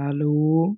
Hallo? 0.00 0.76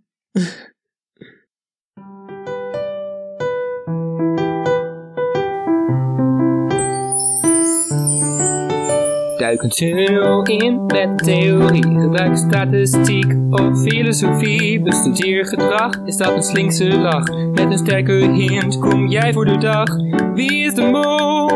Duik 9.38 9.62
een 9.62 9.69
tunnel 9.69 10.43
in 10.43 10.87
met 10.87 11.19
theorie. 11.19 11.82
Gebruik 11.82 12.37
statistiek 12.37 13.35
of 13.50 13.82
filosofie. 13.82 14.80
Bestudeer 14.80 15.46
gedrag, 15.46 16.04
is 16.04 16.16
dat 16.16 16.34
een 16.34 16.43
slinkse 16.43 16.98
lach? 16.98 17.29
Met 17.30 17.70
een 17.70 17.79
sterke 17.79 18.12
hint 18.12 18.79
kom 18.79 19.07
jij 19.07 19.32
voor 19.32 19.45
de 19.45 19.59
dag. 19.59 19.89
Wie 20.34 20.64
is 20.64 20.75
de 20.75 20.82
mol? 20.82 21.50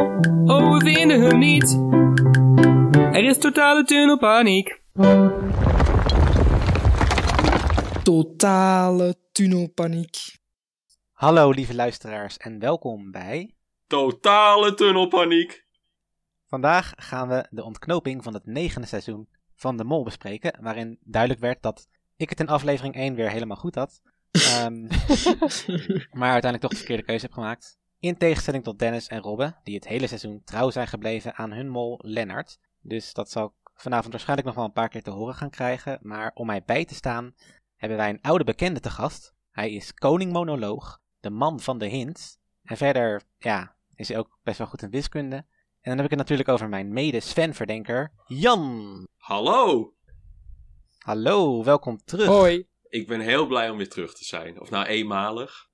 Oh, 0.57 0.73
we 0.73 0.85
vinden 0.85 1.21
hem 1.21 1.39
niet. 1.39 1.81
Er 3.13 3.25
is 3.25 3.39
totale 3.39 3.85
tunnelpaniek. 3.85 4.81
Totale 8.07 9.17
tunnelpaniek. 9.33 10.17
Hallo 11.13 11.51
lieve 11.51 11.75
luisteraars 11.75 12.37
en 12.37 12.59
welkom 12.59 13.11
bij. 13.11 13.55
Totale 13.87 14.75
tunnelpaniek. 14.75 15.67
Vandaag 16.45 16.93
gaan 16.97 17.29
we 17.29 17.47
de 17.51 17.65
ontknoping 17.65 18.23
van 18.23 18.35
het 18.35 18.47
negende 18.47 18.87
seizoen 18.87 19.29
van 19.55 19.77
De 19.77 19.85
Mol 19.85 20.05
bespreken, 20.05 20.59
waarin 20.63 20.99
duidelijk 21.01 21.41
werd 21.41 21.63
dat 21.63 21.89
ik 22.17 22.29
het 22.29 22.41
in 22.41 22.49
aflevering 22.49 22.95
1 22.95 23.15
weer 23.15 23.31
helemaal 23.31 23.57
goed 23.57 23.75
had. 23.75 24.01
Ehm, 24.31 24.83
maar 26.19 26.33
uiteindelijk 26.33 26.61
toch 26.61 26.71
de 26.71 26.77
verkeerde 26.77 27.05
keuze 27.05 27.25
heb 27.25 27.35
gemaakt. 27.35 27.79
In 27.99 28.17
tegenstelling 28.17 28.65
tot 28.65 28.79
Dennis 28.79 29.09
en 29.09 29.21
Robbe, 29.21 29.55
die 29.63 29.75
het 29.75 29.89
hele 29.89 30.07
seizoen 30.07 30.43
trouw 30.45 30.71
zijn 30.71 30.89
gebleven 30.89 31.35
aan 31.35 31.53
hun 31.53 31.69
mol 31.69 31.99
Lennart. 32.03 32.59
Dus 32.81 33.13
dat 33.13 33.31
zal 33.31 33.45
ik 33.47 33.71
vanavond 33.75 34.13
waarschijnlijk 34.13 34.49
nog 34.49 34.57
wel 34.57 34.65
een 34.65 34.73
paar 34.73 34.89
keer 34.89 35.03
te 35.03 35.11
horen 35.11 35.35
gaan 35.35 35.51
krijgen. 35.51 35.99
Maar 36.03 36.31
om 36.35 36.47
mij 36.47 36.63
bij 36.63 36.85
te 36.85 36.95
staan 36.95 37.35
hebben 37.77 37.99
wij 37.99 38.09
een 38.09 38.23
oude 38.23 38.45
bekende 38.45 38.81
te 38.81 38.91
gast. 38.91 39.35
Hij 39.51 39.73
is 39.73 39.95
koning 39.95 40.33
monoloog, 40.33 41.01
de 41.21 41.31
man 41.31 41.61
van 41.61 41.79
de 41.79 41.87
hints. 41.87 42.39
En 42.63 42.77
verder, 42.77 43.23
ja, 43.39 43.77
is 43.95 44.09
hij 44.09 44.19
ook 44.19 44.39
best 44.43 44.59
wel 44.59 44.67
goed 44.67 44.83
in 44.83 44.91
wiskunde. 44.91 45.37
En 45.37 45.93
dan 45.93 45.97
heb 45.97 46.05
ik 46.05 46.11
het 46.11 46.19
natuurlijk 46.19 46.49
over 46.49 46.69
mijn 46.69 46.93
mede-Sven-verdenker, 46.93 48.13
Jan. 48.27 49.07
Hallo. 49.17 49.95
Hallo, 50.99 51.65
welkom 51.65 51.99
terug. 52.05 52.27
Hoi. 52.27 52.67
Ik 52.89 53.07
ben 53.07 53.21
heel 53.21 53.47
blij 53.47 53.71
om 53.71 53.77
weer 53.77 53.89
terug 53.89 54.15
te 54.15 54.25
zijn. 54.25 54.61
Of 54.61 54.71
nou, 54.71 54.87
eenmalig. 54.87 55.69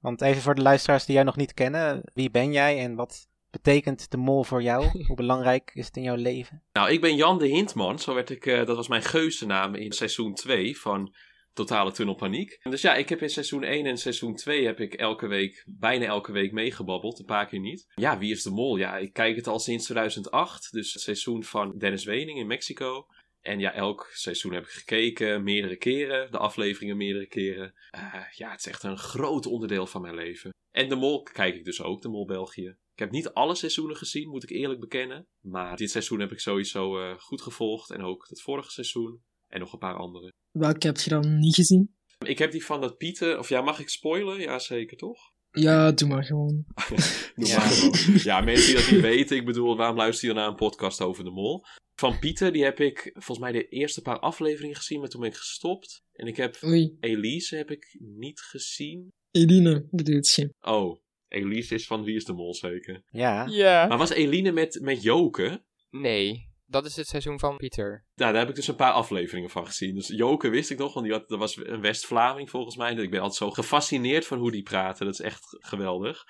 Want 0.00 0.20
even 0.20 0.42
voor 0.42 0.54
de 0.54 0.62
luisteraars 0.62 1.04
die 1.04 1.14
jou 1.14 1.26
nog 1.26 1.36
niet 1.36 1.54
kennen, 1.54 2.02
wie 2.14 2.30
ben 2.30 2.52
jij 2.52 2.78
en 2.78 2.94
wat 2.94 3.28
betekent 3.50 4.10
de 4.10 4.16
mol 4.16 4.44
voor 4.44 4.62
jou? 4.62 4.86
Hoe 5.06 5.16
belangrijk 5.16 5.70
is 5.74 5.86
het 5.86 5.96
in 5.96 6.02
jouw 6.02 6.16
leven? 6.16 6.62
Nou, 6.72 6.90
ik 6.90 7.00
ben 7.00 7.16
Jan 7.16 7.38
de 7.38 7.46
Hintman. 7.46 7.98
Zo 7.98 8.14
werd 8.14 8.30
ik, 8.30 8.46
eh, 8.46 8.66
dat 8.66 8.76
was 8.76 8.88
mijn 8.88 9.02
geuzennaam 9.02 9.74
in 9.74 9.92
seizoen 9.92 10.34
2 10.34 10.78
van 10.78 11.14
Totale 11.60 11.92
Tunnelpaniek. 11.92 12.58
Dus 12.62 12.82
ja, 12.82 12.94
ik 12.94 13.08
heb 13.08 13.22
in 13.22 13.30
seizoen 13.30 13.62
1 13.62 13.86
en 13.86 13.98
seizoen 13.98 14.34
2 14.34 14.66
heb 14.66 14.80
ik 14.80 14.94
elke 14.94 15.26
week, 15.26 15.64
bijna 15.66 16.04
elke 16.04 16.32
week 16.32 16.52
meegebabbeld. 16.52 17.18
Een 17.18 17.24
paar 17.24 17.46
keer 17.46 17.60
niet. 17.60 17.86
Ja, 17.94 18.18
wie 18.18 18.30
is 18.30 18.42
de 18.42 18.50
mol? 18.50 18.76
Ja, 18.76 18.96
ik 18.96 19.12
kijk 19.12 19.36
het 19.36 19.46
al 19.46 19.58
sinds 19.58 19.84
2008. 19.84 20.72
Dus 20.72 20.92
het 20.92 21.02
seizoen 21.02 21.44
van 21.44 21.78
Dennis 21.78 22.04
Wening 22.04 22.38
in 22.38 22.46
Mexico. 22.46 23.06
En 23.40 23.58
ja, 23.58 23.72
elk 23.72 24.10
seizoen 24.12 24.52
heb 24.52 24.62
ik 24.62 24.70
gekeken, 24.70 25.42
meerdere 25.42 25.76
keren. 25.76 26.30
De 26.30 26.38
afleveringen 26.38 26.96
meerdere 26.96 27.26
keren. 27.26 27.74
Eh, 27.90 28.14
ja, 28.34 28.50
het 28.50 28.60
is 28.60 28.66
echt 28.66 28.82
een 28.82 28.98
groot 28.98 29.46
onderdeel 29.46 29.86
van 29.86 30.02
mijn 30.02 30.14
leven. 30.14 30.50
En 30.70 30.88
de 30.88 30.96
Mol 30.96 31.22
kijk 31.22 31.54
ik 31.54 31.64
dus 31.64 31.82
ook, 31.82 32.02
de 32.02 32.08
Mol 32.08 32.26
België. 32.26 32.68
Ik 32.92 32.98
heb 32.98 33.10
niet 33.10 33.32
alle 33.32 33.54
seizoenen 33.54 33.96
gezien, 33.96 34.28
moet 34.28 34.42
ik 34.42 34.50
eerlijk 34.50 34.80
bekennen. 34.80 35.26
Maar 35.40 35.76
dit 35.76 35.90
seizoen 35.90 36.20
heb 36.20 36.32
ik 36.32 36.40
sowieso 36.40 37.00
eh, 37.00 37.18
goed 37.18 37.42
gevolgd. 37.42 37.90
En 37.90 38.02
ook 38.02 38.26
het 38.28 38.42
vorige 38.42 38.70
seizoen. 38.70 39.22
En 39.50 39.60
nog 39.60 39.72
een 39.72 39.78
paar 39.78 39.94
andere. 39.96 40.32
Welke 40.50 40.86
heb 40.86 40.96
je 40.98 41.10
dan 41.10 41.38
niet 41.38 41.54
gezien? 41.54 41.94
Ik 42.26 42.38
heb 42.38 42.50
die 42.52 42.64
van 42.64 42.80
dat 42.80 42.96
Pieter... 42.96 43.38
Of 43.38 43.48
ja, 43.48 43.60
mag 43.60 43.80
ik 43.80 43.88
spoilen? 43.88 44.40
Ja, 44.40 44.58
zeker 44.58 44.96
toch? 44.96 45.18
Ja, 45.50 45.92
doe 45.92 46.08
maar 46.08 46.24
gewoon. 46.24 46.64
Doe 47.34 47.46
Ja. 47.46 47.58
maar 47.58 47.68
gewoon. 47.68 48.18
ja, 48.22 48.40
mensen 48.50 48.66
die 48.66 48.82
dat 48.82 48.90
niet 48.90 49.00
weten. 49.00 49.36
Ik 49.36 49.44
bedoel, 49.44 49.76
waarom 49.76 49.96
luister 49.96 50.28
je 50.28 50.34
naar 50.34 50.48
een 50.48 50.54
podcast 50.54 51.00
over 51.00 51.24
de 51.24 51.30
mol? 51.30 51.62
Van 51.94 52.18
Pieter, 52.18 52.52
die 52.52 52.64
heb 52.64 52.80
ik 52.80 53.10
volgens 53.12 53.38
mij 53.38 53.52
de 53.52 53.68
eerste 53.68 54.02
paar 54.02 54.18
afleveringen 54.18 54.76
gezien. 54.76 55.00
Maar 55.00 55.08
toen 55.08 55.20
ben 55.20 55.30
ik 55.30 55.36
gestopt. 55.36 56.02
En 56.12 56.26
ik 56.26 56.36
heb... 56.36 56.56
Oei, 56.64 56.96
Elise 57.00 57.56
heb 57.56 57.70
ik 57.70 57.96
niet 57.98 58.40
gezien. 58.40 59.08
Eline 59.30 59.86
bedoelt 59.90 60.28
je. 60.34 60.54
Oh, 60.60 61.00
Elise 61.28 61.74
is 61.74 61.86
van 61.86 62.04
Wie 62.04 62.16
is 62.16 62.24
de 62.24 62.32
Mol 62.32 62.54
zeker. 62.54 63.02
Ja, 63.10 63.46
Ja. 63.46 63.86
Maar 63.86 63.98
was 63.98 64.10
Eline 64.10 64.52
met, 64.52 64.78
met 64.82 65.02
Joke? 65.02 65.64
Nee, 65.90 66.48
dat 66.70 66.84
is 66.84 66.96
het 66.96 67.06
seizoen 67.06 67.38
van 67.38 67.56
Pieter. 67.56 68.04
Nou, 68.14 68.30
daar 68.32 68.40
heb 68.40 68.48
ik 68.50 68.54
dus 68.54 68.68
een 68.68 68.76
paar 68.76 68.92
afleveringen 68.92 69.50
van 69.50 69.66
gezien. 69.66 69.94
Dus 69.94 70.08
Joke 70.08 70.48
wist 70.48 70.70
ik 70.70 70.78
nog, 70.78 70.92
want 70.94 71.06
die 71.06 71.14
had, 71.14 71.28
dat 71.28 71.38
was 71.38 71.56
een 71.56 71.80
West-Vlaming 71.80 72.50
volgens 72.50 72.76
mij. 72.76 72.92
Ik 72.94 73.10
ben 73.10 73.20
altijd 73.20 73.38
zo 73.38 73.50
gefascineerd 73.50 74.26
van 74.26 74.38
hoe 74.38 74.50
die 74.50 74.62
praten. 74.62 75.04
Dat 75.06 75.14
is 75.14 75.20
echt 75.20 75.42
geweldig. 75.58 76.24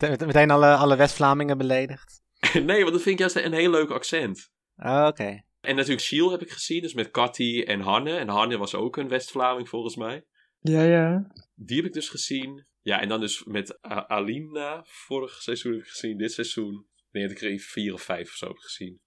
Met- 0.00 0.26
meteen 0.26 0.50
alle, 0.50 0.74
alle 0.74 0.96
West-Vlamingen 0.96 1.58
beledigd. 1.58 2.22
nee, 2.52 2.80
want 2.82 2.92
dat 2.92 3.02
vind 3.02 3.06
ik 3.14 3.18
juist 3.18 3.36
een 3.36 3.52
heel 3.52 3.70
leuk 3.70 3.90
accent. 3.90 4.50
Oh, 4.76 5.04
Oké. 5.08 5.42
En 5.60 5.74
natuurlijk 5.76 6.02
Shiel 6.02 6.30
heb 6.30 6.42
ik 6.42 6.50
gezien, 6.50 6.82
dus 6.82 6.94
met 6.94 7.10
Cathy 7.10 7.62
en 7.62 7.80
Hanne. 7.80 8.16
En 8.16 8.28
Hanne 8.28 8.56
was 8.58 8.74
ook 8.74 8.96
een 8.96 9.08
West-Vlaming 9.08 9.68
volgens 9.68 9.96
mij. 9.96 10.24
Ja, 10.60 10.82
ja. 10.82 11.32
Die 11.54 11.76
heb 11.76 11.86
ik 11.86 11.92
dus 11.92 12.08
gezien. 12.08 12.66
Ja, 12.80 13.00
en 13.00 13.08
dan 13.08 13.20
dus 13.20 13.44
met 13.44 13.78
A- 13.86 14.06
Alina. 14.08 14.84
Vorig 14.88 15.42
seizoen 15.42 15.72
heb 15.72 15.80
ik 15.80 15.86
gezien. 15.88 16.16
Dit 16.18 16.32
seizoen. 16.32 16.86
Dat 17.10 17.30
ik 17.30 17.40
er 17.40 17.48
even 17.48 17.66
vier 17.68 17.92
of 17.92 18.02
vijf 18.02 18.28
of 18.28 18.34
zo 18.34 18.46
heb 18.46 18.56
gezien. 18.56 19.00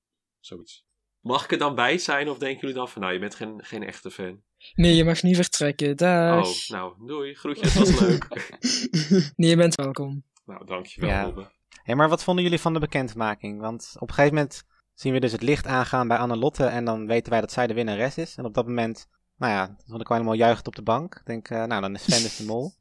Zoiets. 0.46 0.86
Mag 1.20 1.44
ik 1.44 1.52
er 1.52 1.58
dan 1.58 1.76
bij 1.76 1.98
zijn? 1.98 2.30
Of 2.30 2.38
denken 2.38 2.60
jullie 2.60 2.76
dan 2.76 2.90
van, 2.90 3.02
nou, 3.02 3.14
je 3.14 3.20
bent 3.20 3.36
geen, 3.36 3.64
geen 3.64 3.84
echte 3.84 4.12
fan? 4.12 4.42
Nee, 4.74 4.96
je 4.96 5.04
mag 5.04 5.24
niet 5.24 5.36
vertrekken. 5.36 5.98
Dag. 5.98 6.48
Oh, 6.48 6.70
nou, 6.70 7.08
doei. 7.08 7.34
Groetjes, 7.36 7.74
was 7.74 8.00
leuk. 8.00 8.28
Nee, 9.36 9.50
je 9.50 9.56
bent 9.56 9.76
welkom. 9.76 10.24
nou, 10.46 10.66
dankjewel, 10.66 11.10
Ja. 11.10 11.24
Robbe. 11.24 11.52
Hey, 11.84 11.96
maar 11.96 12.10
wat 12.10 12.24
vonden 12.24 12.44
jullie 12.44 12.60
van 12.60 12.74
de 12.74 12.80
bekendmaking? 12.80 13.62
Want 13.62 13.94
op 13.96 14.08
een 14.10 14.14
gegeven 14.14 14.36
moment 14.36 14.64
zien 14.94 15.14
we 15.14 15.20
dus 15.20 15.32
het 15.32 15.42
licht 15.42 15.66
aangaan 15.68 16.08
bij 16.08 16.18
Annelotte 16.18 16.66
en 16.66 16.86
dan 16.86 17.08
weten 17.08 17.32
wij 17.32 17.42
dat 17.42 17.52
zij 17.52 17.68
de 17.68 17.74
winnares 17.74 18.18
is. 18.18 18.36
En 18.36 18.46
op 18.46 18.54
dat 18.54 18.68
moment, 18.68 19.08
nou 19.38 19.52
ja, 19.54 19.66
vond 19.88 20.02
ik 20.02 20.08
wel 20.08 20.18
helemaal 20.18 20.38
juichend 20.38 20.68
op 20.68 20.76
de 20.76 20.82
bank. 20.84 21.16
Ik 21.16 21.26
denk, 21.26 21.50
eh, 21.50 21.64
nou, 21.64 21.82
dan 21.82 21.96
is 21.96 22.04
Sven 22.04 22.22
dus 22.22 22.38
de 22.38 22.46
mol. 22.46 22.74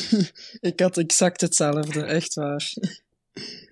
ik 0.70 0.80
had 0.80 0.96
exact 0.96 1.40
hetzelfde, 1.40 2.02
echt 2.02 2.34
waar. 2.34 2.72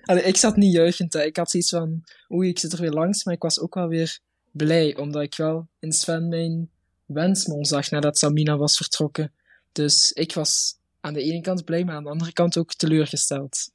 Ik 0.04 0.36
zat 0.36 0.56
niet 0.56 0.72
juichend, 0.72 1.14
ik 1.14 1.36
had 1.36 1.50
zoiets 1.50 1.70
van, 1.70 2.04
oei, 2.32 2.48
ik 2.48 2.58
zit 2.58 2.72
er 2.72 2.80
weer 2.80 2.92
langs, 2.92 3.24
maar 3.24 3.34
ik 3.34 3.42
was 3.42 3.60
ook 3.60 3.74
wel 3.74 3.88
weer 3.88 4.18
blij, 4.50 4.96
omdat 4.96 5.22
ik 5.22 5.36
wel 5.36 5.68
in 5.78 5.92
Sven 5.92 6.28
mijn 6.28 6.70
wensmol 7.06 7.66
zag 7.66 7.90
nadat 7.90 8.18
Samina 8.18 8.56
was 8.56 8.76
vertrokken. 8.76 9.32
Dus 9.72 10.12
ik 10.12 10.34
was 10.34 10.78
aan 11.00 11.12
de 11.12 11.22
ene 11.22 11.40
kant 11.40 11.64
blij, 11.64 11.84
maar 11.84 11.94
aan 11.94 12.02
de 12.02 12.10
andere 12.10 12.32
kant 12.32 12.56
ook 12.56 12.74
teleurgesteld. 12.74 13.70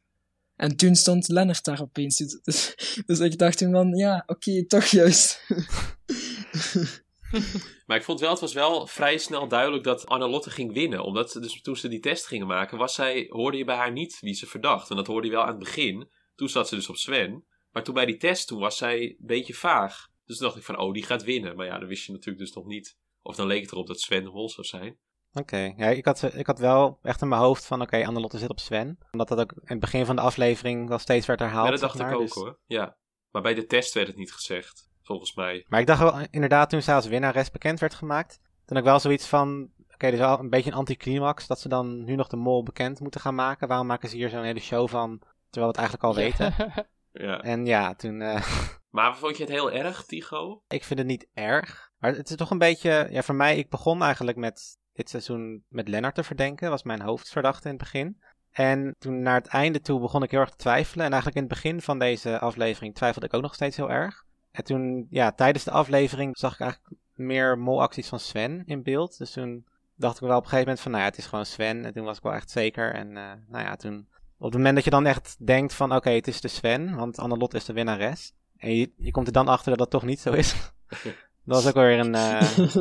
En 0.56 0.76
toen 0.76 0.96
stond 0.96 1.28
Lennart 1.28 1.64
daar 1.64 1.82
opeens. 1.82 2.18
Dus, 2.18 2.74
dus 3.06 3.20
ik 3.20 3.38
dacht 3.38 3.58
toen 3.58 3.72
van, 3.72 3.96
ja, 3.96 4.24
oké, 4.26 4.66
toch 4.66 4.86
juist. 4.86 5.42
Maar 7.86 7.98
ik 7.98 8.04
vond 8.04 8.20
wel, 8.20 8.30
het 8.32 8.40
was 8.40 8.54
wel 8.54 8.88
vrij 8.88 9.18
snel 9.18 9.48
duidelijk 9.48 9.84
dat 9.84 10.06
Annelotte 10.06 10.50
ging 10.50 10.74
winnen. 10.74 11.04
Omdat 11.04 11.32
ze- 11.32 11.40
dus 11.40 11.62
toen 11.62 11.76
ze 11.76 11.88
die 11.88 12.00
test 12.00 12.26
gingen 12.28 12.48
maken, 12.48 12.78
was 12.78 12.94
zij, 12.96 13.26
hoorde 13.30 13.58
je 13.58 13.66
bij 13.66 13.76
haar 13.76 13.92
niet 13.92 14.18
wie 14.20 14.34
ze 14.34 14.48
verdacht. 14.48 14.90
En 14.90 14.96
dat 14.96 15.08
hoorde 15.08 15.28
je 15.28 15.34
wel 15.34 15.42
aan 15.42 15.48
het 15.48 15.60
begin. 15.60 16.10
Toen 16.36 16.50
zat 16.50 16.68
ze 16.68 16.76
dus 16.76 16.90
op 16.90 16.96
Sven. 16.96 17.46
Maar 17.72 17.84
toen 17.84 17.94
bij 17.94 18.06
die 18.06 18.18
test, 18.18 18.48
toen 18.48 18.60
was 18.60 18.78
zij 18.78 19.02
een 19.02 19.16
beetje 19.20 19.54
vaag. 19.54 20.08
Dus 20.26 20.38
toen 20.38 20.46
dacht 20.48 20.60
ik 20.60 20.66
van, 20.66 20.78
oh, 20.80 20.94
die 20.94 21.04
gaat 21.06 21.24
winnen. 21.24 21.56
Maar 21.56 21.66
ja, 21.66 21.80
dan 21.80 21.88
wist 21.88 22.06
je 22.06 22.12
natuurlijk 22.12 22.46
dus 22.46 22.54
nog 22.54 22.66
niet. 22.66 22.98
Of 23.22 23.36
dan 23.36 23.48
leek 23.48 23.62
het 23.62 23.72
erop 23.72 23.88
dat 23.88 24.00
Sven 24.00 24.24
de 24.24 24.30
mol 24.30 24.50
zou 24.50 24.68
zijn. 24.68 24.98
Oké, 25.34 25.74
ja, 25.78 25.88
ik, 25.90 26.06
had, 26.06 26.34
ik 26.34 26.46
had 26.46 26.60
wel 26.60 27.00
echt 27.02 27.22
in 27.22 27.28
mijn 27.28 27.42
hoofd 27.42 27.66
van, 27.66 27.82
oké, 27.82 28.06
Annelotte 28.06 28.38
zit 28.38 28.50
op 28.50 28.60
Sven. 28.60 28.98
Omdat 29.12 29.28
dat 29.28 29.40
ook 29.40 29.52
in 29.52 29.62
het 29.64 29.80
begin 29.80 30.06
van 30.06 30.16
de 30.16 30.22
aflevering 30.22 30.88
wel 30.88 30.98
steeds 31.00 31.26
werd 31.26 31.40
herhaald. 31.40 31.66
ja, 31.66 31.72
dat 31.72 31.80
zeg 31.80 31.92
dacht 31.92 32.12
ik 32.12 32.16
ook 32.16 32.22
dus- 32.22 32.34
hoor. 32.34 32.60
Ja. 32.66 32.98
Maar 33.32 33.42
bij 33.42 33.54
de 33.54 33.66
test 33.66 33.94
werd 33.94 34.08
het 34.08 34.16
niet 34.18 34.34
gezegd, 34.34 34.92
volgens 35.04 35.36
mij. 35.36 35.66
Maar 35.68 35.80
ik 35.80 35.88
dacht 35.88 36.00
wel, 36.00 36.20
inderdaad, 36.30 36.70
toen 36.70 36.82
zij 36.82 36.96
als 36.96 37.08
winnares 37.08 37.52
bekend 37.52 37.80
werd 37.80 37.94
gemaakt, 37.94 38.40
toen 38.66 38.78
ik 38.78 38.84
wel 38.84 39.00
zoiets 39.00 39.28
van, 39.28 39.70
oké, 39.94 40.08
is 40.08 40.20
wel 40.20 40.40
een 40.40 40.50
beetje 40.50 40.72
een 40.72 40.78
anticlimax, 40.78 41.48
dat 41.48 41.60
ze 41.60 41.70
dan 41.70 42.04
nu 42.04 42.16
nog 42.16 42.28
de 42.28 42.38
mol 42.38 42.64
bekend 42.64 43.00
moeten 43.00 43.22
gaan 43.22 43.36
maken. 43.36 43.68
Waarom 43.68 43.88
maken 43.88 44.10
ze 44.10 44.16
hier 44.16 44.30
zo'n 44.30 44.44
hele 44.44 44.60
show 44.60 44.88
van, 44.88 45.20
terwijl 45.50 45.72
we 45.72 45.80
het 45.80 45.90
eigenlijk 45.90 46.04
al 46.04 46.16
weten? 46.16 46.54
Ja. 47.14 47.42
En 47.42 47.66
ja, 47.66 47.94
toen, 47.94 48.22
eh, 48.22 48.48
Maar 48.90 49.18
vond 49.18 49.38
je 49.38 49.44
het 49.44 49.52
heel 49.52 49.72
erg, 49.72 50.06
Tycho? 50.06 50.64
ik 50.68 50.84
vind 50.84 51.00
het 51.00 51.08
niet 51.08 51.28
erg. 51.34 51.92
Maar 51.98 52.16
het 52.16 52.30
is 52.30 52.36
toch 52.36 52.50
een 52.50 52.58
beetje, 52.58 53.08
ja, 53.10 53.22
voor 53.22 53.36
mij, 53.36 53.58
ik 53.58 53.70
begon 53.70 54.02
eigenlijk 54.02 54.38
met 54.38 54.78
dit 54.94 55.10
seizoen 55.10 55.64
met 55.68 55.88
Lennart 55.88 56.16
te 56.16 56.24
verdenken, 56.24 56.70
was 56.70 56.84
mijn 56.84 57.02
hoofdverdachte 57.02 57.70
in 57.70 57.74
het 57.74 57.84
begin. 57.84 58.22
En 58.52 58.96
toen 59.00 59.22
naar 59.22 59.36
het 59.36 59.48
einde 59.48 59.80
toe 59.80 60.00
begon 60.00 60.24
ik 60.24 60.32
heel 60.32 60.40
erg 60.40 60.50
te 60.50 60.56
twijfelen. 60.56 61.06
En 61.06 61.12
eigenlijk 61.12 61.42
in 61.42 61.50
het 61.50 61.62
begin 61.62 61.82
van 61.82 62.00
deze 62.00 62.40
aflevering 62.40 62.96
twijfelde 62.96 63.28
ik 63.28 63.34
ook 63.34 63.42
nog 63.42 63.54
steeds 63.54 63.78
heel 63.78 63.92
erg. 63.92 64.26
En 64.54 64.64
toen, 64.64 65.08
ja, 65.10 65.32
tijdens 65.32 65.64
de 65.64 65.72
aflevering 65.72 66.38
zag 66.38 66.54
ik 66.54 66.60
eigenlijk 66.60 66.96
meer 67.14 67.60
molacties 67.60 68.08
van 68.08 68.20
Sven 68.20 68.64
in 68.66 68.84
beeld. 68.84 69.18
Dus 69.18 69.32
toen 69.32 69.66
dacht 69.96 70.16
ik 70.16 70.22
wel 70.22 70.38
op 70.38 70.44
een 70.44 70.50
gegeven 70.50 70.66
moment 70.66 70.80
van, 70.80 70.92
nou 70.92 71.04
ja, 71.04 71.10
het 71.10 71.18
is 71.18 71.26
gewoon 71.26 71.46
Sven. 71.46 71.86
En 71.86 71.94
toen 71.94 72.04
was 72.04 72.18
ik 72.18 72.24
wel 72.24 72.34
echt 72.34 72.52
zeker. 72.52 72.94
En 72.94 73.18
eh, 73.18 73.32
nou 73.48 73.64
ja, 73.64 73.76
toen, 73.76 74.08
op 74.38 74.46
het 74.46 74.54
moment 74.54 74.76
dat 74.76 74.84
je 74.84 74.90
dan 74.90 75.06
echt 75.06 75.36
denkt 75.46 75.74
van, 75.74 75.96
oké, 75.96 76.10
het 76.10 76.28
is 76.28 76.42
de 76.42 76.48
Sven, 76.48 76.96
want 76.96 77.20
Annelot 77.20 77.54
is 77.54 77.66
de 77.66 77.74
winnares. 77.74 78.34
En 78.58 78.76
je, 78.76 78.92
je 78.98 79.12
komt 79.12 79.28
er 79.28 79.34
dan 79.34 79.48
achter 79.48 79.70
dat 79.70 79.80
dat 79.80 79.90
toch 79.90 80.04
niet 80.04 80.20
zo 80.20 80.32
is. 80.32 80.56
dat 81.46 81.64
was 81.64 81.68
ook 81.68 81.74
weer 81.74 82.00
een, 82.00 82.16
eh, 82.16 82.76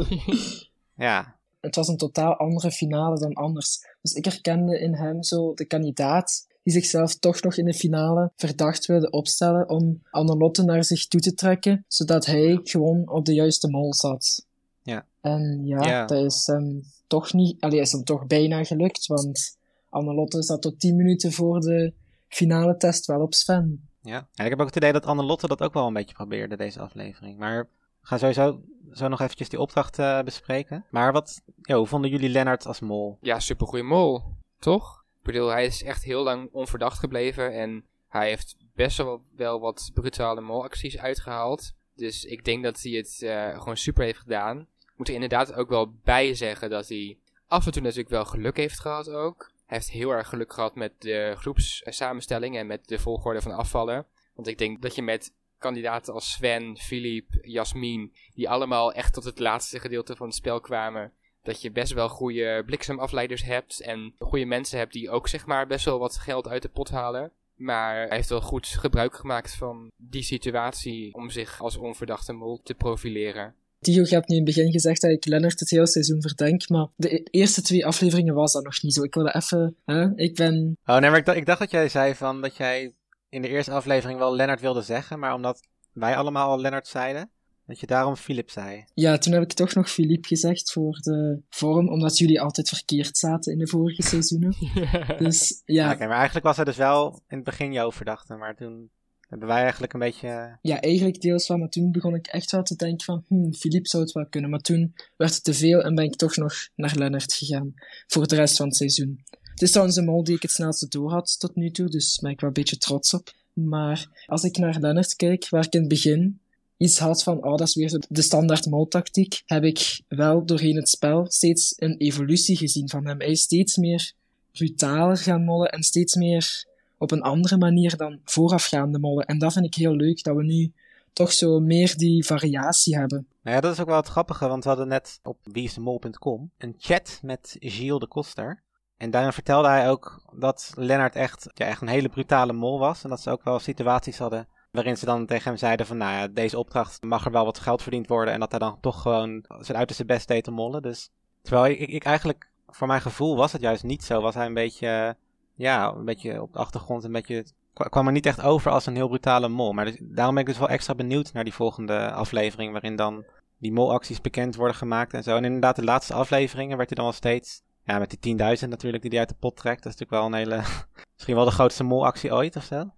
ja, 1.06 1.36
het 1.60 1.76
was 1.76 1.88
een 1.88 1.96
totaal 1.96 2.36
andere 2.36 2.70
finale 2.70 3.19
dan 3.19 3.32
anders. 3.32 3.78
Dus 4.02 4.12
ik 4.12 4.24
herkende 4.24 4.80
in 4.80 4.94
hem 4.94 5.22
zo 5.22 5.54
de 5.54 5.64
kandidaat 5.64 6.46
die 6.62 6.72
zichzelf 6.72 7.14
toch 7.18 7.42
nog 7.42 7.56
in 7.56 7.64
de 7.64 7.74
finale 7.74 8.32
verdacht 8.36 8.86
wilde 8.86 9.10
opstellen 9.10 9.68
om 9.68 10.02
Annelotte 10.10 10.62
naar 10.62 10.84
zich 10.84 11.06
toe 11.06 11.20
te 11.20 11.34
trekken, 11.34 11.84
zodat 11.88 12.26
hij 12.26 12.60
gewoon 12.62 13.10
op 13.10 13.24
de 13.24 13.34
juiste 13.34 13.68
mol 13.68 13.94
zat. 13.94 14.46
Ja. 14.82 15.06
En 15.20 15.60
ja, 15.64 15.82
Ja. 15.82 16.06
dat 16.06 16.24
is 16.24 16.46
hem 16.46 16.82
toch 17.06 17.32
niet... 17.32 17.60
Allee, 17.60 17.80
is 17.80 17.92
hem 17.92 18.04
toch 18.04 18.26
bijna 18.26 18.64
gelukt, 18.64 19.06
want 19.06 19.56
Annelotte 19.88 20.42
zat 20.42 20.62
tot 20.62 20.80
10 20.80 20.96
minuten 20.96 21.32
voor 21.32 21.60
de 21.60 21.92
finale 22.28 22.76
test 22.76 23.06
wel 23.06 23.20
op 23.20 23.34
Sven. 23.34 23.88
Ja. 24.02 24.28
En 24.34 24.44
ik 24.44 24.50
heb 24.50 24.60
ook 24.60 24.66
het 24.66 24.76
idee 24.76 24.92
dat 24.92 25.06
Annelotte 25.06 25.46
dat 25.46 25.60
ook 25.62 25.74
wel 25.74 25.86
een 25.86 25.92
beetje 25.92 26.14
probeerde, 26.14 26.56
deze 26.56 26.80
aflevering. 26.80 27.38
Maar 27.38 27.62
we 28.00 28.06
gaan 28.06 28.18
sowieso 28.18 28.60
zo 28.92 29.08
nog 29.08 29.20
eventjes 29.20 29.48
die 29.48 29.60
opdracht 29.60 29.98
eh, 29.98 30.22
bespreken. 30.22 30.84
Maar 30.90 31.12
wat, 31.12 31.42
ja, 31.62 31.76
hoe 31.76 31.86
vonden 31.86 32.10
jullie 32.10 32.28
Lennart 32.28 32.66
als 32.66 32.80
mol? 32.80 33.18
Ja, 33.20 33.40
supergoeie 33.40 33.84
mol, 33.84 34.22
toch? 34.58 35.01
Ik 35.22 35.28
bedoel, 35.32 35.48
hij 35.48 35.64
is 35.64 35.82
echt 35.82 36.04
heel 36.04 36.22
lang 36.22 36.48
onverdacht 36.52 36.98
gebleven 36.98 37.52
en 37.52 37.84
hij 38.08 38.28
heeft 38.28 38.56
best 38.74 38.96
wel, 38.96 39.24
wel 39.36 39.60
wat 39.60 39.90
brutale 39.94 40.40
molacties 40.40 40.98
uitgehaald. 40.98 41.72
Dus 41.94 42.24
ik 42.24 42.44
denk 42.44 42.62
dat 42.62 42.80
hij 42.82 42.92
het 42.92 43.22
eh, 43.22 43.58
gewoon 43.58 43.76
super 43.76 44.04
heeft 44.04 44.19
gedaan. 44.19 44.58
Ik 44.80 44.92
moet 44.96 45.08
er 45.08 45.14
inderdaad 45.14 45.52
ook 45.52 45.69
wel 45.69 45.92
bij 46.04 46.34
zeggen 46.34 46.70
dat 46.70 46.88
hij 46.88 47.19
af 47.46 47.66
en 47.66 47.72
toe 47.72 47.82
natuurlijk 47.82 48.08
wel 48.08 48.24
geluk 48.24 48.56
heeft 48.56 48.80
gehad 48.80 49.08
ook. 49.08 49.50
Hij 49.66 49.76
heeft 49.76 49.90
heel 49.90 50.10
erg 50.10 50.28
geluk 50.28 50.52
gehad 50.52 50.74
met 50.74 50.92
de 50.98 51.34
groepssamenstelling 51.36 52.56
en 52.56 52.66
met 52.66 52.88
de 52.88 52.98
volgorde 52.98 53.42
van 53.42 53.52
afvallen. 53.52 54.06
Want 54.34 54.46
ik 54.46 54.58
denk 54.58 54.82
dat 54.82 54.94
je 54.94 55.02
met 55.02 55.34
kandidaten 55.58 56.14
als 56.14 56.32
Sven, 56.32 56.76
Philippe, 56.78 57.38
Jasmin, 57.42 58.14
die 58.34 58.48
allemaal 58.48 58.92
echt 58.92 59.12
tot 59.12 59.24
het 59.24 59.38
laatste 59.38 59.80
gedeelte 59.80 60.16
van 60.16 60.26
het 60.26 60.36
spel 60.36 60.60
kwamen, 60.60 61.12
dat 61.42 61.62
je 61.62 61.70
best 61.70 61.92
wel 61.92 62.08
goede 62.08 62.62
bliksemafleiders 62.66 63.44
hebt 63.44 63.80
en 63.80 64.14
goede 64.18 64.44
mensen 64.44 64.78
hebt 64.78 64.92
die 64.92 65.10
ook 65.10 65.28
zeg 65.28 65.46
maar 65.46 65.66
best 65.66 65.84
wel 65.84 65.98
wat 65.98 66.18
geld 66.18 66.48
uit 66.48 66.62
de 66.62 66.68
pot 66.68 66.90
halen. 66.90 67.32
Maar 67.54 67.94
hij 68.06 68.16
heeft 68.16 68.28
wel 68.28 68.40
goed 68.40 68.66
gebruik 68.66 69.14
gemaakt 69.14 69.54
van 69.54 69.90
die 69.96 70.22
situatie 70.22 71.14
om 71.14 71.30
zich 71.30 71.60
als 71.60 71.76
onverdachte 71.76 72.32
mol 72.32 72.60
te 72.62 72.74
profileren. 72.74 73.54
Tio, 73.80 74.02
je 74.02 74.14
hebt 74.14 74.28
nu 74.28 74.36
in 74.36 74.44
het 74.44 74.54
begin 74.54 74.72
gezegd 74.72 75.00
dat 75.00 75.10
ik 75.10 75.26
Lennart 75.26 75.60
het 75.60 75.70
hele 75.70 75.86
seizoen 75.86 76.22
verdenk, 76.22 76.68
maar 76.68 76.86
de 76.96 77.14
e- 77.14 77.22
eerste 77.30 77.62
twee 77.62 77.86
afleveringen 77.86 78.34
was 78.34 78.52
dat 78.52 78.64
nog 78.64 78.82
niet 78.82 78.94
zo. 78.94 79.02
Ik 79.02 79.14
wilde 79.14 79.34
even... 79.34 79.76
Hè? 79.84 80.16
Ik 80.16 80.34
ben... 80.34 80.76
Oh 80.86 80.96
nee, 80.96 81.10
maar 81.10 81.18
ik, 81.18 81.24
dacht- 81.24 81.38
ik 81.38 81.46
dacht 81.46 81.58
dat 81.58 81.70
jij 81.70 81.88
zei 81.88 82.14
van 82.14 82.40
dat 82.40 82.56
jij 82.56 82.94
in 83.28 83.42
de 83.42 83.48
eerste 83.48 83.70
aflevering 83.70 84.18
wel 84.18 84.34
Lennart 84.34 84.60
wilde 84.60 84.82
zeggen, 84.82 85.18
maar 85.18 85.34
omdat 85.34 85.60
wij 85.92 86.16
allemaal 86.16 86.50
al 86.50 86.60
Lennart 86.60 86.86
zeiden, 86.86 87.30
dat 87.66 87.80
je 87.80 87.86
daarom 87.86 88.16
Philip 88.16 88.50
zei. 88.50 88.84
Ja, 88.94 89.18
toen 89.18 89.32
heb 89.32 89.42
ik 89.42 89.52
toch 89.52 89.74
nog 89.74 89.90
Philippe 89.90 90.28
gezegd 90.28 90.72
voor 90.72 90.98
de 91.00 91.42
vorm, 91.48 91.88
omdat 91.88 92.18
jullie 92.18 92.40
altijd 92.40 92.68
verkeerd 92.68 93.18
zaten 93.18 93.52
in 93.52 93.58
de 93.58 93.68
vorige 93.68 94.02
seizoenen. 94.02 94.54
Dus 95.18 95.62
ja, 95.64 95.92
Oké, 95.92 96.06
maar 96.06 96.16
eigenlijk 96.16 96.46
was 96.46 96.56
hij 96.56 96.64
dus 96.64 96.76
wel 96.76 97.22
in 97.28 97.36
het 97.36 97.44
begin 97.44 97.72
jouw 97.72 97.92
verdachte, 97.92 98.34
maar 98.34 98.56
toen 98.56 98.90
hebben 99.28 99.48
wij 99.48 99.60
eigenlijk 99.60 99.92
een 99.92 100.00
beetje... 100.00 100.28
eh, 100.28 100.52
ja, 100.60 100.80
eigenlijk 100.80 101.20
deels 101.20 101.48
wel, 101.48 101.58
maar 101.58 101.68
toen 101.68 101.92
begon 101.92 102.14
ik 102.14 102.26
echt 102.26 102.50
wel 102.50 102.62
te 102.62 102.76
denken 102.76 103.04
van, 103.04 103.24
hmm, 103.28 103.54
Philippe 103.54 103.88
zou 103.88 104.02
het 104.02 104.12
wel 104.12 104.26
kunnen. 104.26 104.50
Maar 104.50 104.60
toen 104.60 104.94
werd 105.16 105.34
het 105.34 105.44
te 105.44 105.54
veel 105.54 105.82
en 105.82 105.94
ben 105.94 106.04
ik 106.04 106.16
toch 106.16 106.36
nog 106.36 106.54
naar 106.74 106.94
Lennart 106.96 107.32
gegaan 107.34 107.74
voor 108.06 108.26
de 108.26 108.36
rest 108.36 108.56
van 108.56 108.66
het 108.66 108.76
seizoen. 108.76 109.24
Het 109.40 109.62
is 109.62 109.70
trouwens 109.70 109.96
de 109.96 110.02
mol 110.04 110.24
die 110.24 110.34
ik 110.34 110.42
het 110.42 110.50
snelste 110.50 110.88
door 110.88 111.10
had 111.10 111.38
tot 111.38 111.54
nu 111.54 111.70
toe, 111.70 111.88
dus 111.88 112.10
daar 112.12 112.22
ben 112.22 112.30
ik 112.30 112.40
wel 112.40 112.48
een 112.48 112.54
beetje 112.62 112.78
trots 112.78 113.14
op. 113.14 113.32
Maar 113.52 114.24
als 114.26 114.44
ik 114.44 114.56
naar 114.56 114.78
Lennart 114.80 115.16
kijk, 115.16 115.48
waar 115.48 115.64
ik 115.66 115.72
in 115.72 115.80
het 115.80 115.88
begin 115.88 116.40
iets 116.82 116.99
had 116.99 117.23
van, 117.23 117.44
oh, 117.44 117.56
dat 117.56 117.69
is 117.69 117.75
weer 117.75 118.00
de 118.08 118.23
standaard 118.23 118.67
moltactiek, 118.67 119.43
heb 119.46 119.64
ik 119.64 120.00
wel 120.08 120.44
doorheen 120.44 120.76
het 120.76 120.88
spel 120.88 121.26
steeds 121.29 121.75
een 121.76 121.96
evolutie 121.96 122.56
gezien 122.56 122.88
van 122.88 123.06
hem. 123.06 123.20
Hij 123.20 123.31
is 123.31 123.43
steeds 123.43 123.76
meer 123.76 124.12
brutaler 124.52 125.17
gaan 125.17 125.44
mollen 125.44 125.70
en 125.70 125.82
steeds 125.82 126.14
meer 126.14 126.64
op 126.99 127.11
een 127.11 127.23
andere 127.23 127.56
manier 127.56 127.96
dan 127.96 128.20
voorafgaande 128.25 128.99
mollen. 128.99 129.26
En 129.26 129.38
dat 129.38 129.52
vind 129.52 129.64
ik 129.64 129.75
heel 129.75 129.96
leuk, 129.96 130.23
dat 130.23 130.37
we 130.37 130.44
nu 130.44 130.73
toch 131.12 131.32
zo 131.32 131.61
meer 131.61 131.96
die 131.96 132.26
variatie 132.26 132.96
hebben. 132.96 133.26
Nou 133.43 133.56
ja, 133.56 133.62
dat 133.62 133.73
is 133.73 133.81
ook 133.81 133.88
wel 133.88 133.96
het 133.96 134.08
grappige, 134.08 134.49
want 134.49 134.62
we 134.62 134.69
hadden 134.69 134.88
net 134.88 135.20
op 135.23 135.38
wieisdemol.com 135.43 136.50
een 136.58 136.75
chat 136.79 137.19
met 137.23 137.56
Gilles 137.58 138.00
de 138.00 138.06
Koster. 138.06 138.62
En 138.96 139.11
daarin 139.11 139.32
vertelde 139.32 139.69
hij 139.69 139.90
ook 139.90 140.23
dat 140.37 140.73
Lennart 140.75 141.14
echt, 141.14 141.46
ja, 141.55 141.67
echt 141.67 141.81
een 141.81 141.88
hele 141.88 142.08
brutale 142.08 142.52
mol 142.52 142.79
was. 142.79 143.05
En 143.05 143.11
dat 143.11 143.20
ze 143.20 143.31
ook 143.31 143.44
wel 143.44 143.58
situaties 143.58 144.19
hadden 144.19 144.49
waarin 144.72 144.96
ze 144.96 145.04
dan 145.04 145.26
tegen 145.26 145.44
hem 145.48 145.56
zeiden 145.56 145.86
van, 145.86 145.96
nou 145.96 146.12
ja, 146.12 146.28
deze 146.28 146.58
opdracht 146.58 147.02
mag 147.02 147.24
er 147.24 147.30
wel 147.32 147.44
wat 147.44 147.58
geld 147.58 147.82
verdiend 147.82 148.08
worden. 148.08 148.34
En 148.34 148.40
dat 148.40 148.50
hij 148.50 148.58
dan 148.60 148.80
toch 148.80 149.02
gewoon 149.02 149.44
zijn 149.60 149.78
uiterste 149.78 150.04
best 150.04 150.28
deed 150.28 150.44
te 150.44 150.50
mollen. 150.50 150.82
Dus, 150.82 151.10
terwijl 151.42 151.72
ik, 151.72 151.88
ik 151.88 152.04
eigenlijk, 152.04 152.50
voor 152.69 152.86
mijn 152.86 153.00
gevoel 153.00 153.36
was 153.36 153.52
het 153.52 153.60
juist 153.60 153.82
niet 153.82 154.04
zo. 154.04 154.20
Was 154.20 154.34
hij 154.34 154.46
een 154.46 154.54
beetje, 154.54 155.16
ja, 155.54 155.92
een 155.92 156.04
beetje 156.04 156.42
op 156.42 156.52
de 156.52 156.58
achtergrond, 156.58 157.04
een 157.04 157.12
beetje 157.12 157.44
kwa- 157.72 157.88
kwam 157.88 158.06
er 158.06 158.12
niet 158.12 158.26
echt 158.26 158.42
over 158.42 158.70
als 158.70 158.86
een 158.86 158.94
heel 158.94 159.08
brutale 159.08 159.48
mol. 159.48 159.72
Maar 159.72 159.84
dus- 159.84 159.98
daarom 160.00 160.34
ben 160.34 160.42
ik 160.44 160.48
dus 160.50 160.58
wel 160.58 160.69
extra 160.69 160.94
benieuwd 160.94 161.32
naar 161.32 161.44
die 161.44 161.54
volgende 161.54 162.12
aflevering, 162.12 162.72
waarin 162.72 162.96
dan 162.96 163.24
die 163.58 163.72
molacties 163.72 164.20
bekend 164.20 164.56
worden 164.56 164.76
gemaakt 164.76 165.14
en 165.14 165.22
zo. 165.22 165.36
En 165.36 165.44
inderdaad, 165.44 165.76
de 165.76 165.84
laatste 165.84 166.14
afleveringen 166.14 166.76
werd 166.76 166.88
hij 166.88 166.96
dan 166.96 167.04
wel 167.04 167.14
steeds, 167.14 167.62
ja, 167.84 167.98
met 167.98 168.10
die 168.10 168.19
10.000 168.62 168.69
natuurlijk, 168.70 169.02
die 169.02 169.10
hij 169.10 169.20
uit 169.20 169.28
de 169.28 169.34
pot 169.40 169.56
trekt. 169.56 169.82
Dat 169.82 169.92
is 169.92 169.98
natuurlijk 169.98 170.32
wel 170.32 170.40
een 170.40 170.46
hele, 170.46 170.62
misschien 171.14 171.34
wel 171.36 171.44
de 171.44 171.50
grootste 171.50 171.84
molactie 171.84 172.32
ooit 172.32 172.56
of 172.56 172.64
zo. 172.64 172.90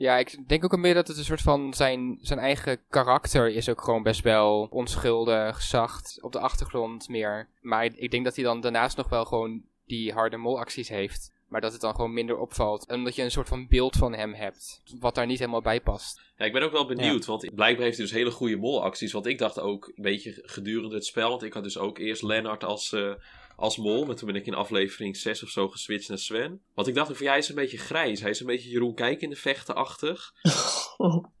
Ja, 0.00 0.18
ik 0.18 0.48
denk 0.48 0.64
ook 0.64 0.72
al 0.72 0.78
meer 0.78 0.94
dat 0.94 1.08
het 1.08 1.16
een 1.16 1.24
soort 1.24 1.40
van 1.40 1.74
zijn, 1.74 2.18
zijn 2.22 2.38
eigen 2.38 2.78
karakter 2.90 3.48
is 3.48 3.68
ook 3.68 3.80
gewoon 3.82 4.02
best 4.02 4.20
wel 4.22 4.68
onschuldig, 4.70 5.62
zacht, 5.62 6.18
op 6.22 6.32
de 6.32 6.38
achtergrond 6.38 7.08
meer. 7.08 7.48
Maar 7.60 7.84
ik- 7.84 8.10
denk 8.10 8.24
dat 8.24 8.34
hij 8.36 8.44
dan 8.44 8.60
daarnaast 8.60 8.96
nog 8.96 9.08
wel 9.08 9.24
gewoon 9.24 9.62
die 9.86 10.12
harde 10.12 10.36
molacties 10.36 10.88
heeft. 10.88 11.32
Maar 11.48 11.60
dat 11.60 11.72
het 11.72 11.80
dan 11.80 11.94
gewoon 11.94 12.12
minder 12.12 12.38
opvalt. 12.38 12.86
En 12.86 12.96
omdat 12.96 13.14
je 13.14 13.22
een 13.22 13.30
soort 13.30 13.48
van 13.48 13.66
beeld 13.68 13.96
van 13.96 14.12
hem 14.14 14.34
hebt, 14.34 14.82
wat 15.00 15.14
daar 15.14 15.26
niet 15.26 15.38
helemaal 15.38 15.62
bij 15.62 15.80
past. 15.80 16.20
Ja, 16.36 16.44
ik 16.44 16.52
ben 16.52 16.62
ook 16.62 16.72
wel 16.72 16.86
benieuwd, 16.86 17.24
want 17.26 17.54
blijkbaar 17.54 17.84
heeft 17.84 17.96
hij 17.96 18.06
dus 18.06 18.14
hele 18.14 18.30
goede 18.30 18.56
molacties. 18.56 19.12
Want 19.12 19.26
ik 19.26 19.38
dacht 19.38 19.60
ook 19.60 19.86
een 19.96 20.02
beetje 20.02 20.42
gedurende 20.44 20.94
het 20.94 21.06
spel, 21.06 21.28
want 21.28 21.42
ik 21.42 21.52
had 21.52 21.62
dus 21.62 21.78
ook 21.78 21.98
eerst 21.98 22.22
Lennart 22.22 22.64
als, 22.64 22.92
eh, 22.92 23.10
als 23.60 23.76
mol. 23.76 24.04
Maar 24.04 24.16
toen 24.16 24.26
ben 24.32 24.40
ik 24.40 24.46
in 24.46 24.54
aflevering 24.54 25.16
6 25.16 25.42
of 25.42 25.48
zo 25.48 25.68
geswitcht 25.68 26.08
naar 26.08 26.18
Sven. 26.18 26.60
Want 26.74 26.88
ik 26.88 26.94
dacht 26.94 27.16
van, 27.16 27.26
ja, 27.26 27.30
hij 27.30 27.38
is 27.38 27.48
een 27.48 27.54
beetje 27.54 27.78
grijs. 27.78 28.20
Hij 28.20 28.30
is 28.30 28.40
een 28.40 28.46
beetje 28.46 28.70
Jeroen 28.70 28.94
Kijk 28.94 29.20
in 29.20 29.30
de 29.30 29.36
vechtenachtig. 29.36 30.32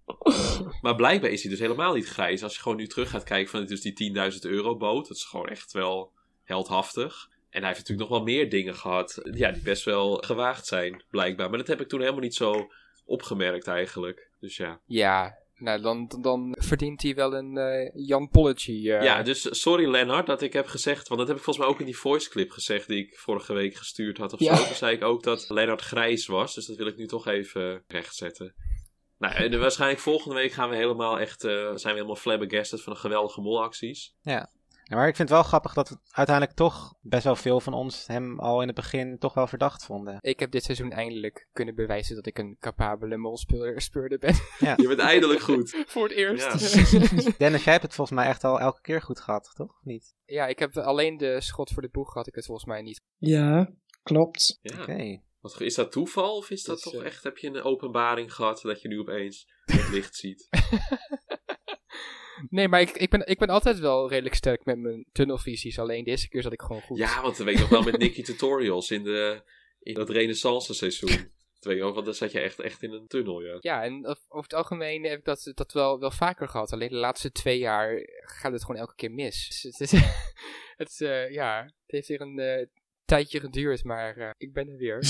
Maar 0.82 0.94
blijkbaar 0.94 1.30
is 1.30 1.42
hij 1.42 1.50
dus 1.50 1.60
helemaal 1.60 1.94
niet 1.94 2.08
grijs. 2.08 2.42
Als 2.42 2.54
je 2.54 2.60
gewoon 2.60 2.76
nu 2.76 2.86
terug 2.86 3.10
gaat 3.10 3.22
kijken 3.22 3.50
van, 3.50 3.60
het 3.60 3.70
is 3.70 3.80
die 3.80 4.12
10.000 4.32 4.38
euro 4.40 4.76
boot. 4.76 5.08
Dat 5.08 5.16
is 5.16 5.24
gewoon 5.24 5.48
echt 5.48 5.72
wel 5.72 6.12
heldhaftig. 6.44 7.28
En 7.50 7.58
hij 7.58 7.68
heeft 7.68 7.80
natuurlijk 7.80 8.08
nog 8.08 8.18
wel 8.18 8.26
meer 8.26 8.50
dingen 8.50 8.74
gehad, 8.74 9.20
ja, 9.32 9.50
die 9.50 9.62
best 9.62 9.84
wel 9.84 10.16
gewaagd 10.16 10.66
zijn, 10.66 11.04
blijkbaar. 11.10 11.48
Maar 11.48 11.58
dat 11.58 11.66
heb 11.66 11.80
ik 11.80 11.88
toen 11.88 12.00
helemaal 12.00 12.20
niet 12.20 12.34
zo 12.34 12.70
opgemerkt 13.04 13.66
eigenlijk. 13.66 14.30
Dus 14.40 14.56
ja. 14.56 14.80
Ja, 14.86 15.38
nou 15.60 15.80
dan, 15.80 16.10
dan, 16.20 16.56
verdient 16.58 17.02
hij 17.02 17.14
wel 17.14 17.34
een 17.34 17.56
eh, 17.56 17.90
Jan 18.06 18.28
Polletje. 18.28 18.72
eh. 18.72 19.04
Ja, 19.04 19.22
dus 19.22 19.60
sorry 19.60 19.88
Lennart 19.90 20.26
dat 20.26 20.42
ik 20.42 20.52
heb 20.52 20.66
gezegd, 20.66 21.08
want 21.08 21.20
dat 21.20 21.28
heb 21.28 21.36
ik 21.36 21.42
volgens 21.44 21.64
mij 21.64 21.74
ook 21.74 21.80
in 21.80 21.86
die 21.86 21.96
voice 21.98 22.30
clip 22.30 22.50
gezegd 22.50 22.86
die 22.88 22.98
ik 23.06 23.18
vorige 23.18 23.52
week 23.52 23.74
gestuurd 23.74 24.18
had 24.18 24.32
of 24.32 24.40
Ja. 24.40 24.56
zo. 24.56 24.64
Toen 24.64 24.74
zei 24.74 24.96
ik 24.96 25.02
ook 25.04 25.22
dat 25.22 25.48
Lennart 25.48 25.80
grijs 25.80 26.26
was, 26.26 26.54
dus 26.54 26.66
dat 26.66 26.76
wil 26.76 26.86
ik 26.86 26.96
nu 26.96 27.06
toch 27.06 27.26
even 27.26 27.82
rechtzetten. 27.86 28.54
Nou, 29.18 29.34
en 29.34 29.60
waarschijnlijk 29.60 30.00
volgende 30.00 30.34
week 30.34 30.52
gaan 30.52 30.70
we 30.70 30.76
helemaal 30.76 31.18
echt, 31.20 31.44
eh, 31.44 31.52
zijn 31.52 31.74
we 31.82 31.88
helemaal 31.90 32.16
flabbergasted 32.16 32.82
van 32.82 32.92
de 32.92 32.98
geweldige 32.98 33.40
molacties. 33.40 34.14
Ja, 34.22 34.50
maar 34.96 35.08
ik 35.08 35.16
vind 35.16 35.28
het 35.28 35.38
wel 35.38 35.46
grappig 35.46 35.72
dat 35.72 35.98
uiteindelijk 36.10 36.56
toch 36.56 36.94
best 37.00 37.24
wel 37.24 37.36
veel 37.36 37.60
van 37.60 37.72
ons 37.72 38.06
hem 38.06 38.40
al 38.40 38.60
in 38.60 38.66
het 38.66 38.76
begin 38.76 39.18
toch 39.18 39.34
wel 39.34 39.46
verdacht 39.46 39.84
vonden. 39.84 40.18
Ik 40.20 40.40
heb 40.40 40.50
dit 40.50 40.64
seizoen 40.64 40.92
eindelijk 40.92 41.48
kunnen 41.52 41.74
bewijzen 41.74 42.14
dat 42.14 42.26
ik 42.26 42.38
een 42.38 42.56
capabele 42.60 43.16
molspeurder 43.16 44.18
ben. 44.18 44.34
Je 44.58 44.88
bent 44.88 44.98
eindelijk 44.98 45.40
goed. 45.40 45.82
Voor 45.92 46.02
het 46.02 46.12
eerst. 46.12 46.52
Dennis, 47.38 47.64
jij 47.64 47.72
hebt 47.72 47.84
het 47.84 47.94
volgens 47.94 48.18
mij 48.18 48.26
echt 48.26 48.44
al 48.44 48.60
elke 48.60 48.80
keer 48.80 49.02
goed 49.02 49.20
gehad, 49.20 49.52
toch? 49.54 49.80
Niet? 49.82 50.14
ja, 50.30 50.46
ik 50.46 50.58
heb 50.58 50.76
alleen 50.76 51.16
de 51.16 51.40
schot 51.40 51.70
voor 51.70 51.82
de 51.82 51.88
boeg 51.88 52.14
had 52.14 52.26
ik 52.26 52.34
het 52.34 52.44
volgens 52.44 52.66
mij 52.66 52.82
niet. 52.82 53.02
Ja, 53.16 53.72
klopt. 54.02 54.58
Ja. 54.60 54.80
Oké. 54.80 55.20
Wat, 55.40 55.60
is 55.60 55.74
dat 55.74 55.92
toeval 55.92 56.36
of 56.36 56.50
is 56.50 56.62
dat 56.62 56.82
Dus, 56.82 56.92
toch 56.92 57.00
eh, 57.00 57.06
echt, 57.06 57.22
heb 57.22 57.38
je 57.38 57.48
een 57.48 57.62
openbaring 57.62 58.34
gehad 58.34 58.60
dat 58.62 58.80
je 58.82 58.88
nu 58.88 58.98
opeens 58.98 59.46
het 59.64 59.88
licht 59.88 60.16
ziet? 60.16 60.48
Nee, 62.48 62.68
maar 62.68 62.80
ik, 62.80 62.90
ik, 62.90 63.10
ben, 63.10 63.26
ik 63.26 63.38
ben 63.38 63.48
altijd 63.48 63.78
wel 63.78 64.08
redelijk 64.08 64.34
sterk 64.34 64.64
met 64.64 64.78
mijn 64.78 65.06
tunnelvisies. 65.12 65.78
Alleen 65.78 66.04
deze 66.04 66.28
keer 66.28 66.42
zat 66.42 66.52
ik 66.52 66.62
gewoon 66.62 66.82
goed. 66.82 66.98
Ja, 66.98 67.22
want 67.22 67.36
dat 67.36 67.46
weet 67.46 67.54
ik 67.54 67.60
nog 67.60 67.68
wel 67.68 67.82
met 67.82 67.98
Nicky 67.98 68.22
Tutorials 68.22 68.90
in, 68.90 69.02
de, 69.02 69.42
in 69.80 69.94
dat 69.94 70.10
Renaissance 70.10 70.74
seizoen. 70.74 71.30
Ik 71.68 71.78
nog, 71.78 71.94
want 71.94 72.04
dan 72.04 72.14
zat 72.14 72.32
je 72.32 72.40
echt, 72.40 72.60
echt 72.60 72.82
in 72.82 72.92
een 72.92 73.06
tunnel, 73.06 73.40
ja. 73.40 73.56
Ja, 73.60 73.82
en 73.82 74.06
over 74.06 74.22
over 74.28 74.42
het 74.42 74.54
algemeen 74.54 75.04
heb 75.04 75.18
ik 75.18 75.24
dat, 75.24 75.52
dat 75.54 75.72
wel, 75.72 75.98
wel 75.98 76.10
vaker 76.10 76.48
gehad. 76.48 76.72
Alleen 76.72 76.88
de 76.88 76.94
laatste 76.94 77.32
twee 77.32 77.58
jaar 77.58 78.08
gaat 78.20 78.52
het 78.52 78.64
gewoon 78.64 78.80
elke 78.80 78.94
keer 78.94 79.10
mis. 79.10 79.48
Dus 79.62 79.62
het, 79.62 79.80
is, 79.80 79.92
het, 80.76 81.00
eh, 81.00 81.30
ja, 81.30 81.62
het 81.62 81.90
heeft 81.90 82.08
weer 82.08 82.20
een 82.20 82.38
eh, 82.38 82.66
tijdje 83.04 83.40
geduurd, 83.40 83.84
maar 83.84 84.16
eh, 84.16 84.30
ik 84.36 84.52
ben 84.52 84.68
er 84.68 84.76
weer. 84.76 84.98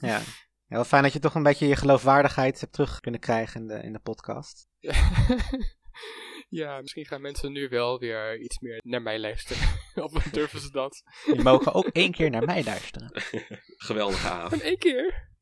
Ja. 0.00 0.08
ja. 0.08 0.22
Wel 0.66 0.84
fijn 0.84 1.02
dat 1.02 1.12
je 1.12 1.18
toch 1.18 1.34
een 1.34 1.42
beetje 1.42 1.66
je 1.66 1.76
geloofwaardigheid 1.76 2.60
hebt 2.60 2.72
terug 2.72 3.00
kunnen 3.00 3.20
krijgen 3.20 3.60
in 3.60 3.66
de, 3.66 3.82
in 3.82 3.92
de 3.92 3.98
podcast. 3.98 4.66
Ja, 6.48 6.80
misschien 6.80 7.06
gaan 7.06 7.20
mensen 7.20 7.52
nu 7.52 7.68
wel 7.68 7.98
weer 7.98 8.38
iets 8.38 8.58
meer 8.58 8.80
naar 8.84 9.02
mij 9.02 9.18
luisteren. 9.18 9.68
of 10.04 10.12
durven 10.12 10.60
ze 10.60 10.70
dat? 10.70 11.02
Die 11.24 11.42
mogen 11.42 11.72
ook 11.74 11.86
één 11.86 12.12
keer 12.12 12.30
naar 12.30 12.44
mij 12.44 12.64
luisteren. 12.64 13.10
Geweldige 13.88 14.28
avond. 14.28 14.62
Eén 14.62 14.78
keer. 14.78 15.32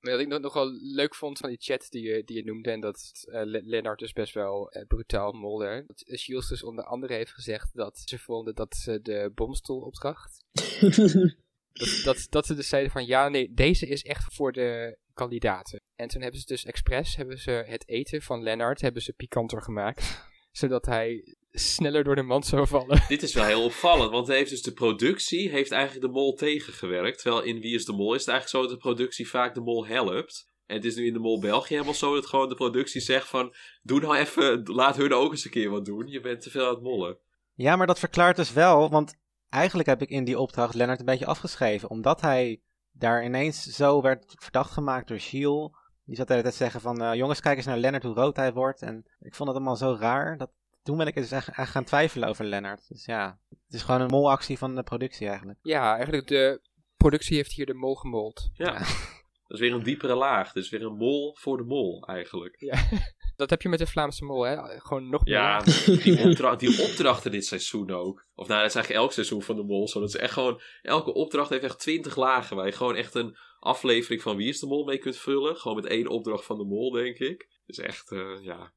Maar 0.00 0.12
wat 0.12 0.20
ik 0.20 0.28
nog, 0.28 0.40
nog 0.40 0.54
wel 0.54 0.70
leuk 0.94 1.14
vond 1.14 1.38
van 1.38 1.48
die 1.48 1.60
chat 1.60 1.86
die 1.88 2.02
je, 2.02 2.24
die 2.24 2.36
je 2.36 2.44
noemde, 2.44 2.70
en 2.70 2.80
dat 2.80 3.10
eh, 3.32 3.42
Le- 3.44 3.62
Lennart 3.64 3.98
dus 3.98 4.12
best 4.12 4.34
wel 4.34 4.70
eh, 4.70 4.86
brutaal 4.86 5.32
molde. 5.32 5.84
Dat 5.86 6.18
Shields 6.18 6.48
dus 6.48 6.62
onder 6.62 6.84
andere 6.84 7.14
heeft 7.14 7.32
gezegd 7.32 7.74
dat 7.74 7.98
ze 8.04 8.18
vonden 8.18 8.54
dat 8.54 8.76
ze 8.76 9.00
de 9.00 9.30
bomstoelopdracht. 9.34 10.44
Dat, 11.72 12.00
dat, 12.04 12.26
dat 12.30 12.46
ze 12.46 12.54
dus 12.54 12.68
zeiden 12.68 12.92
van 12.92 13.06
ja, 13.06 13.28
nee, 13.28 13.52
deze 13.52 13.86
is 13.86 14.02
echt 14.02 14.34
voor 14.34 14.52
de 14.52 14.98
kandidaten. 15.14 15.80
En 15.94 16.08
toen 16.08 16.22
hebben 16.22 16.40
ze 16.40 16.46
dus 16.46 16.64
expres 16.64 17.16
hebben 17.16 17.38
ze 17.38 17.50
het 17.50 17.88
eten 17.88 18.22
van 18.22 18.42
Lennart 18.42 18.80
hebben 18.80 19.02
ze 19.02 19.12
pikanter 19.12 19.62
gemaakt. 19.62 20.30
Zodat 20.52 20.86
hij 20.86 21.36
sneller 21.50 22.04
door 22.04 22.14
de 22.14 22.22
mand 22.22 22.46
zou 22.46 22.66
vallen. 22.66 23.02
Dit 23.08 23.22
is 23.22 23.34
wel 23.34 23.44
heel 23.44 23.64
opvallend, 23.64 24.10
want 24.10 24.28
heeft 24.28 24.50
dus 24.50 24.62
de 24.62 24.72
productie 24.72 25.50
heeft 25.50 25.70
eigenlijk 25.70 26.06
de 26.06 26.12
mol 26.12 26.34
tegengewerkt. 26.34 27.22
Terwijl 27.22 27.42
in 27.42 27.60
Wie 27.60 27.74
is 27.74 27.84
de 27.84 27.92
Mol 27.92 28.14
is 28.14 28.20
het 28.20 28.30
eigenlijk 28.30 28.48
zo 28.48 28.70
dat 28.70 28.82
de 28.82 28.88
productie 28.88 29.28
vaak 29.28 29.54
de 29.54 29.60
mol 29.60 29.86
helpt. 29.86 30.50
En 30.66 30.76
het 30.76 30.84
is 30.84 30.94
nu 30.94 31.06
in 31.06 31.12
de 31.12 31.18
mol 31.18 31.40
België 31.40 31.72
helemaal 31.72 31.94
zo 31.94 32.14
dat 32.14 32.26
gewoon 32.26 32.48
de 32.48 32.54
productie 32.54 33.00
zegt 33.00 33.28
van... 33.28 33.54
Doe 33.82 34.00
nou 34.00 34.16
even, 34.16 34.62
laat 34.64 34.96
hun 34.96 35.12
ook 35.12 35.30
eens 35.30 35.44
een 35.44 35.50
keer 35.50 35.70
wat 35.70 35.84
doen. 35.84 36.06
Je 36.06 36.20
bent 36.20 36.40
te 36.40 36.50
veel 36.50 36.66
aan 36.66 36.74
het 36.74 36.82
mollen. 36.82 37.18
Ja, 37.54 37.76
maar 37.76 37.86
dat 37.86 37.98
verklaart 37.98 38.36
dus 38.36 38.52
wel, 38.52 38.90
want 38.90 39.18
eigenlijk 39.48 39.88
heb 39.88 40.02
ik 40.02 40.08
in 40.08 40.24
die 40.24 40.38
opdracht 40.38 40.74
Lennart 40.74 41.00
een 41.00 41.06
beetje 41.06 41.26
afgeschreven. 41.26 41.90
Omdat 41.90 42.20
hij 42.20 42.60
daar 42.92 43.24
ineens 43.24 43.62
zo 43.62 44.02
werd 44.02 44.34
verdacht 44.38 44.70
gemaakt 44.70 45.08
door 45.08 45.20
Giel. 45.20 45.76
Die 46.04 46.16
zat 46.16 46.26
de 46.26 46.32
hele 46.32 46.44
tijd 46.44 46.58
te 46.58 46.62
zeggen 46.62 46.80
van, 46.80 47.02
eh, 47.02 47.14
jongens 47.14 47.40
kijk 47.40 47.56
eens 47.56 47.66
naar 47.66 47.78
Lennart 47.78 48.02
hoe 48.02 48.14
rood 48.14 48.36
hij 48.36 48.52
wordt. 48.52 48.82
En 48.82 49.04
ik 49.20 49.34
vond 49.34 49.48
het 49.48 49.58
allemaal 49.58 49.76
zo 49.76 49.96
raar. 50.00 50.36
Dat, 50.36 50.50
toen 50.82 50.96
ben 50.96 51.06
ik 51.06 51.14
dus 51.14 51.30
echt, 51.30 51.48
echt 51.48 51.70
gaan 51.70 51.84
twijfelen 51.84 52.28
over 52.28 52.44
Lennart. 52.44 52.88
Dus 52.88 53.04
ja, 53.04 53.38
het 53.48 53.74
is 53.74 53.82
gewoon 53.82 54.00
een 54.00 54.10
molactie 54.10 54.58
van 54.58 54.74
de 54.74 54.82
productie 54.82 55.28
eigenlijk. 55.28 55.58
Ja, 55.62 55.94
eigenlijk 55.94 56.26
de 56.26 56.60
productie 56.96 57.36
heeft 57.36 57.52
hier 57.52 57.66
de 57.66 57.74
mol 57.74 57.94
gemold. 57.94 58.50
Ja, 58.54 58.72
dat 59.46 59.46
is 59.46 59.60
weer 59.60 59.72
een 59.72 59.82
diepere 59.82 60.14
laag. 60.14 60.52
Dus 60.52 60.70
weer 60.70 60.82
een 60.82 60.96
mol 60.96 61.36
voor 61.38 61.56
de 61.56 61.64
mol 61.64 62.06
eigenlijk. 62.06 62.60
Ja. 62.60 62.82
Dat 63.36 63.50
heb 63.50 63.62
je 63.62 63.68
met 63.68 63.78
de 63.78 63.86
Vlaamse 63.86 64.24
mol, 64.24 64.42
hè? 64.42 64.80
Gewoon 64.80 65.08
nog 65.08 65.24
meer. 65.24 65.34
Ja, 65.34 65.62
die, 65.62 66.24
opdra 66.28 66.56
die 66.56 66.82
opdrachten 66.82 67.30
dit 67.30 67.46
seizoen 67.46 67.90
ook. 67.90 68.26
Of 68.34 68.48
nou, 68.48 68.60
dat 68.60 68.68
is 68.68 68.74
eigenlijk 68.74 69.04
elk 69.04 69.12
seizoen 69.12 69.42
van 69.42 69.56
de 69.56 69.62
Mol. 69.62 69.88
Zo. 69.88 70.00
Dat 70.00 70.08
is 70.08 70.16
echt 70.16 70.32
gewoon, 70.32 70.60
elke 70.82 71.14
opdracht 71.14 71.50
heeft 71.50 71.64
echt 71.64 71.78
twintig 71.78 72.16
lagen. 72.16 72.56
Waar 72.56 72.66
je 72.66 72.72
gewoon 72.72 72.96
echt 72.96 73.14
een 73.14 73.36
aflevering 73.62 74.22
van 74.22 74.36
Wie 74.36 74.48
is 74.48 74.60
de 74.60 74.66
Mol 74.66 74.84
mee 74.84 74.98
kunt 74.98 75.16
vullen. 75.16 75.56
Gewoon 75.56 75.76
met 75.76 75.86
één 75.86 76.06
opdracht 76.08 76.44
van 76.44 76.58
de 76.58 76.64
Mol, 76.64 76.90
denk 76.90 77.18
ik. 77.18 77.48
Dus 77.66 77.78
echt, 77.78 78.10
eh, 78.12 78.38
ja, 78.42 78.72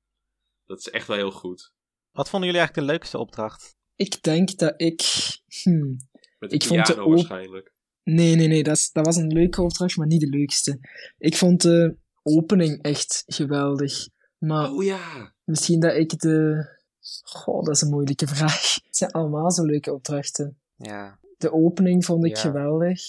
dat 0.66 0.80
is 0.80 0.90
echt 0.90 1.08
wel 1.08 1.18
heel 1.18 1.32
goed. 1.32 1.74
Wat 2.12 2.30
vonden 2.30 2.50
jullie 2.50 2.64
eigenlijk 2.66 2.88
de 2.88 2.94
leukste 2.94 3.18
opdracht? 3.18 3.76
ik 3.96 4.22
denk 4.24 4.58
dat 4.58 4.74
ik... 4.82 5.02
Hmm. 5.64 5.98
Met 6.40 6.50
de 6.50 6.56
Ik 6.56 6.64
vond 6.64 6.86
de 6.86 6.96
waarschijnlijk. 6.96 7.74
Nee, 8.04 8.36
nee, 8.36 8.48
nee, 8.48 8.64
dat, 8.64 8.76
is- 8.78 8.92
dat 8.92 9.06
was 9.06 9.16
een 9.16 9.34
leuke 9.34 9.62
opdracht, 9.62 9.98
maar 9.98 10.08
niet 10.08 10.20
de 10.22 10.28
leukste. 10.30 10.80
Ik 11.18 11.36
vond 11.36 11.62
de 11.62 11.98
opening 12.24 12.82
echt 12.82 13.24
geweldig. 13.26 14.08
Maar 14.38 14.72
Oh 14.72 14.84
ja, 14.84 15.34
misschien 15.44 15.80
dat 15.80 15.96
ik 15.96 16.20
de... 16.20 16.64
Goh, 17.24 17.64
dat 17.64 17.76
is 17.76 17.82
een 17.82 17.90
moeilijke 17.90 18.28
vraag. 18.36 18.74
Het 18.74 18.98
zijn 18.98 19.12
allemaal 19.12 19.52
zo 19.52 19.64
leuke 19.64 19.94
opdrachten. 19.94 20.60
Ja, 20.76 21.20
De 21.38 21.52
opening 21.52 22.06
vond 22.06 22.26
ik 22.26 22.36
Ja. 22.36 22.42
geweldig. 22.42 23.02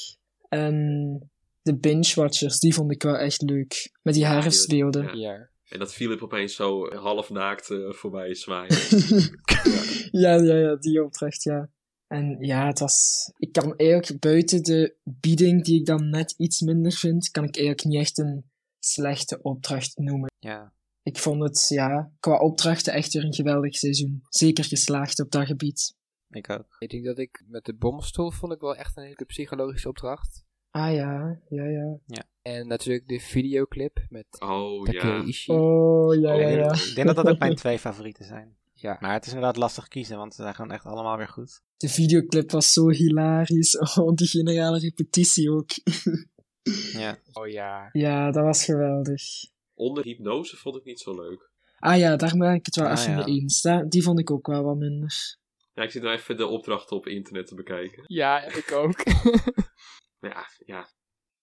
En 0.48 1.30
de 1.66 1.76
binge-watchers, 1.76 2.58
die 2.58 2.74
vond 2.74 2.92
ik 2.92 3.02
wel 3.02 3.16
echt 3.16 3.42
leuk. 3.42 3.92
Met 4.02 4.14
die 4.14 4.26
herfstbeelden. 4.26 5.18
ja. 5.18 5.32
Ja. 5.32 5.48
en 5.68 5.78
dat 5.78 5.94
Philip 5.94 6.22
opeens 6.22 6.54
zo 6.54 6.94
half 6.94 7.30
naakt 7.30 7.70
eh, 7.70 7.92
voorbij 7.92 8.34
zwaaien. 8.34 8.78
ja, 10.22 10.34
ja, 10.34 10.54
ja, 10.54 10.76
die 10.76 11.04
opdracht, 11.04 11.42
ja. 11.42 11.70
En 12.06 12.36
ja, 12.40 12.66
het 12.66 12.78
was... 12.78 13.30
Ik 13.36 13.52
kan 13.52 13.76
eigenlijk 13.76 14.20
buiten 14.20 14.62
de 14.62 14.94
bieding, 15.04 15.64
die 15.64 15.80
ik 15.80 15.86
dan 15.86 16.10
net 16.10 16.34
iets 16.36 16.60
minder 16.60 16.92
vind, 16.92 17.30
kan 17.30 17.44
ik 17.44 17.56
eigenlijk 17.56 17.84
niet 17.84 18.00
echt 18.00 18.18
een 18.18 18.44
slechte 18.78 19.42
opdracht 19.42 19.96
noemen. 19.96 20.30
ja. 20.38 20.74
Ik 21.02 21.18
vond 21.18 21.42
het, 21.42 21.66
ja, 21.68 22.12
qua 22.20 22.38
opdrachten 22.38 22.92
echt 22.92 23.12
weer 23.12 23.24
een 23.24 23.34
geweldig 23.34 23.76
seizoen. 23.76 24.22
Zeker 24.28 24.64
geslaagd 24.64 25.20
op 25.20 25.30
dat 25.30 25.46
gebied. 25.46 25.94
Ik 26.30 26.50
ook. 26.50 26.76
Ik 26.78 26.90
denk 26.90 27.04
dat 27.04 27.18
ik 27.18 27.44
met 27.46 27.64
de 27.64 27.74
bomstoel 27.74 28.30
vond 28.30 28.52
ik 28.52 28.60
wel 28.60 28.76
echt 28.76 28.96
een 28.96 29.02
hele 29.02 29.24
psychologische 29.26 29.88
opdracht. 29.88 30.45
Ah 30.76 30.92
ja, 30.94 31.40
ja, 31.48 31.64
ja. 32.06 32.24
En 32.42 32.66
natuurlijk 32.66 33.08
de 33.08 33.20
videoclip 33.20 34.06
met 34.08 34.26
Oh 34.40 34.86
ja. 34.86 35.00
Takeishi. 35.00 35.52
Oh, 35.52 36.14
ja, 36.20 36.32
ja, 36.32 36.46
Oh, 36.46 36.52
ja. 36.54 36.72
Ik 36.72 36.94
denk 36.94 37.06
dat 37.06 37.16
dat 37.16 37.28
ook 37.28 37.38
mijn 37.38 37.54
twee 37.54 37.78
favorieten 37.78 38.24
zijn. 38.24 38.56
Ja. 38.74 38.96
Maar 39.00 39.12
het 39.12 39.26
is 39.26 39.32
inderdaad 39.32 39.56
lastig 39.56 39.88
kiezen, 39.88 40.16
want 40.16 40.34
ze 40.34 40.42
zijn 40.42 40.54
gewoon 40.54 40.70
echt 40.70 40.84
allemaal 40.84 41.16
weer 41.16 41.28
goed. 41.28 41.62
De 41.76 41.88
videoclip 41.88 42.50
was 42.50 42.72
zo 42.72 42.88
hilarisch. 42.90 43.78
Oh, 43.98 44.14
die 44.14 44.26
generale 44.26 44.78
repetitie 44.78 45.50
ook. 45.50 45.70
Ja. 46.92 47.16
Oh 47.32 47.48
ja. 47.48 47.88
Ja, 47.92 48.30
dat 48.30 48.44
was 48.44 48.64
geweldig. 48.64 49.22
Onder 49.74 50.04
hypnose 50.04 50.56
vond 50.56 50.76
ik 50.76 50.84
niet 50.84 51.00
zo 51.00 51.14
leuk. 51.14 51.50
Ah 51.78 51.98
ja, 51.98 52.16
daar 52.16 52.36
ben 52.36 52.54
ik 52.54 52.66
het 52.66 52.76
wel 52.76 52.86
Ah, 52.86 52.98
even 53.00 53.10
ja. 53.10 53.16
mee 53.24 53.40
eens. 53.40 53.60
Daar- 53.60 53.88
die 53.88 54.02
vond 54.02 54.18
ik 54.18 54.30
ook 54.30 54.46
wel 54.46 54.62
wat 54.62 54.76
minder. 54.76 55.36
Ja, 55.74 55.82
ik 55.82 55.90
zit 55.90 56.02
nou 56.02 56.14
even 56.16 56.36
de 56.36 56.46
opdrachten 56.46 56.96
op 56.96 57.06
internet 57.06 57.46
te 57.46 57.54
bekijken. 57.54 58.02
Ja, 58.06 58.42
ik 58.44 58.72
ook. 58.72 59.02
Maar 60.18 60.30
ja, 60.30 60.46
ja. 60.66 60.90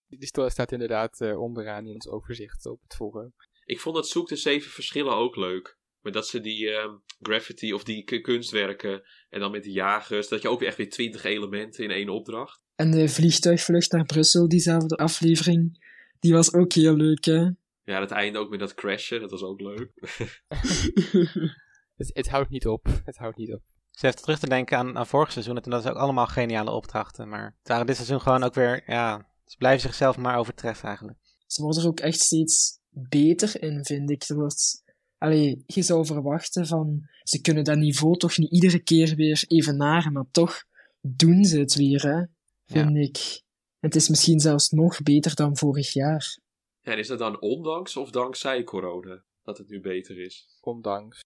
Die 0.08 0.28
staat 0.28 0.72
inderdaad 0.72 1.22
eh, 1.22 1.40
onderaan 1.40 1.88
in 1.88 1.94
ons 1.94 2.08
overzicht 2.08 2.66
op 2.66 2.82
het 2.82 2.96
forum. 2.96 3.34
Ik 3.66 3.80
vond 3.80 3.96
dat 3.96 4.08
zoek 4.08 4.28
de 4.28 4.36
zeven 4.36 4.72
verschillen 4.72 5.16
ook 5.16 5.36
leuk. 5.36 5.78
Maar 6.02 6.12
dat 6.12 6.28
ze 6.28 6.42
die 6.42 6.70
ehm, 6.70 6.96
graffiti 7.20 7.74
of 7.74 7.84
die 7.84 8.22
kunstwerken 8.22 9.04
en 9.30 9.40
dan 9.40 9.52
met 9.52 9.64
die 9.64 9.74
jagers, 9.74 10.28
dat 10.28 10.42
je 10.42 10.50
ook 10.50 10.60
weer 10.60 10.68
echt 10.68 10.78
weer 10.78 10.90
twintig 10.90 11.24
elementen 11.24 11.84
in 11.84 11.92
één 11.92 12.10
opdracht. 12.10 12.62
En 12.76 12.92
de 12.92 13.10
vliegtuigvlucht 13.10 13.92
naar 13.92 14.06
Brussel, 14.06 14.48
diezelfde 14.48 14.96
aflevering, 14.96 15.86
die 16.20 16.34
was 16.34 16.54
ook 16.54 16.74
heel 16.74 16.96
leuk, 16.96 17.26
hè? 17.26 17.50
Ja, 17.84 18.00
het 18.00 18.12
einde 18.12 18.40
ook 18.40 18.50
met 18.50 18.60
dat 18.60 18.74
crashen, 18.74 19.20
dat 19.20 19.32
was 19.32 19.44
ook 19.44 19.62
leuk. 19.62 19.92
Het, 21.96 22.10
het 22.14 22.30
houdt 22.30 22.50
niet 22.50 22.68
op. 22.68 22.86
Het 23.04 23.18
houdt 23.18 23.38
niet 23.38 23.54
op. 23.54 23.64
Ze 23.94 24.06
heeft 24.06 24.22
terug 24.22 24.40
te 24.40 24.50
denken 24.50 24.78
aan, 24.78 24.98
aan 24.98 25.08
vorig 25.08 25.32
seizoen. 25.32 25.58
En 25.58 25.70
dat 25.70 25.84
is 25.84 25.90
ook 25.90 25.98
allemaal 25.98 26.28
geniale 26.28 26.72
opdrachten. 26.72 27.30
Maar 27.30 27.56
het 27.60 27.68
waren 27.68 27.86
dit 27.86 27.96
seizoen 27.96 28.22
gewoon 28.22 28.44
ook 28.44 28.54
weer, 28.54 28.84
ja... 28.86 29.32
Ze 29.46 29.58
blijven 29.58 29.82
zichzelf 29.82 30.18
maar 30.18 30.38
overtreffen 30.38 30.88
eigenlijk. 30.88 31.18
Ze 31.48 31.62
worden 31.62 31.82
er 31.82 31.88
ook 31.88 32.00
echt 32.00 32.20
steeds 32.20 32.80
beter 32.90 33.62
in, 33.62 33.86
vind 33.86 34.10
ik. 34.10 34.24
Er 34.24 34.36
wordt... 34.36 34.84
Allee, 35.18 35.64
je 35.66 35.82
zou 35.82 36.06
verwachten 36.06 36.68
van... 36.68 37.10
Ze 37.24 37.42
kunnen 37.42 37.64
dat 37.64 37.78
niveau 37.78 38.18
toch 38.18 38.38
niet 38.38 38.52
iedere 38.52 38.80
keer 38.80 39.16
weer 39.16 39.44
evenaren, 39.48 40.14
maar 40.14 40.26
toch 40.32 40.64
doen 41.02 41.44
ze 41.46 41.60
het 41.60 41.76
weer, 41.76 42.02
hè? 42.02 42.24
Vind 42.66 42.98
ik. 42.98 43.42
Het 43.80 43.96
is 43.96 44.10
misschien 44.10 44.40
zelfs 44.40 44.70
nog 44.70 45.02
beter 45.02 45.36
dan 45.36 45.58
vorig 45.58 45.94
jaar. 45.94 46.38
Ja, 46.82 46.92
en 46.92 46.98
is 46.98 47.08
dat 47.08 47.20
dan 47.20 47.42
ondanks 47.42 47.98
of 47.98 48.10
dankzij 48.10 48.64
corona 48.64 49.24
dat 49.44 49.58
het 49.58 49.70
nu 49.70 49.82
beter 49.82 50.20
is? 50.20 50.48
Ondanks, 50.62 51.20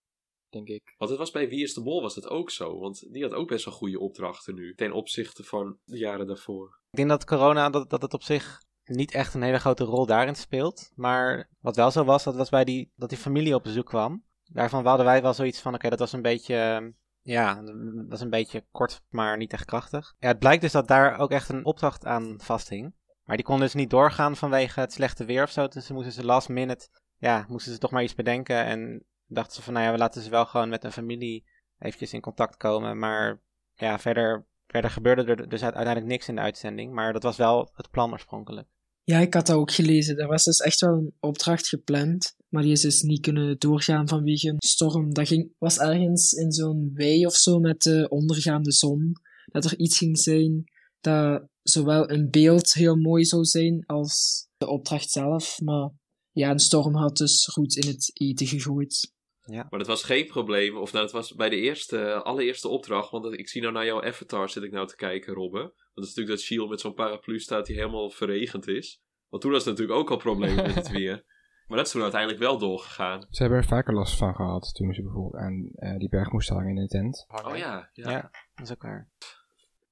denk 0.50 0.68
ik. 0.68 0.96
Want 0.98 1.10
het 1.10 1.20
was 1.20 1.32
bij 1.32 1.50
Wie 1.50 1.64
is 1.64 1.74
de 1.74 1.82
Mol 1.82 2.02
was 2.02 2.16
dat 2.16 2.28
ook 2.28 2.50
zo. 2.50 2.80
Want 2.80 3.14
die 3.14 3.24
had 3.24 3.34
ook 3.34 3.48
best 3.48 3.66
wel 3.66 3.74
goede 3.74 4.00
opdrachten 4.00 4.56
nu. 4.56 4.74
Ten 4.76 4.92
opzichte 4.92 5.44
van 5.44 5.78
de 5.84 5.98
jaren 5.98 6.28
daarvoor. 6.28 6.80
Ik 6.92 6.98
denk 6.98 7.10
dat 7.10 7.26
corona, 7.26 7.70
dat, 7.70 7.90
dat 7.90 8.02
het 8.02 8.14
op 8.14 8.24
zich 8.24 8.62
niet 8.84 9.14
echt 9.14 9.34
een 9.34 9.42
hele 9.42 9.60
grote 9.60 9.84
rol 9.84 10.06
daarin 10.06 10.36
speelt. 10.36 10.92
Maar 10.96 11.50
wat 11.60 11.76
wel 11.76 11.92
zo 11.92 12.04
was, 12.04 12.24
dat 12.24 12.36
was 12.36 12.50
bij 12.50 12.64
die, 12.64 12.92
dat 12.96 13.10
die 13.10 13.18
familie 13.18 13.56
op 13.56 13.64
bezoek 13.64 13.86
kwam. 13.86 14.26
Daarvan 14.44 14.86
hadden 14.86 15.06
wij 15.06 15.22
wel 15.22 15.34
zoiets 15.34 15.62
van, 15.62 15.74
oké, 15.74 15.90
dat 15.90 16.00
was 16.00 16.14
een 16.14 16.22
beetje... 16.22 16.94
Ja, 17.22 17.62
dat 17.62 17.76
was 18.10 18.22
een 18.22 18.30
beetje 18.30 18.66
kort, 18.72 19.02
maar 19.10 19.38
niet 19.38 19.54
echt 19.54 19.66
krachtig. 19.66 20.16
Ja, 20.20 20.28
het 20.28 20.40
blijkt 20.40 20.62
dus 20.62 20.72
dat 20.72 20.88
daar 20.88 21.20
ook 21.20 21.32
echt 21.32 21.50
een 21.50 21.66
opdracht 21.66 22.06
aan 22.06 22.36
vasthing. 22.38 22.94
Maar 23.24 23.36
die 23.36 23.46
kon 23.46 23.60
dus 23.60 23.74
niet 23.74 23.90
doorgaan 23.90 24.36
vanwege 24.36 24.80
het 24.80 24.94
slechte 24.94 25.26
weer 25.26 25.44
of 25.44 25.52
zo. 25.52 25.68
Dus 25.68 25.86
ze 25.86 25.94
moesten 25.94 26.14
ze 26.14 26.26
last 26.26 26.50
minute, 26.50 26.90
ja, 27.18 27.46
moesten 27.48 27.74
ze 27.74 27.78
toch 27.78 27.92
maar 27.92 28.04
iets 28.04 28.16
bedenken. 28.16 28.66
En 28.66 29.06
dachten 29.28 29.56
ze 29.56 29.62
van, 29.62 29.74
nou 29.74 29.86
ja, 29.86 29.92
we 29.92 29.98
laten 29.98 30.22
ze 30.22 30.30
wel 30.30 30.46
gewoon 30.46 30.70
met 30.70 30.84
een 30.84 30.92
familie 30.92 31.46
eventjes 31.80 32.14
in 32.14 32.22
contact 32.22 32.58
komen. 32.58 33.00
Maar 33.00 33.42
ja, 33.76 34.00
verder, 34.00 34.46
verder 34.68 34.92
gebeurde 34.92 35.24
er 35.24 35.50
dus 35.50 35.64
uiteindelijk 35.64 36.06
niks 36.06 36.28
in 36.28 36.36
de 36.36 36.42
uitzending. 36.42 36.94
Maar 36.94 37.14
dat 37.14 37.24
was 37.24 37.38
wel 37.38 37.70
het 37.74 37.90
plan 37.90 38.12
oorspronkelijk. 38.12 38.68
Ja, 39.04 39.20
ik 39.20 39.34
had 39.34 39.46
dat 39.46 39.56
ook 39.56 39.72
gelezen. 39.72 40.18
Er 40.18 40.28
was 40.28 40.44
dus 40.44 40.60
echt 40.60 40.80
wel 40.80 40.94
een 40.94 41.14
opdracht 41.20 41.68
gepland, 41.68 42.36
maar 42.50 42.64
die 42.64 42.72
is 42.72 42.82
dus 42.82 43.02
niet 43.02 43.22
kunnen 43.22 43.60
doorgaan 43.60 44.08
vanwege 44.08 44.50
een 44.50 44.56
storm. 44.58 45.14
Dat 45.14 45.28
ging, 45.28 45.54
was 45.58 45.80
ergens 45.80 46.34
in 46.34 46.52
zo'n 46.52 46.92
wei 46.94 47.26
of 47.26 47.36
zo 47.36 47.60
met 47.60 47.82
de 47.82 48.10
ondergaande 48.10 48.72
zon, 48.72 49.14
dat 49.46 49.66
er 49.66 49.78
iets 49.78 49.98
ging 49.98 50.18
zijn 50.18 50.66
dat 51.02 51.48
zowel 51.64 52.10
in 52.10 52.30
beeld 52.30 52.74
heel 52.74 52.96
mooi 52.96 53.26
zou 53.26 53.44
zijn 53.44 53.86
als 53.86 54.48
de 54.58 54.68
opdracht 54.68 55.10
zelf. 55.10 55.60
Maar 55.62 55.90
ja, 56.32 56.50
een 56.50 56.60
storm 56.60 56.96
had 56.96 57.18
dus 57.18 57.46
goed 57.46 57.76
in 57.76 57.88
het 57.88 58.12
eten 58.14 58.48
gegooid. 58.48 59.14
Maar 59.48 59.80
dat 59.80 59.88
was 59.88 60.04
geen 60.04 60.26
probleem. 60.26 60.78
Of 60.78 60.92
nou, 60.92 61.04
dat 61.04 61.14
was 61.14 61.36
bij 61.36 61.50
de 61.50 61.56
eerste, 61.56 62.14
allereerste 62.14 62.68
opdracht. 62.68 63.12
Want 63.12 63.40
ik 63.40 63.50
zie 63.50 63.62
nou 63.62 63.74
naar 63.74 63.86
jouw 63.86 64.04
avatar 64.04 64.50
zit 64.50 64.64
ik 64.64 64.72
nou 64.72 64.88
te 64.88 64.96
kijken, 64.96 65.34
Robbe. 65.34 65.60
Want 65.60 65.74
dat 65.94 66.04
is 66.04 66.10
natuurlijk 66.10 66.38
dat 66.38 66.46
Shield 66.46 66.70
met 66.70 66.80
zo'n 66.80 66.94
paraplu 66.94 67.40
staat 67.40 67.66
die 67.66 67.76
helemaal 67.76 68.10
verregend 68.10 68.68
is. 68.68 69.02
Want 69.30 69.42
toen 69.42 69.52
was 69.52 69.66
het 69.66 69.70
natuurlijk 69.78 70.00
ook 70.00 70.10
al 70.10 70.18
problemen 70.18 70.66
met 70.66 70.76
het 70.76 70.90
weer. 71.00 71.26
Maar 71.68 71.78
dat 71.78 71.86
is 71.86 71.92
toen 71.92 72.02
uiteindelijk 72.02 72.42
wel 72.42 72.58
doorgegaan. 72.58 73.26
Ze 73.30 73.42
hebben 73.42 73.60
er 73.60 73.68
vaker 73.68 73.94
last 73.94 74.18
van 74.18 74.36
gehad 74.36 74.74
toen 74.74 74.94
ze 74.94 75.02
bijvoorbeeld 75.02 75.44
aan 75.44 75.70
eh, 75.74 75.98
die 75.98 76.10
berg 76.10 76.32
moesten 76.32 76.56
hangen 76.56 76.72
in 76.72 76.78
een 76.82 76.88
tent. 76.88 77.26
Hangen. 77.28 77.52
Oh 77.52 77.58
ja, 77.58 77.90
ja. 77.94 78.10
Ja. 78.10 78.32
dat 78.56 78.66
is 78.66 78.72
ook 78.72 78.82
waar. 78.82 79.10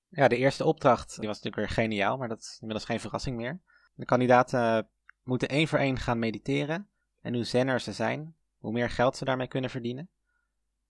Ja, 0.09 0.27
de 0.27 0.37
eerste 0.37 0.65
opdracht 0.65 1.19
die 1.19 1.27
was 1.27 1.41
natuurlijk 1.41 1.55
weer 1.55 1.83
geniaal, 1.83 2.17
maar 2.17 2.27
dat 2.27 2.39
is 2.39 2.57
inmiddels 2.59 2.87
geen 2.87 2.99
verrassing 2.99 3.37
meer. 3.37 3.61
De 3.93 4.05
kandidaten 4.05 4.89
moeten 5.23 5.49
één 5.49 5.67
voor 5.67 5.79
één 5.79 5.97
gaan 5.97 6.19
mediteren. 6.19 6.89
En 7.21 7.33
hoe 7.33 7.43
zenner 7.43 7.79
ze 7.79 7.91
zijn, 7.91 8.35
hoe 8.65 8.73
meer 8.73 8.89
geld 8.89 9.17
ze 9.17 9.25
daarmee 9.25 9.47
kunnen 9.47 9.69
verdienen. 9.69 10.09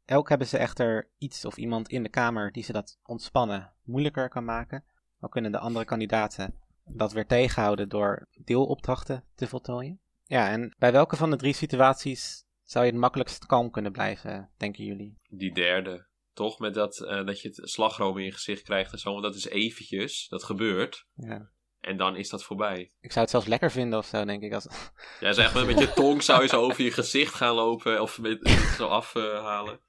Elk 0.05 0.29
hebben 0.29 0.47
ze 0.47 0.57
echter 0.57 1.09
iets 1.17 1.45
of 1.45 1.57
iemand 1.57 1.89
in 1.89 2.03
de 2.03 2.09
kamer 2.09 2.51
die 2.51 2.63
ze 2.63 2.71
dat 2.71 2.99
ontspannen 3.03 3.73
moeilijker 3.83 4.29
kan 4.29 4.45
maken. 4.45 4.83
Al 5.19 5.29
kunnen 5.29 5.51
de 5.51 5.59
andere 5.59 5.85
kandidaten 5.85 6.59
dat 6.85 7.13
weer 7.13 7.25
tegenhouden 7.25 7.89
door 7.89 8.27
deelopdrachten 8.43 9.23
te 9.35 9.47
voltooien. 9.47 9.99
Ja, 10.23 10.49
en 10.49 10.75
bij 10.77 10.91
welke 10.91 11.15
van 11.15 11.29
de 11.29 11.35
drie 11.35 11.53
situaties 11.53 12.45
zou 12.63 12.85
je 12.85 12.91
het 12.91 12.99
makkelijkst 12.99 13.45
kalm 13.45 13.71
kunnen 13.71 13.91
blijven, 13.91 14.49
denken 14.57 14.83
jullie? 14.83 15.17
Die 15.29 15.53
derde. 15.53 16.07
Toch? 16.33 16.59
Met 16.59 16.73
dat, 16.73 17.01
eh, 17.01 17.25
dat 17.25 17.41
je 17.41 17.47
het 17.47 17.69
slagroom 17.69 18.17
in 18.17 18.25
je 18.25 18.31
gezicht 18.31 18.61
krijgt 18.61 18.91
en 18.91 18.99
zo. 18.99 19.11
Want 19.11 19.23
dat 19.23 19.35
is 19.35 19.45
eventjes. 19.45 20.27
Dat 20.27 20.43
gebeurt. 20.43 21.05
Ja. 21.13 21.49
En 21.85 21.97
dan 21.97 22.15
is 22.15 22.29
dat 22.29 22.43
voorbij. 22.43 22.91
Ik 23.01 23.11
zou 23.11 23.19
het 23.19 23.29
zelfs 23.29 23.47
lekker 23.47 23.71
vinden 23.71 23.99
of 23.99 24.05
zo, 24.05 24.25
denk 24.25 24.43
ik. 24.43 24.53
Als... 24.53 24.67
Ja, 25.19 25.33
zeg 25.33 25.53
maar 25.53 25.65
met 25.65 25.79
je 25.79 25.93
tong 25.93 26.23
zou 26.23 26.41
je 26.41 26.47
zo 26.47 26.61
over 26.61 26.83
je 26.83 26.91
gezicht 26.91 27.33
gaan 27.33 27.55
lopen. 27.55 28.01
Of 28.01 28.19
met, 28.19 28.49
zo 28.77 28.87
afhalen. 28.87 29.79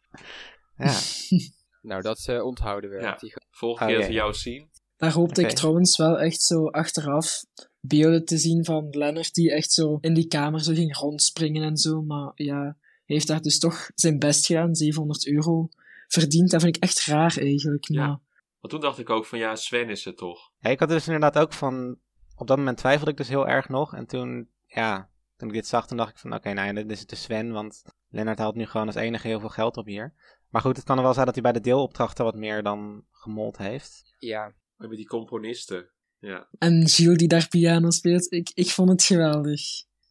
Ja. 0.77 0.95
Nou, 1.83 2.03
dat 2.03 2.25
eh, 2.29 2.45
onthouden 2.45 2.91
we. 2.91 3.01
Ja. 3.01 3.19
Volgende 3.51 3.93
Oh, 3.93 3.99
keer 3.99 3.99
ja, 3.99 3.99
dat 3.99 4.07
we 4.07 4.15
ja. 4.15 4.21
jou 4.21 4.35
zien. 4.35 4.71
Daar 4.97 5.13
hoopte 5.13 5.43
ik 5.43 5.51
trouwens 5.51 5.97
wel 5.97 6.19
echt 6.19 6.41
zo 6.41 6.67
achteraf 6.67 7.45
beelden 7.81 8.25
te 8.25 8.39
zien 8.39 8.65
van 8.65 8.89
Lennart 8.91 9.35
die 9.35 9.53
echt 9.53 9.73
zo 9.73 9.99
in 10.01 10.15
die 10.15 10.27
kamer 10.27 10.61
zo 10.61 10.75
ging 10.75 10.97
rondspringen 10.97 11.63
en 11.63 11.77
zo. 11.77 12.03
Maar 12.03 12.33
ja, 12.35 12.61
hij 12.61 12.77
heeft 13.05 13.27
daar 13.27 13.43
dus 13.43 13.59
toch 13.59 13.91
zijn 13.95 14.19
best 14.19 14.47
gedaan, 14.47 14.75
700 14.75 15.27
euro 15.27 15.69
verdiend. 16.09 16.51
Dat 16.51 16.63
vind 16.63 16.77
ik 16.77 16.83
echt 16.83 17.05
raar 17.05 17.37
eigenlijk. 17.39 17.89
Ja. 17.89 18.07
Maar 18.07 18.21
Want 18.61 18.73
toen 18.73 18.81
dacht 18.81 18.99
ik 18.99 19.11
ook 19.11 19.27
van 19.27 19.39
ja, 19.39 19.55
Sven 19.55 19.91
is 19.91 20.05
het 20.05 20.17
toch. 20.17 20.51
Ja, 20.67 20.73
ik 20.73 20.81
had 20.81 20.89
dus 20.89 21.07
inderdaad 21.07 21.39
ook 21.39 21.53
van. 21.53 21.99
Op 22.37 22.47
dat 22.47 22.57
moment 22.57 22.77
twijfelde 22.79 23.11
ik 23.11 23.17
dus 23.17 23.29
heel 23.29 23.49
erg 23.49 23.69
nog. 23.69 23.95
En 23.95 24.07
toen, 24.07 24.51
ja, 24.67 25.11
toen 25.37 25.49
ik 25.49 25.55
dit 25.55 25.67
zag, 25.67 25.87
toen 25.87 25.97
dacht 25.97 26.11
ik 26.11 26.19
van: 26.19 26.35
oké, 26.35 26.53
nou, 26.53 26.75
dit 26.75 26.91
is 26.91 27.01
het 27.01 27.09
de 27.09 27.17
Sven. 27.17 27.53
Want 27.53 27.83
Lennart 28.09 28.39
haalt 28.39 28.55
nu 28.55 28.67
gewoon 28.67 28.87
als 28.87 28.95
enige 28.97 29.27
heel 29.27 29.41
veel 29.41 29.49
geld 29.49 29.77
op 29.77 29.87
hier. 29.87 30.15
Maar 30.51 30.61
goed, 30.63 30.77
het 30.77 30.85
kan 30.85 30.97
er 30.97 31.03
wel 31.03 31.13
zijn 31.13 31.27
dat 31.27 31.35
hij 31.35 31.43
bij 31.43 31.53
de 31.53 31.61
deelopdrachten 31.61 32.25
wat 32.25 32.35
meer 32.35 32.63
dan 32.63 33.05
gemold 33.11 33.59
heeft. 33.59 34.15
Ja, 34.19 34.47
We 34.47 34.55
hebben 34.77 34.97
die 34.97 35.07
componisten. 35.07 35.91
Ja. 36.19 36.49
En 36.59 36.89
Gilles 36.89 37.17
die 37.19 37.29
daar 37.29 37.49
piano 37.49 37.91
speelt, 37.91 38.33
ik, 38.33 38.51
ik 38.55 38.71
vond 38.71 38.89
het 38.89 39.03
geweldig. 39.03 39.61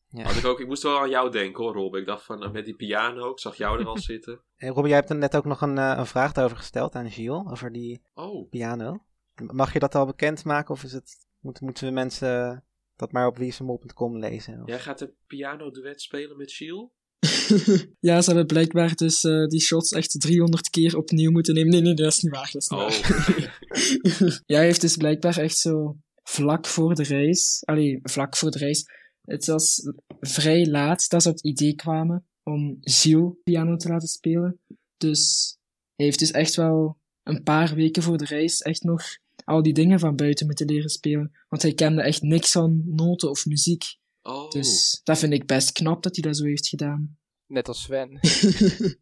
Ja. 0.08 0.24
Had 0.24 0.36
ik 0.36 0.46
ook, 0.46 0.60
ik 0.60 0.68
moest 0.68 0.84
wel 0.84 1.00
aan 1.00 1.10
jou 1.10 1.32
denken 1.32 1.64
hoor, 1.64 1.74
Rob. 1.74 1.96
Ik 1.96 2.06
dacht 2.06 2.24
van 2.26 2.44
eh, 2.44 2.52
met 2.52 2.66
die 2.66 2.76
piano, 2.76 3.32
ik 3.32 3.40
zag 3.40 3.56
jou 3.56 3.80
er 3.80 3.88
al 3.88 3.98
zitten. 4.14 4.44
En 4.56 4.70
Robin, 4.70 4.88
jij 4.90 4.98
hebt 4.98 5.10
er 5.10 5.16
net 5.16 5.36
ook 5.36 5.46
nog 5.46 5.62
een, 5.62 5.78
eh, 5.78 5.94
een 5.98 6.06
vraag 6.06 6.38
over 6.38 6.58
gesteld 6.58 6.96
aan 6.96 7.12
Gilles. 7.12 7.52
Over 7.52 7.72
die 7.72 8.02
Oh, 8.14 8.50
piano. 8.50 9.06
Mag 9.42 9.74
je 9.74 9.80
dat 9.80 9.96
al 9.96 10.06
bekendmaken? 10.06 10.74
Of 10.74 10.84
is 10.84 10.92
het, 10.92 11.18
moeten, 11.40 11.66
moeten 11.66 11.88
we 11.88 11.94
mensen 11.94 12.64
dat 12.96 13.12
maar 13.12 13.28
op 13.28 13.38
wiesemol.com 13.38 14.18
lezen? 14.18 14.62
Of- 14.62 14.68
jij 14.70 14.80
gaat 14.80 15.02
een 15.02 15.14
piano-duet 15.28 16.02
spelen 16.02 16.38
met 16.38 16.52
Gilles? 16.52 16.90
ja, 18.00 18.22
ze 18.22 18.28
hebben 18.30 18.46
blijkbaar 18.46 18.96
dus 18.96 19.24
eh, 19.24 19.46
die 19.46 19.62
shots 19.62 19.92
echt 19.92 20.22
300 20.22 20.70
keer 20.70 20.98
opnieuw 20.98 21.32
moeten 21.32 21.54
nemen. 21.54 21.72
Nee, 21.72 21.82
nee, 21.82 21.94
dat 21.94 22.12
is 22.12 22.22
niet 22.22 22.32
waar. 22.34 22.50
Dat 22.52 22.62
is 22.62 22.70
niet 22.70 22.80
Oh, 22.80 24.38
ja, 24.46 24.56
hij 24.56 24.66
heeft 24.66 24.82
dus 24.82 24.98
blijkbaar 24.98 25.38
echt 25.38 25.58
zo 25.58 25.98
vlak 26.24 26.66
voor 26.66 26.96
de 26.96 27.04
reis, 27.04 27.62
allee, 27.66 28.00
vlak 28.04 28.36
voor 28.36 28.52
de 28.52 28.58
reis, 28.58 28.86
het 29.22 29.46
was 29.46 29.92
vrij 30.20 30.66
laat 30.66 31.10
dat 31.10 31.22
ze 31.22 31.30
op 31.30 31.36
het 31.36 31.46
idee 31.46 31.76
kwamen 31.76 32.28
om 32.44 32.78
Gilles 32.82 33.34
piano 33.44 33.76
te 33.76 33.88
laten 33.88 34.08
spelen. 34.08 34.60
Dus 34.98 35.56
hij 35.96 36.06
heeft 36.06 36.20
dus 36.20 36.32
echt 36.32 36.56
wel 36.56 36.98
een 37.24 37.44
paar 37.44 37.76
weken 37.76 38.04
voor 38.04 38.18
de 38.18 38.26
reis 38.26 38.62
echt 38.62 38.84
nog 38.84 39.04
al 39.46 39.62
die 39.62 39.74
dingen 39.74 40.00
van 40.00 40.16
buiten 40.16 40.46
moeten 40.46 40.66
leren 40.66 40.90
spelen. 40.90 41.32
Want 41.50 41.62
hij 41.62 41.74
kende 41.74 42.02
echt 42.02 42.22
niks 42.22 42.52
van 42.52 42.82
noten 42.86 43.30
of 43.30 43.46
muziek. 43.46 43.84
oh. 44.22 44.50
Dus 44.50 45.02
dat 45.04 45.18
vind 45.18 45.34
ik 45.34 45.46
best 45.46 45.72
knap 45.72 46.04
dat 46.04 46.16
hij 46.16 46.24
dat 46.24 46.38
zo 46.38 46.44
heeft 46.44 46.68
gedaan. 46.68 47.18
net 47.48 47.68
als 47.68 47.82
Sven. 47.82 48.18
Het 48.22 48.98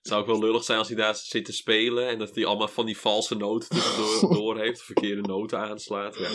zou 0.12 0.20
ook 0.20 0.26
wel 0.26 0.38
lullig 0.40 0.64
zijn 0.64 0.78
als 0.78 0.88
hij 0.88 0.96
daar 0.96 1.14
zit 1.14 1.44
te 1.44 1.52
spelen 1.52 2.08
en 2.08 2.18
dat 2.18 2.34
hij 2.34 2.46
allemaal 2.46 2.68
van 2.68 2.86
die 2.86 2.98
valse 2.98 3.34
noten 3.34 3.68
tussendoor 3.68 4.34
door 4.36 4.58
heeft, 4.60 4.82
verkeerde 4.82 5.20
noten 5.28 5.58
aanslaat. 5.58 6.18
Ja. 6.18 6.30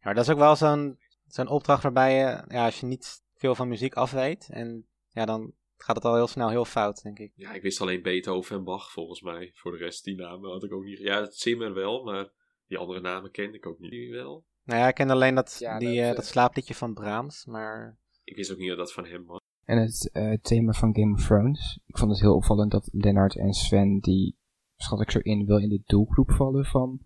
Ja, 0.00 0.12
dat 0.12 0.24
is 0.24 0.30
ook 0.30 0.38
wel 0.38 0.56
zo'n 0.56 0.98
zo'n 1.26 1.48
opdracht 1.48 1.82
waarbij 1.82 2.14
je, 2.14 2.44
ja, 2.48 2.64
als 2.64 2.80
je 2.80 2.86
niet 2.86 3.22
veel 3.34 3.54
van 3.54 3.68
muziek 3.68 3.94
af 3.94 4.10
weet, 4.10 4.48
en 4.50 4.86
ja, 5.08 5.24
dan 5.24 5.52
gaat 5.76 5.96
het 5.96 6.04
al 6.04 6.14
heel 6.14 6.26
snel 6.26 6.48
heel 6.50 6.64
fout, 6.64 7.02
denk 7.02 7.18
ik. 7.18 7.32
ja, 7.34 7.52
ik 7.52 7.62
wist 7.62 7.80
alleen 7.80 8.02
Beethoven 8.02 8.56
en 8.56 8.64
Bach 8.64 8.90
volgens 8.92 9.20
mij. 9.20 9.50
Voor 9.54 9.72
de 9.72 9.78
rest, 9.78 10.04
die 10.04 10.14
namen 10.14 10.50
had 10.50 10.64
ik 10.64 10.72
ook 10.72 10.84
niet. 10.84 10.98
Ja, 10.98 11.30
Zimmer 11.30 11.74
wel, 11.74 12.04
maar 12.04 12.30
die 12.68 12.78
andere 12.78 13.00
namen 13.00 13.30
kende 13.30 13.56
ik 13.56 13.66
ook 13.66 13.78
niet. 13.78 13.90
Die 13.90 14.10
wel. 14.10 14.44
Nou 14.64 14.80
ja, 14.80 14.88
ik 14.88 14.94
ken 14.94 15.10
alleen 15.10 15.34
dat, 15.34 15.56
Ja, 15.58 15.78
die, 15.78 15.88
dat, 15.88 15.96
eh, 15.96 16.08
eh, 16.08 16.16
dat 16.16 16.26
slaapliedje 16.26 16.74
van 16.74 16.94
Brahms, 16.94 17.44
maar 17.44 17.98
Ik 18.24 18.36
wist 18.36 18.52
ook 18.52 18.58
niet 18.58 18.68
dat 18.68 18.78
dat 18.78 18.92
van 18.92 19.06
hem 19.06 19.24
was. 19.24 19.40
En 19.64 19.78
het 19.78 20.10
eh, 20.12 20.32
thema 20.32 20.72
van 20.72 20.94
Game 20.94 21.12
of 21.12 21.26
Thrones. 21.26 21.80
Ik 21.86 21.98
vond 21.98 22.10
het 22.10 22.20
heel 22.20 22.34
opvallend 22.34 22.70
dat 22.70 22.88
Lennart 22.92 23.36
en 23.36 23.52
Sven, 23.52 23.98
die 23.98 24.36
schat 24.76 25.00
ik 25.00 25.10
zo 25.10 25.18
in, 25.18 25.46
wel 25.46 25.58
in 25.58 25.68
de 25.68 25.82
doelgroep 25.84 26.30
vallen 26.30 26.64
van 26.64 27.00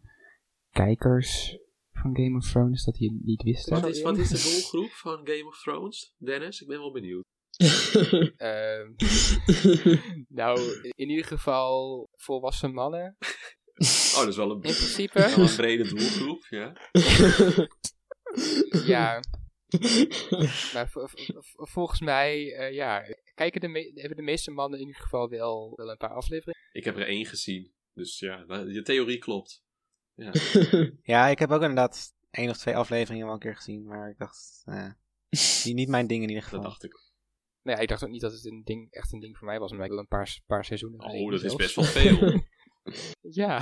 kijkers 0.71 1.59
van 1.93 2.17
Game 2.17 2.37
of 2.37 2.51
Thrones, 2.51 2.85
dat 2.85 2.95
die 2.95 3.13
het 3.13 3.25
niet 3.25 3.43
wisten. 3.43 3.81
Wat 3.81 3.91
is, 3.91 4.03
wat 4.03 4.19
is 4.19 4.29
de 4.29 4.43
doelgroep 4.51 4.91
van 4.91 5.21
Game 5.25 5.47
of 5.47 5.63
Thrones, 5.63 6.15
Dennis? 6.19 6.61
Ik 6.61 6.69
ben 6.69 6.79
wel 6.79 6.93
benieuwd. 6.93 7.25
Ehm, 8.37 8.93
nou, 10.41 10.61
in 10.95 11.09
ieder 11.09 11.25
geval 11.25 12.09
volwassen 12.17 12.73
mannen. 12.73 13.17
Oh, 14.15 14.19
dat 14.19 14.29
is 14.29 14.37
wel 14.37 14.51
een, 14.51 14.57
In 14.57 14.61
wel 14.63 14.73
principe. 14.75 15.25
een 15.37 15.57
brede 15.57 15.89
doelgroep, 15.89 16.47
ja. 16.51 16.73
ja. 18.85 19.21
Maar 20.73 20.89
vo- 20.91 21.07
vo- 21.07 21.41
vo- 21.41 21.65
volgens 21.65 22.01
mij, 22.01 22.55
eh, 22.55 22.75
ja, 22.75 23.03
kijken 23.35 23.61
de 23.61 23.91
hebben 23.95 24.17
de 24.17 24.23
meeste 24.23 24.51
mannen 24.51 24.81
in 24.81 24.87
ieder 24.87 25.03
geval 25.03 25.29
wel, 25.29 25.73
wel 25.77 25.91
een 25.91 25.97
paar 25.97 26.15
afleveringen. 26.15 26.61
Ik 26.73 26.85
heb 26.85 26.97
er 26.97 27.07
één 27.07 27.27
gezien. 27.27 27.73
Dus 27.95 28.19
ja, 28.19 28.45
je 28.67 28.83
theorie 28.83 29.19
klopt. 29.19 29.63
Ja. 30.15 30.33
ja, 31.15 31.27
ik 31.29 31.39
heb 31.39 31.51
ook 31.51 31.61
inderdaad 31.61 32.15
één 32.31 32.51
of 32.51 32.57
twee 32.57 32.77
afleveringen 32.77 33.25
wel 33.25 33.35
een 33.35 33.41
keer 33.41 33.57
gezien, 33.57 33.85
maar 33.85 34.11
ik 34.11 34.19
dacht, 34.19 34.63
eh, 34.65 34.91
die 35.63 35.75
niet 35.75 35.89
mijn 35.89 36.07
ding 36.07 36.23
in 36.23 36.29
ieder 36.29 36.43
Dat 36.43 36.51
geval. 36.53 36.69
dacht 36.69 36.85
ik. 36.85 37.11
Nee, 37.63 37.77
ik 37.77 37.89
dacht 37.89 38.05
ook 38.05 38.11
niet 38.11 38.21
dat 38.21 38.33
het 38.33 38.45
een 38.45 38.63
ding, 38.65 38.91
echt 38.93 39.13
een 39.13 39.21
ding 39.21 39.37
voor 39.39 39.47
mij 39.47 39.59
was, 39.59 39.73
maar 39.73 39.85
ik 39.85 39.91
wel 39.91 39.99
een 39.99 40.07
paar, 40.07 40.41
paar 40.47 40.65
seizoenen 40.65 41.03
gezien 41.03 41.21
Oh, 41.25 41.31
dat 41.31 41.43
is 41.43 41.51
zelfs. 41.53 41.57
best 41.57 41.75
wel 41.95 42.03
veel. 42.19 42.45
Ja. 43.21 43.61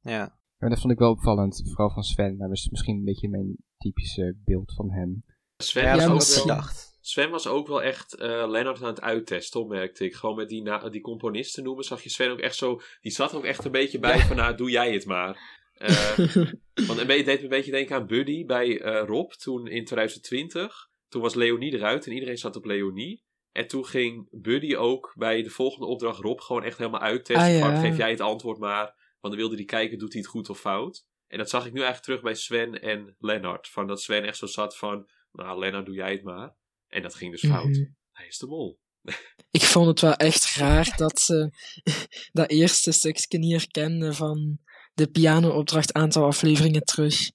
Ja, 0.00 0.38
En 0.58 0.68
dat 0.70 0.80
vond 0.80 0.92
ik 0.92 0.98
wel 0.98 1.10
opvallend, 1.10 1.62
vooral 1.66 1.90
van 1.90 2.02
Sven. 2.02 2.36
Maar 2.36 2.48
mis- 2.48 2.68
misschien 2.70 2.96
een 2.96 3.04
beetje 3.04 3.28
mijn 3.28 3.56
typische 3.76 4.36
beeld 4.44 4.72
van 4.74 4.90
hem. 4.90 5.24
Sven, 5.56 5.82
ja, 5.82 5.92
was 5.92 6.02
dat 6.02 6.10
ook 6.12 6.46
wel, 6.46 6.56
gedacht. 6.56 6.98
Sven 7.00 7.30
was 7.30 7.46
ook 7.46 7.66
wel 7.68 7.82
echt 7.82 8.14
eh 8.14 8.44
Lennart 8.48 8.82
aan 8.82 8.88
het 8.88 9.00
uittesten, 9.00 9.66
merkte 9.66 10.04
ik. 10.04 10.14
Gewoon 10.14 10.36
met 10.36 10.48
die, 10.48 10.62
na- 10.62 10.88
die 10.88 11.00
componisten 11.00 11.62
noemen, 11.64 11.84
zag 11.84 12.02
je 12.02 12.08
Sven 12.10 12.30
ook 12.30 12.38
echt 12.38 12.54
zo... 12.56 12.80
Die 13.00 13.12
zat 13.12 13.30
er 13.30 13.36
ook 13.36 13.44
echt 13.44 13.64
een 13.64 13.70
beetje 13.70 13.98
bij 13.98 14.18
van, 14.18 14.36
nou, 14.36 14.56
doe 14.56 14.70
jij 14.70 14.92
het 14.92 15.06
maar. 15.06 15.60
Eh, 15.72 16.16
want 16.88 17.06
beetje, 17.06 17.24
deed 17.24 17.36
me 17.38 17.42
een 17.42 17.48
beetje 17.48 17.70
denken 17.70 17.96
aan 17.96 18.06
Buddy 18.06 18.44
bij 18.44 18.80
eh, 18.80 19.06
Rob, 19.06 19.30
toen 19.30 19.66
in 19.66 19.84
2020. 19.84 20.90
Toen 21.08 21.22
was 21.22 21.34
Leonie 21.34 21.72
eruit 21.74 22.06
en 22.06 22.12
iedereen 22.12 22.38
zat 22.38 22.56
op 22.56 22.64
Leonie. 22.64 23.24
En 23.52 23.66
toen 23.66 23.86
ging 23.86 24.28
Buddy 24.30 24.74
ook 24.74 25.14
bij 25.16 25.42
de 25.42 25.50
volgende 25.50 25.86
opdracht 25.86 26.20
Rob 26.20 26.40
gewoon 26.40 26.64
echt 26.64 26.78
helemaal 26.78 27.00
uittesten. 27.00 27.46
Ah, 27.46 27.54
ja. 27.54 27.60
van, 27.60 27.80
geef 27.80 27.96
jij 27.96 28.10
het 28.10 28.20
antwoord 28.20 28.58
maar. 28.58 28.84
Want 29.20 29.34
dan 29.34 29.36
wilde 29.36 29.56
hij 29.56 29.64
kijken, 29.64 29.98
doet 29.98 30.12
hij 30.12 30.20
het 30.20 30.30
goed 30.30 30.48
of 30.48 30.60
fout. 30.60 31.04
En 31.26 31.38
dat 31.38 31.50
zag 31.50 31.66
ik 31.66 31.72
nu 31.72 31.80
eigenlijk 31.82 32.04
terug 32.04 32.22
bij 32.22 32.34
Sven 32.34 32.82
en 32.82 33.16
Lennart. 33.18 33.68
Van 33.68 33.86
dat 33.86 34.02
Sven 34.02 34.24
echt 34.24 34.36
zo 34.36 34.46
zat 34.46 34.76
van, 34.76 35.10
nou 35.32 35.58
Lennart, 35.58 35.86
doe 35.86 35.94
jij 35.94 36.12
het 36.12 36.22
maar. 36.22 36.54
En 36.88 37.02
dat 37.02 37.14
ging 37.14 37.30
dus 37.30 37.50
fout. 37.50 37.68
Mhm. 37.68 37.84
Hij 38.12 38.26
is 38.26 38.38
de 38.38 38.46
mol. 38.46 38.80
Ik 39.50 39.62
vond 39.62 39.86
het 39.86 40.00
wel 40.00 40.14
echt 40.14 40.54
raar 40.54 40.92
dat 40.96 41.20
ze 41.20 41.50
dat 42.32 42.50
eerste 42.50 42.92
stukje 42.92 43.38
niet 43.38 43.52
herkenden 43.52 44.14
van 44.14 44.58
de 44.94 45.06
piano-opdracht 45.06 45.92
aantal 45.92 46.24
afleveringen 46.24 46.82
terug. 46.82 47.30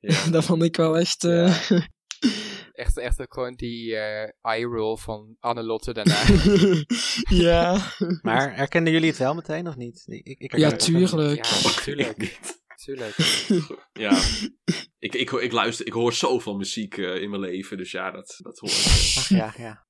Ja. 0.00 0.26
Dat 0.30 0.44
vond 0.44 0.62
ik 0.62 0.76
wel 0.76 0.98
echt... 0.98 1.24
eh, 1.24 1.70
Echt, 2.80 2.98
echt 2.98 3.20
ook 3.20 3.34
gewoon 3.34 3.54
die 3.54 3.96
eh 3.96 4.30
eye-roll 4.40 4.96
van 4.96 5.36
Annelotte 5.40 5.92
daarna. 5.92 6.22
ja. 7.46 7.92
Maar 8.22 8.56
herkenden 8.56 8.92
jullie 8.92 9.08
het 9.08 9.18
wel 9.18 9.34
meteen 9.34 9.68
of 9.68 9.76
niet? 9.76 10.04
Ik, 10.06 10.26
ik, 10.26 10.38
ik 10.38 10.56
ja, 10.56 10.70
tuurlijk. 10.70 11.44
ja, 11.44 11.82
tuurlijk. 11.82 12.38
tuurlijk. 12.84 13.14
Ja, 13.92 14.22
ik, 14.98 15.14
ik, 15.14 15.30
ik 15.30 15.52
luister, 15.52 15.86
ik 15.86 15.92
hoor 15.92 16.12
zoveel 16.12 16.56
muziek 16.56 16.96
eh, 16.98 17.22
in 17.22 17.30
mijn 17.30 17.42
leven, 17.42 17.76
dus 17.76 17.90
ja, 17.90 18.10
dat, 18.10 18.36
dat 18.38 18.58
hoor 18.58 18.70
ik. 18.70 19.14
Ach 19.16 19.28
ja, 19.28 19.54
ja. 19.56 19.86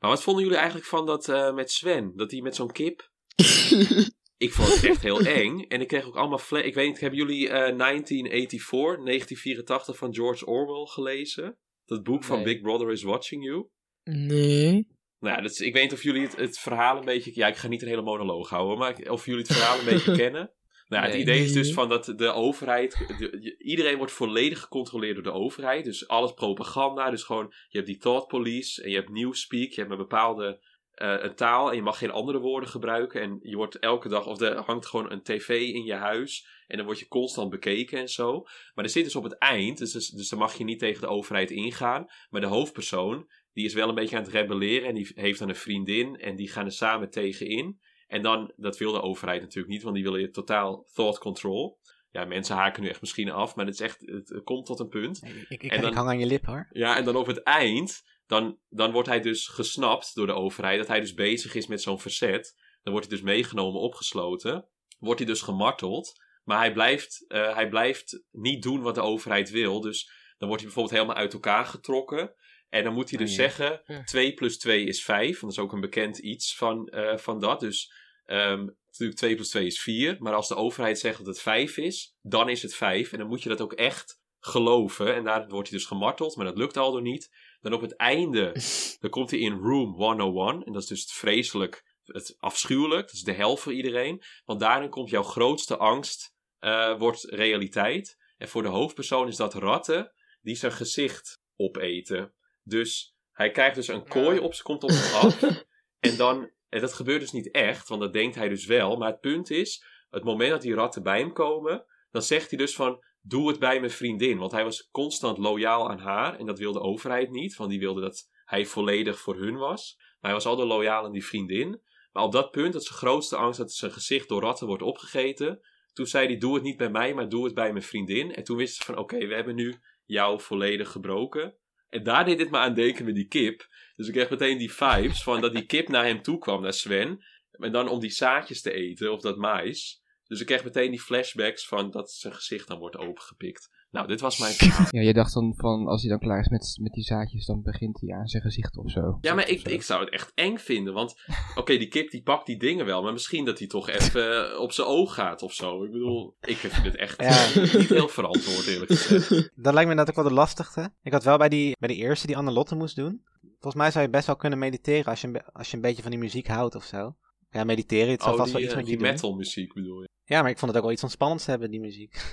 Maar 0.00 0.10
wat 0.10 0.22
vonden 0.22 0.42
jullie 0.42 0.58
eigenlijk 0.58 0.88
van 0.88 1.06
dat 1.06 1.28
eh, 1.28 1.54
met 1.54 1.70
Sven? 1.70 2.12
Dat 2.16 2.30
hij 2.30 2.40
met 2.40 2.54
zo'n 2.54 2.72
kip... 2.72 3.10
Ik 4.38 4.52
vond 4.52 4.68
het 4.74 4.84
echt 4.84 5.02
heel 5.02 5.20
eng. 5.20 5.60
En 5.60 5.80
ik 5.80 5.88
kreeg 5.88 6.04
ook 6.04 6.16
allemaal... 6.16 6.40
Ik 6.50 6.74
weet 6.74 6.88
niet, 6.88 7.00
hebben 7.00 7.18
jullie 7.18 7.48
eh 7.48 7.78
1984, 7.78 9.04
1984 9.04 9.96
van 9.96 10.14
George 10.14 10.46
Orwell 10.46 10.86
gelezen? 10.86 11.58
Dat 11.86 12.02
boek 12.02 12.24
van 12.24 12.36
Nee. 12.36 12.44
Big 12.44 12.60
Brother 12.60 12.90
is 12.90 13.02
Watching 13.02 13.44
You? 13.44 13.66
Nee. 14.04 14.86
Nou 15.18 15.36
ja, 15.36 15.40
dat 15.42 15.50
is- 15.50 15.60
ik 15.60 15.72
weet 15.72 15.82
niet 15.82 15.92
of 15.92 16.02
jullie 16.02 16.22
het, 16.22 16.36
het 16.36 16.58
verhaal 16.58 16.96
een 16.98 17.04
beetje... 17.04 17.30
Ja, 17.34 17.46
ik 17.46 17.56
ga 17.56 17.68
niet 17.68 17.82
een 17.82 17.88
hele 17.88 18.02
monoloog 18.02 18.48
houden, 18.48 18.78
maar 18.78 19.10
of 19.10 19.24
jullie 19.26 19.42
het 19.42 19.52
verhaal 19.52 19.78
een 19.78 19.84
beetje 19.84 20.16
kennen. 20.22 20.50
Nou, 20.88 21.02
ja, 21.02 21.08
het 21.08 21.12
Nee. 21.12 21.22
idee 21.22 21.42
is 21.44 21.52
dus 21.52 21.72
van 21.72 21.88
dat 21.88 22.12
de 22.16 22.32
overheid... 22.32 23.14
de- 23.18 23.54
iedereen 23.58 23.96
wordt 23.96 24.12
volledig 24.12 24.60
gecontroleerd 24.60 25.14
door 25.14 25.22
de 25.22 25.32
overheid. 25.32 25.84
Dus 25.84 26.08
alles 26.08 26.32
propaganda. 26.32 27.10
Dus 27.10 27.22
gewoon, 27.22 27.46
je 27.68 27.76
hebt 27.78 27.86
die 27.90 27.96
thought 27.98 28.26
police 28.28 28.82
en 28.82 28.90
je 28.90 28.96
hebt 28.96 29.10
newspeak. 29.10 29.70
Je 29.70 29.80
hebt 29.80 29.92
een 29.92 29.96
bepaalde 29.98 30.64
eh, 30.96 31.14
een 31.18 31.34
taal 31.34 31.70
en 31.70 31.76
je 31.76 31.82
mag 31.82 31.98
geen 31.98 32.10
andere 32.10 32.38
woorden 32.38 32.68
gebruiken. 32.68 33.20
En 33.20 33.38
je 33.42 33.56
wordt 33.56 33.78
elke 33.78 34.08
dag... 34.08 34.26
Of 34.26 34.40
er 34.40 34.56
hangt 34.56 34.86
gewoon 34.86 35.10
een 35.10 35.22
tv 35.22 35.48
in 35.48 35.84
je 35.84 35.94
huis. 35.94 36.46
En 36.66 36.76
dan 36.76 36.86
word 36.86 36.98
je 36.98 37.08
constant 37.08 37.50
bekeken 37.50 37.98
en 37.98 38.08
zo. 38.08 38.42
Maar 38.74 38.84
er 38.84 38.90
zit 38.90 39.04
dus 39.04 39.16
op 39.16 39.22
het 39.22 39.38
eind... 39.38 39.78
Dus, 39.78 39.92
dus, 39.92 40.08
dus 40.08 40.28
dan 40.28 40.38
mag 40.38 40.54
je 40.58 40.64
niet 40.64 40.78
tegen 40.78 41.00
de 41.00 41.06
overheid 41.06 41.50
ingaan. 41.50 42.06
Maar 42.30 42.40
de 42.40 42.46
hoofdpersoon 42.46 43.28
die 43.52 43.64
is 43.64 43.74
wel 43.74 43.88
een 43.88 43.94
beetje 43.94 44.16
aan 44.16 44.22
het 44.22 44.32
rebelleren 44.32 44.88
en 44.88 44.94
die 44.94 45.10
heeft 45.14 45.38
dan 45.38 45.48
een 45.48 45.54
vriendin 45.54 46.16
en 46.16 46.36
die 46.36 46.48
gaan 46.48 46.64
er 46.64 46.72
samen 46.72 47.10
tegenin. 47.10 47.80
En 48.06 48.22
dan, 48.22 48.52
dat 48.56 48.78
wil 48.78 48.92
de 48.92 49.02
overheid 49.02 49.40
natuurlijk 49.40 49.72
niet, 49.72 49.82
want 49.82 49.94
die 49.94 50.04
willen 50.04 50.20
je 50.20 50.30
totaal 50.30 50.86
thought 50.94 51.18
control. 51.18 51.78
Ja, 52.10 52.24
mensen 52.24 52.56
haken 52.56 52.82
nu 52.82 52.88
echt 52.88 53.00
misschien 53.00 53.30
af, 53.30 53.54
maar 53.54 53.66
het, 53.66 53.74
is 53.74 53.80
echt, 53.80 54.00
het, 54.00 54.40
komt 54.44 54.66
tot 54.66 54.80
een 54.80 54.88
punt. 54.88 55.22
Ik, 55.24 55.46
ik, 55.48 55.62
ik, 55.62 55.72
En 55.72 55.80
dan- 55.80 55.90
ik 55.90 55.96
hang 55.96 56.08
aan 56.08 56.18
je 56.18 56.26
lip 56.26 56.46
hoor. 56.46 56.66
Ja, 56.70 56.96
en 56.96 57.04
dan 57.04 57.16
op 57.16 57.26
het 57.26 57.42
eind, 57.42 58.02
dan, 58.26 58.58
dan 58.68 58.92
wordt 58.92 59.08
hij 59.08 59.20
dus 59.20 59.46
gesnapt 59.46 60.14
door 60.14 60.26
de 60.26 60.32
overheid 60.32 60.78
dat 60.78 60.88
hij 60.88 61.00
dus 61.00 61.14
bezig 61.14 61.54
is 61.54 61.66
met 61.66 61.82
zo'n 61.82 62.00
verzet. 62.00 62.54
Dan 62.82 62.92
wordt 62.92 63.08
hij 63.08 63.16
dus 63.16 63.26
meegenomen, 63.26 63.80
opgesloten. 63.80 64.68
Wordt 64.98 65.18
hij 65.18 65.28
dus 65.28 65.40
gemarteld. 65.42 66.24
Maar 66.44 66.58
hij 66.58 66.72
blijft, 66.72 67.24
eh, 67.28 67.54
hij 67.54 67.68
blijft 67.68 68.22
niet 68.30 68.62
doen 68.62 68.82
wat 68.82 68.94
de 68.94 69.00
overheid 69.00 69.50
wil. 69.50 69.80
Dus 69.80 70.10
dan 70.38 70.48
wordt 70.48 70.62
hij 70.62 70.72
bijvoorbeeld 70.72 70.94
helemaal 71.00 71.22
uit 71.22 71.32
elkaar 71.32 71.66
getrokken. 71.66 72.34
En 72.68 72.84
dan 72.84 72.92
moet 72.92 73.10
hij 73.10 73.18
dus 73.18 73.30
Oh 73.30 73.36
zeggen, 73.36 73.82
Ja. 73.86 74.04
2 74.04 74.34
plus 74.34 74.58
2 74.58 74.84
is 74.84 75.04
5. 75.04 75.40
Want 75.40 75.40
dat 75.40 75.50
is 75.50 75.58
ook 75.58 75.72
een 75.72 75.80
bekend 75.80 76.18
iets 76.18 76.56
van, 76.56 76.88
eh, 76.88 77.16
van 77.16 77.40
dat. 77.40 77.60
Dus 77.60 77.92
ehm, 78.24 78.66
natuurlijk 78.86 79.18
2 79.18 79.34
plus 79.34 79.48
2 79.48 79.66
is 79.66 79.80
4. 79.80 80.16
Maar 80.18 80.34
als 80.34 80.48
de 80.48 80.54
overheid 80.54 80.98
zegt 80.98 81.18
dat 81.18 81.26
het 81.26 81.40
5 81.40 81.76
is, 81.76 82.16
dan 82.22 82.48
is 82.48 82.62
het 82.62 82.74
5. 82.74 83.12
En 83.12 83.18
dan 83.18 83.28
moet 83.28 83.42
je 83.42 83.48
dat 83.48 83.60
ook 83.60 83.72
echt 83.72 84.20
geloven. 84.40 85.14
En 85.14 85.24
daar 85.24 85.48
wordt 85.48 85.68
hij 85.68 85.78
dus 85.78 85.86
gemarteld, 85.86 86.36
maar 86.36 86.46
dat 86.46 86.56
lukt 86.56 86.76
al 86.76 86.92
door 86.92 87.02
niet. 87.02 87.30
Dan 87.66 87.74
op 87.74 87.80
het 87.80 87.96
einde, 87.96 88.52
dan 89.00 89.10
komt 89.10 89.30
hij 89.30 89.40
in 89.40 89.52
Room 89.52 89.92
101. 89.94 90.64
En 90.64 90.72
dat 90.72 90.82
is 90.82 90.88
dus 90.88 91.00
het 91.00 91.12
vreselijk, 91.12 91.84
het 92.04 92.36
afschuwelijk. 92.38 93.06
Dat 93.06 93.12
is 93.12 93.22
de 93.22 93.32
hel 93.32 93.56
voor 93.56 93.72
iedereen. 93.72 94.22
Want 94.44 94.60
daarin 94.60 94.90
komt 94.90 95.10
jouw 95.10 95.22
grootste 95.22 95.76
angst, 95.76 96.34
eh, 96.58 96.98
wordt 96.98 97.24
realiteit. 97.24 98.18
En 98.36 98.48
voor 98.48 98.62
de 98.62 98.68
hoofdpersoon 98.68 99.28
is 99.28 99.36
dat 99.36 99.54
ratten 99.54 100.12
die 100.40 100.54
zijn 100.54 100.72
gezicht 100.72 101.40
opeten. 101.56 102.34
Dus 102.62 103.14
hij 103.32 103.50
krijgt 103.50 103.74
dus 103.74 103.88
een 103.88 104.08
kooi 104.08 104.38
op, 104.38 104.54
komt 104.62 104.82
op 104.82 104.90
hem 104.90 105.14
af. 105.14 105.42
En 105.98 106.16
dan, 106.16 106.50
en 106.68 106.80
dat 106.80 106.92
gebeurt 106.92 107.20
dus 107.20 107.32
niet 107.32 107.50
echt, 107.50 107.88
want 107.88 108.00
dat 108.00 108.12
denkt 108.12 108.34
hij 108.34 108.48
dus 108.48 108.66
wel. 108.66 108.96
Maar 108.96 109.10
het 109.10 109.20
punt 109.20 109.50
is, 109.50 109.84
het 110.10 110.24
moment 110.24 110.50
dat 110.50 110.62
die 110.62 110.74
ratten 110.74 111.02
bij 111.02 111.18
hem 111.18 111.32
komen, 111.32 111.84
dan 112.10 112.22
zegt 112.22 112.50
hij 112.50 112.58
dus 112.58 112.74
van, 112.74 113.04
doe 113.28 113.48
het 113.48 113.58
bij 113.58 113.80
mijn 113.80 113.92
vriendin. 113.92 114.38
Want 114.38 114.52
hij 114.52 114.64
was 114.64 114.88
constant 114.90 115.38
loyaal 115.38 115.90
aan 115.90 115.98
haar 115.98 116.38
en 116.38 116.46
dat 116.46 116.58
wilde 116.58 116.78
de 116.78 116.84
overheid 116.84 117.30
niet, 117.30 117.56
want 117.56 117.70
die 117.70 117.78
wilde 117.78 118.00
dat 118.00 118.30
hij 118.44 118.66
volledig 118.66 119.18
voor 119.18 119.36
hun 119.36 119.56
was. 119.56 119.94
Maar 119.96 120.30
hij 120.30 120.32
was 120.32 120.46
altijd 120.46 120.68
loyaal 120.68 121.04
aan 121.04 121.12
die 121.12 121.26
vriendin. 121.26 121.80
Maar 122.12 122.22
op 122.22 122.32
dat 122.32 122.50
punt, 122.50 122.72
dat 122.72 122.84
zijn 122.84 122.98
grootste 122.98 123.36
angst 123.36 123.58
dat 123.58 123.72
zijn 123.72 123.92
gezicht 123.92 124.28
door 124.28 124.42
ratten 124.42 124.66
wordt 124.66 124.82
opgegeten. 124.82 125.60
Toen 125.92 126.06
zei 126.06 126.26
hij, 126.26 126.36
doe 126.36 126.54
het 126.54 126.62
niet 126.62 126.76
bij 126.76 126.90
mij, 126.90 127.14
maar 127.14 127.28
doe 127.28 127.44
het 127.44 127.54
bij 127.54 127.72
mijn 127.72 127.84
vriendin. 127.84 128.34
En 128.34 128.44
toen 128.44 128.56
wist 128.56 128.76
ze 128.76 128.84
van, 128.84 128.98
oké, 128.98 129.26
we 129.26 129.34
hebben 129.34 129.54
nu 129.54 129.80
jou 130.04 130.40
volledig 130.40 130.90
gebroken. 130.90 131.56
En 131.88 132.02
daar 132.02 132.24
deed 132.24 132.38
dit 132.38 132.50
me 132.50 132.58
aan 132.58 132.74
denken 132.74 133.04
met 133.04 133.14
die 133.14 133.28
kip. 133.28 133.66
Dus 133.96 134.06
ik 134.06 134.12
kreeg 134.12 134.30
meteen 134.30 134.58
die 134.58 134.72
vibes 134.72 135.22
van 135.22 135.40
dat 135.40 135.54
die 135.54 135.66
kip 135.66 135.88
naar 135.88 136.04
hem 136.04 136.22
toe 136.22 136.38
kwam, 136.38 136.62
naar 136.62 136.72
Sven. 136.72 137.24
En 137.50 137.72
dan 137.72 137.88
om 137.88 138.00
die 138.00 138.10
zaadjes 138.10 138.62
te 138.62 138.72
eten, 138.72 139.12
of 139.12 139.20
dat 139.20 139.36
mais. 139.36 140.02
Dus 140.26 140.40
ik 140.40 140.46
kreeg 140.46 140.64
meteen 140.64 140.90
die 140.90 141.00
flashbacks 141.00 141.66
van 141.66 141.90
dat 141.90 142.10
zijn 142.10 142.34
gezicht 142.34 142.68
dan 142.68 142.78
wordt 142.78 142.96
opengepikt. 142.96 143.70
Nou, 143.90 144.08
dit 144.08 144.20
was 144.20 144.38
mijn 144.38 144.52
verhaal. 144.58 144.86
Ja, 144.90 145.00
je 145.00 145.12
dacht 145.12 145.34
dan 145.34 145.54
van, 145.56 145.86
als 145.86 146.00
hij 146.00 146.10
dan 146.10 146.18
klaar 146.18 146.40
is 146.40 146.48
met, 146.48 146.78
met 146.80 146.92
die 146.92 147.04
zaadjes, 147.04 147.46
dan 147.46 147.62
begint 147.62 148.00
hij 148.00 148.14
aan 148.14 148.26
zijn 148.26 148.42
gezicht 148.42 148.76
of 148.76 148.90
zo. 148.90 149.18
Ja, 149.20 149.34
maar 149.34 149.48
ik, 149.48 149.60
zo. 149.60 149.68
ik 149.68 149.82
zou 149.82 150.00
het 150.00 150.10
echt 150.10 150.32
eng 150.34 150.56
vinden. 150.56 150.94
Want, 150.94 151.14
oké, 151.54 151.76
die 151.76 151.88
kip 151.88 152.10
die 152.10 152.22
pakt 152.22 152.46
die 152.46 152.58
dingen 152.58 152.86
wel. 152.86 153.02
Maar 153.02 153.12
misschien 153.12 153.44
dat 153.44 153.58
hij 153.58 153.68
toch 153.68 153.88
even 153.88 154.50
eh, 154.52 154.60
op 154.60 154.72
zijn 154.72 154.86
oog 154.86 155.14
gaat 155.14 155.42
of 155.42 155.52
zo. 155.52 155.84
Ik 155.84 155.90
bedoel, 155.90 156.36
ik 156.40 156.56
vind 156.56 156.84
het 156.84 156.96
echt 156.96 157.22
Ja. 157.22 157.60
niet 157.78 157.88
heel 157.88 158.08
verantwoord, 158.08 158.66
eerlijk 158.66 158.92
gezegd. 158.92 159.50
Dat 159.54 159.74
lijkt 159.74 159.88
me 159.88 159.94
net 159.94 160.08
ook 160.08 160.14
wel 160.14 160.28
de 160.28 160.32
lastigste. 160.32 160.94
Ik 161.02 161.12
had 161.12 161.24
wel 161.24 161.38
bij, 161.38 161.48
die, 161.48 161.76
bij 161.78 161.88
de 161.88 161.94
eerste 161.94 162.26
die 162.26 162.36
Annelotte 162.36 162.74
moest 162.74 162.96
doen. 162.96 163.22
Volgens 163.40 163.82
mij 163.82 163.90
zou 163.90 164.04
je 164.04 164.10
best 164.10 164.26
wel 164.26 164.36
kunnen 164.36 164.58
mediteren 164.58 165.04
als 165.04 165.20
je, 165.20 165.44
als 165.52 165.70
je 165.70 165.76
een 165.76 165.82
beetje 165.82 166.02
van 166.02 166.10
die 166.10 166.20
muziek 166.20 166.46
houdt 166.46 166.74
of 166.74 166.84
zo. 166.84 167.16
Ja, 167.56 167.64
mediteren, 167.64 168.10
het 168.10 168.22
zal 168.22 168.32
Oh, 168.32 168.38
vast 168.38 168.50
die, 168.50 168.54
wel 168.56 168.62
iets 168.64 168.72
eh, 168.72 168.78
met 168.78 168.88
die 168.88 168.98
doen. 168.98 169.06
metal 169.06 169.34
muziek 169.34 169.72
bedoel 169.74 170.00
je. 170.00 170.08
Ja, 170.24 170.42
maar 170.42 170.50
ik 170.50 170.58
vond 170.58 170.70
het 170.70 170.76
ook 170.80 170.86
wel 170.86 170.92
iets 170.94 171.02
ontspannends 171.02 171.46
hebben, 171.46 171.70
die 171.70 171.80
muziek. 171.80 172.14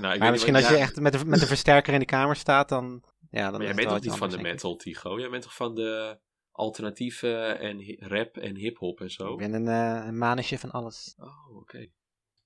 Nou, 0.00 0.14
ik 0.14 0.20
maar 0.20 0.30
misschien 0.30 0.54
als 0.54 0.68
je 0.68 0.74
ja, 0.74 0.80
echt 0.80 1.00
met 1.00 1.12
de, 1.12 1.24
met 1.24 1.40
de 1.40 1.46
versterker 1.46 1.92
in 1.92 1.98
de 1.98 2.04
kamer 2.04 2.36
staat, 2.36 2.68
dan... 2.68 3.02
Ja, 3.30 3.42
dan 3.42 3.52
Maar 3.52 3.66
jij 3.66 3.74
bent 3.74 3.88
toch 3.88 4.00
niet 4.00 4.12
van 4.14 4.30
de 4.30 4.38
metal, 4.38 4.76
Tigo? 4.76 5.20
Jij 5.20 5.30
bent 5.30 5.42
toch 5.42 5.54
van 5.54 5.74
de 5.74 6.18
alternatieve 6.50 7.36
en 7.42 7.96
rap 7.98 8.36
en 8.36 8.56
hip-hop 8.56 9.00
en 9.00 9.10
zo? 9.10 9.32
Ik 9.32 9.38
ben 9.38 9.52
een, 9.52 9.66
een 10.06 10.18
manusje 10.18 10.58
van 10.58 10.70
alles. 10.70 11.14
Oh, 11.18 11.56
oké. 11.56 11.86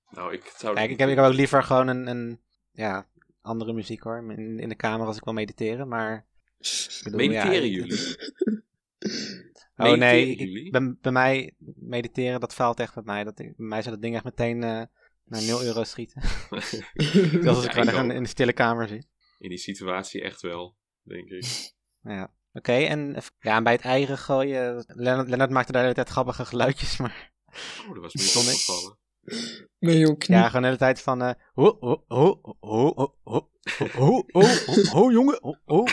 Nou, 0.09 0.33
ik 0.33 0.53
zou... 0.57 0.75
Kijk, 0.75 0.89
ik 0.89 0.99
heb, 0.99 1.09
ik 1.09 1.15
heb 1.15 1.25
ook 1.25 1.33
liever 1.33 1.63
gewoon 1.63 1.87
een, 1.87 2.07
een 2.07 2.41
ja, 2.71 3.07
andere 3.41 3.73
muziek 3.73 4.03
hoor, 4.03 4.31
in, 4.31 4.59
in 4.59 4.69
de 4.69 4.75
kamer 4.75 5.07
als 5.07 5.17
ik 5.17 5.23
wil 5.23 5.33
mediteren, 5.33 5.87
maar... 5.87 6.25
bedoel, 7.03 7.19
ja, 7.19 7.27
Mediteren 7.27 7.63
ik- 7.63 7.71
jullie? 7.73 8.15
Oh 9.87 9.97
nee, 9.97 10.35
ik- 10.35 10.71
bij, 10.71 10.95
bij 11.01 11.11
mij 11.11 11.53
mediteren, 11.75 12.39
dat 12.39 12.53
faalt 12.53 12.79
echt 12.79 12.95
met 12.95 13.05
mij. 13.05 13.23
Dat, 13.23 13.39
ik- 13.39 13.55
bij 13.57 13.65
mij 13.67 13.81
zou 13.81 13.93
dat 13.93 14.03
ding 14.03 14.15
echt 14.15 14.23
meteen 14.23 14.63
eh, 14.63 14.69
naar 15.25 15.41
0 15.41 15.63
euro 15.63 15.83
schieten. 15.83 16.21
Zelfs 16.21 17.45
als 17.45 17.63
Ja, 17.65 17.81
ik 17.81 17.89
gewoon 17.89 18.11
in, 18.11 18.23
de 18.23 18.29
stille 18.29 18.53
kamer 18.53 18.87
zit. 18.87 19.07
In 19.39 19.49
die 19.49 19.57
situatie 19.57 20.21
echt 20.21 20.41
wel, 20.41 20.75
denk 21.03 21.29
ik. 21.29 21.73
Ja. 22.01 22.33
Oké, 22.53 22.71
en, 22.73 23.15
ja, 23.39 23.55
en 23.55 23.63
bij 23.63 23.73
het 23.73 23.81
eieren 23.81 24.17
gooien, 24.17 24.83
Lennart, 24.87 25.29
Lennart 25.29 25.49
maakte 25.51 25.71
daar 25.71 25.81
de 25.81 25.87
hele 25.87 25.99
tijd 26.03 26.09
grappige 26.09 26.45
geluidjes, 26.45 26.97
maar 26.97 27.31
Oh, 27.87 27.93
dat 27.93 28.03
was 28.03 28.13
me 28.13 28.21
niet 28.21 28.35
opgevallen. 28.35 28.97
Nee, 29.79 30.05
niet. 30.05 30.25
ja, 30.25 30.45
gewoon 30.45 30.61
de 30.61 30.67
hele 30.67 30.79
tijd 30.79 31.01
van, 31.01 31.21
eh, 31.21 31.31
ho, 31.53 31.77
ho, 31.79 32.03
ho, 32.07 32.39
ho, 32.59 32.59
ho, 32.59 32.93
ho, 32.95 33.17
ho, 33.23 33.49
ho, 33.93 34.23
ho, 34.31 34.41
ho, 34.65 34.83
ho, 34.91 35.11
jongen, 35.11 35.37
ho, 35.41 35.55
ho. 35.65 35.83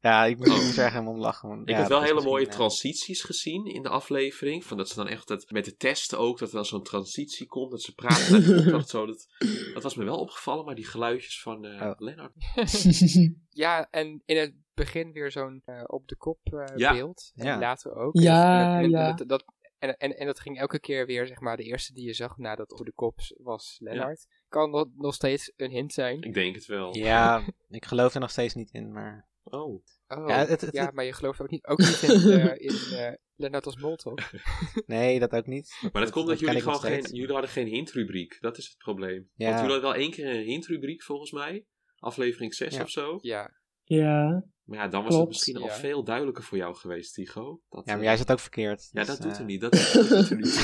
Ja, 0.00 0.24
ik 0.24 0.38
moest 0.38 0.50
er 0.78 0.84
echt 0.84 0.92
helemaal 0.92 1.12
om 1.12 1.18
lachen. 1.20 1.48
want 1.48 1.60
Ik 1.62 1.68
ja, 1.68 1.80
heb 1.80 1.88
wel 1.88 2.02
hele 2.02 2.22
mooie 2.22 2.46
eh, 2.46 2.52
transities 2.52 3.22
gezien 3.22 3.66
in 3.66 3.82
de 3.82 3.88
aflevering. 3.88 4.64
Van 4.64 4.76
dat 4.76 4.88
ze 4.88 4.94
dan 4.94 5.08
echt 5.08 5.28
dat, 5.28 5.50
met 5.50 5.64
de 5.64 5.76
testen 5.76 6.18
ook, 6.18 6.38
dat 6.38 6.48
er 6.48 6.54
dan 6.54 6.64
zo'n 6.64 6.82
transitie 6.82 7.46
komt. 7.46 7.70
Dat 7.70 7.82
ze 7.82 7.94
praten 7.94 8.32
naar 8.32 8.40
de 8.42 8.56
opdracht 8.60 8.88
zo. 8.88 9.06
Dat, 9.06 9.26
dat 9.74 9.82
was 9.82 9.94
me 9.94 10.04
wel 10.04 10.18
opgevallen, 10.18 10.64
maar 10.64 10.74
die 10.74 10.86
geluidjes 10.86 11.42
van 11.42 11.64
eh 11.64 11.86
Oh. 11.86 11.92
Lennart. 11.98 12.32
Ja, 13.50 13.88
en 13.90 14.22
in 14.24 14.36
het 14.36 14.54
begin 14.74 15.12
weer 15.12 15.30
zo'n 15.32 15.62
eh, 15.64 15.82
op 15.86 16.08
de 16.08 16.16
kop 16.16 16.38
eh, 16.42 16.76
Ja. 16.76 16.92
beeld. 16.92 17.32
En 17.34 17.46
Ja. 17.46 17.58
later 17.58 17.94
ook. 17.94 18.18
Ja, 18.18 18.68
en, 18.70 18.76
en- 18.78 18.82
en 18.84 18.90
ja. 18.90 19.12
Dat, 19.12 19.28
dat, 19.28 19.44
en, 19.78 19.96
en, 19.96 20.16
en 20.16 20.26
dat 20.26 20.40
ging 20.40 20.58
elke 20.58 20.80
keer 20.80 21.06
weer, 21.06 21.26
zeg 21.26 21.40
maar, 21.40 21.56
de 21.56 21.62
eerste 21.62 21.92
die 21.92 22.04
je 22.06 22.12
zag 22.12 22.36
nadat 22.36 22.72
op 22.72 22.84
de 22.86 22.92
kop 22.92 23.18
was 23.36 23.76
Lennart. 23.80 24.26
Kan 24.48 24.70
nog, 24.70 24.86
nog 24.96 25.14
steeds 25.14 25.52
een 25.56 25.70
hint 25.70 25.92
zijn. 25.92 26.22
Ik 26.22 26.34
denk 26.34 26.54
het 26.54 26.66
wel. 26.66 26.96
Ja, 26.96 27.44
ik 27.68 27.84
geloof 27.84 28.14
er 28.14 28.20
nog 28.20 28.30
steeds 28.30 28.54
niet 28.54 28.70
in, 28.72 28.92
maar... 28.92 29.26
Oh. 29.42 29.82
Oh, 30.08 30.28
Ja, 30.28 30.46
het- 30.46 30.60
het- 30.60 30.92
maar 30.92 31.04
je 31.04 31.12
gelooft 31.12 31.40
ook 31.40 31.50
niet, 31.50 31.66
ook 31.66 31.78
niet 31.78 32.02
in, 32.02 32.10
eh, 32.30 32.54
in 32.70 32.96
eh, 32.98 33.12
Lennart 33.36 33.66
als 33.66 33.76
mol, 33.76 33.96
toch? 33.96 34.32
Nee, 34.86 35.18
dat 35.18 35.32
ook 35.32 35.46
niet. 35.46 35.78
Maar 35.92 36.02
dat, 36.02 36.10
komt 36.10 36.26
dat, 36.26 36.38
jullie 36.38 36.60
gewoon 36.60 36.80
geen, 36.80 37.02
jullie 37.02 37.32
hadden 37.32 37.50
geen 37.50 37.66
hintrubriek. 37.66 38.36
Dat 38.40 38.58
is 38.58 38.66
het 38.68 38.76
probleem. 38.78 39.30
Ja. 39.34 39.46
Want 39.46 39.60
jullie 39.60 39.72
hadden 39.74 39.90
wel 39.90 39.94
één 39.94 40.10
keer 40.10 40.26
een 40.26 40.44
hintrubriek 40.44 41.02
volgens 41.02 41.30
mij. 41.32 41.66
Aflevering 41.98 42.54
6 42.54 42.74
Ja. 42.74 42.82
of 42.82 42.90
zo. 42.90 43.18
Ja. 43.20 43.50
Ja. 43.88 44.44
Maar 44.64 44.78
ja, 44.78 44.88
dan 44.88 45.02
was 45.02 45.08
Klopt. 45.14 45.20
het 45.20 45.28
misschien 45.28 45.56
al 45.56 45.66
Ja. 45.66 45.72
veel 45.74 46.04
duidelijker 46.04 46.44
voor 46.44 46.58
jou 46.58 46.74
geweest, 46.74 47.14
Tigo. 47.14 47.60
Dat, 47.68 47.82
Ja, 47.84 47.92
maar 47.92 48.00
eh, 48.00 48.06
jij 48.08 48.16
zit 48.16 48.30
ook 48.32 48.40
verkeerd. 48.40 48.88
Ja, 48.92 49.00
dus, 49.04 49.06
dat 49.08 49.22
doet 49.22 49.32
eh, 49.32 49.38
er 49.38 49.44
niet. 49.44 49.60
Dat, 49.60 49.72
dat 49.94 50.08
doet 50.08 50.30
er 50.30 50.36
niet. 50.36 50.56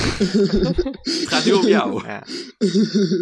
het 1.03 1.27
gaat 1.27 1.45
nu 1.45 1.51
om 1.53 1.67
jou. 1.67 2.07
Ja. 2.07 2.23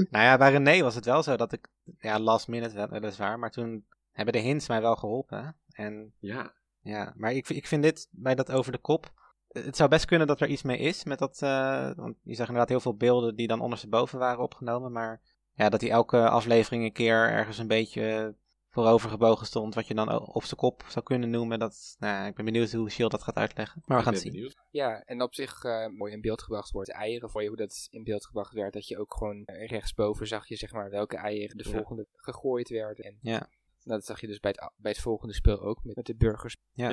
nou 0.10 0.26
ja, 0.26 0.38
bij 0.38 0.52
René 0.52 0.82
was 0.82 0.96
het 0.96 1.06
wel 1.06 1.24
zo 1.24 1.36
dat 1.36 1.52
ik, 1.54 1.68
ja, 2.00 2.20
last 2.20 2.48
minute 2.48 2.76
wel- 2.76 2.90
weliswaar, 2.90 3.40
maar 3.40 3.52
toen 3.52 3.86
hebben 4.12 4.34
de 4.34 4.40
hints 4.40 4.68
mij 4.68 4.82
wel 4.82 4.96
geholpen. 4.96 5.56
En 5.70 6.14
Ja. 6.20 6.54
ja, 6.82 7.14
maar 7.18 7.34
ik, 7.34 7.50
ik 7.50 7.68
vind 7.68 7.84
dit, 7.84 8.08
bij 8.12 8.36
dat 8.36 8.52
over 8.52 8.72
de 8.72 8.78
kop, 8.78 9.12
het 9.48 9.76
zou 9.78 9.90
best 9.90 10.06
kunnen 10.06 10.28
dat 10.28 10.42
er 10.42 10.48
iets 10.48 10.64
mee 10.64 10.78
is 10.78 11.04
met 11.04 11.20
dat, 11.20 11.42
eh, 11.42 11.92
want 11.96 12.16
je 12.24 12.36
zag 12.36 12.46
inderdaad 12.48 12.70
heel 12.70 12.80
veel 12.80 12.96
beelden 12.96 13.36
die 13.36 13.48
dan 13.48 13.62
ondersteboven 13.62 14.20
waren 14.20 14.44
opgenomen, 14.44 14.92
maar 14.92 15.22
ja, 15.54 15.70
dat 15.70 15.82
hij 15.82 15.90
elke 15.90 16.30
aflevering 16.30 16.84
een 16.84 16.92
keer 16.94 17.30
ergens 17.30 17.58
een 17.58 17.68
beetje 17.68 18.36
voorover 18.74 19.10
gebogen 19.10 19.46
stond, 19.46 19.76
wat 19.76 19.88
je 19.88 19.94
dan 19.94 20.20
op 20.34 20.44
zijn 20.44 20.56
kop 20.60 20.84
zou 20.88 21.06
kunnen 21.06 21.30
noemen, 21.30 21.60
dat, 21.60 21.96
nou, 22.00 22.14
ja, 22.14 22.26
ik 22.28 22.36
ben 22.36 22.46
benieuwd 22.46 22.72
hoe 22.72 22.90
Shield 22.90 23.12
dat 23.12 23.24
gaat 23.24 23.36
uitleggen. 23.36 23.82
Maar 23.86 23.98
we 23.98 24.04
gaan 24.04 24.14
het 24.14 24.22
zien. 24.22 24.32
benieuwd. 24.32 24.56
Ja, 24.72 25.04
en 25.06 25.22
op 25.22 25.34
zich 25.36 25.64
eh, 25.64 25.88
mooi 25.88 26.14
in 26.14 26.22
beeld 26.22 26.42
gebracht 26.42 26.72
wordt. 26.72 26.92
Eieren, 26.92 27.30
voor 27.30 27.42
je 27.42 27.48
hoe 27.48 27.58
dat 27.58 27.88
in 27.90 28.04
beeld 28.04 28.26
gebracht 28.26 28.54
werd. 28.54 28.74
Dat 28.74 28.88
je 28.88 28.98
ook 29.00 29.14
gewoon 29.18 29.46
eh, 29.46 29.68
rechtsboven 29.68 30.28
zag 30.28 30.48
je 30.48 30.56
zeg 30.56 30.72
maar 30.72 30.90
welke 30.90 31.18
eieren 31.18 31.58
de 31.58 31.64
Ja. 31.64 31.72
volgende 31.76 32.08
gegooid 32.16 32.70
werden. 32.70 33.06
En 33.06 33.18
Ja. 33.22 33.50
Nou, 33.84 33.98
dat 34.00 34.06
zag 34.06 34.22
je 34.22 34.28
dus 34.28 34.40
bij 34.40 34.52
het, 34.52 34.72
bij 34.76 34.92
het 34.92 35.02
volgende 35.02 35.34
spel 35.34 35.62
ook, 35.62 35.84
met, 35.84 35.96
met 35.96 36.06
de 36.06 36.16
burgers. 36.16 36.56
Ja, 36.74 36.90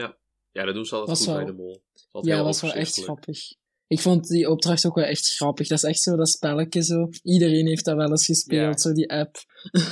dat 0.53 0.75
doen 0.75 0.85
ze 0.85 0.95
altijd 0.97 1.09
Was 1.09 1.19
goed 1.19 1.27
wel- 1.27 1.45
bij 1.45 1.45
de 1.45 1.53
mol. 1.53 1.83
Ja, 2.25 2.37
dat 2.37 2.45
was 2.45 2.61
wel 2.61 2.73
echt 2.73 3.03
grappig. 3.03 3.39
Ik 3.91 4.01
vond 4.01 4.29
die 4.29 4.51
opdracht 4.51 4.87
ook 4.87 4.95
wel 4.95 5.05
echt 5.05 5.35
grappig. 5.35 5.69
Dat 5.69 5.79
is 5.79 5.85
echt 5.85 6.01
zo 6.01 6.17
dat 6.17 6.29
spelletje 6.29 6.83
zo. 6.83 7.09
Iedereen 7.23 7.67
heeft 7.67 7.85
dat 7.85 7.97
wel 7.97 8.11
eens 8.11 8.25
gespeeld, 8.25 8.75
Ja. 8.75 8.79
zo 8.79 8.93
die 8.93 9.11
app. 9.11 9.37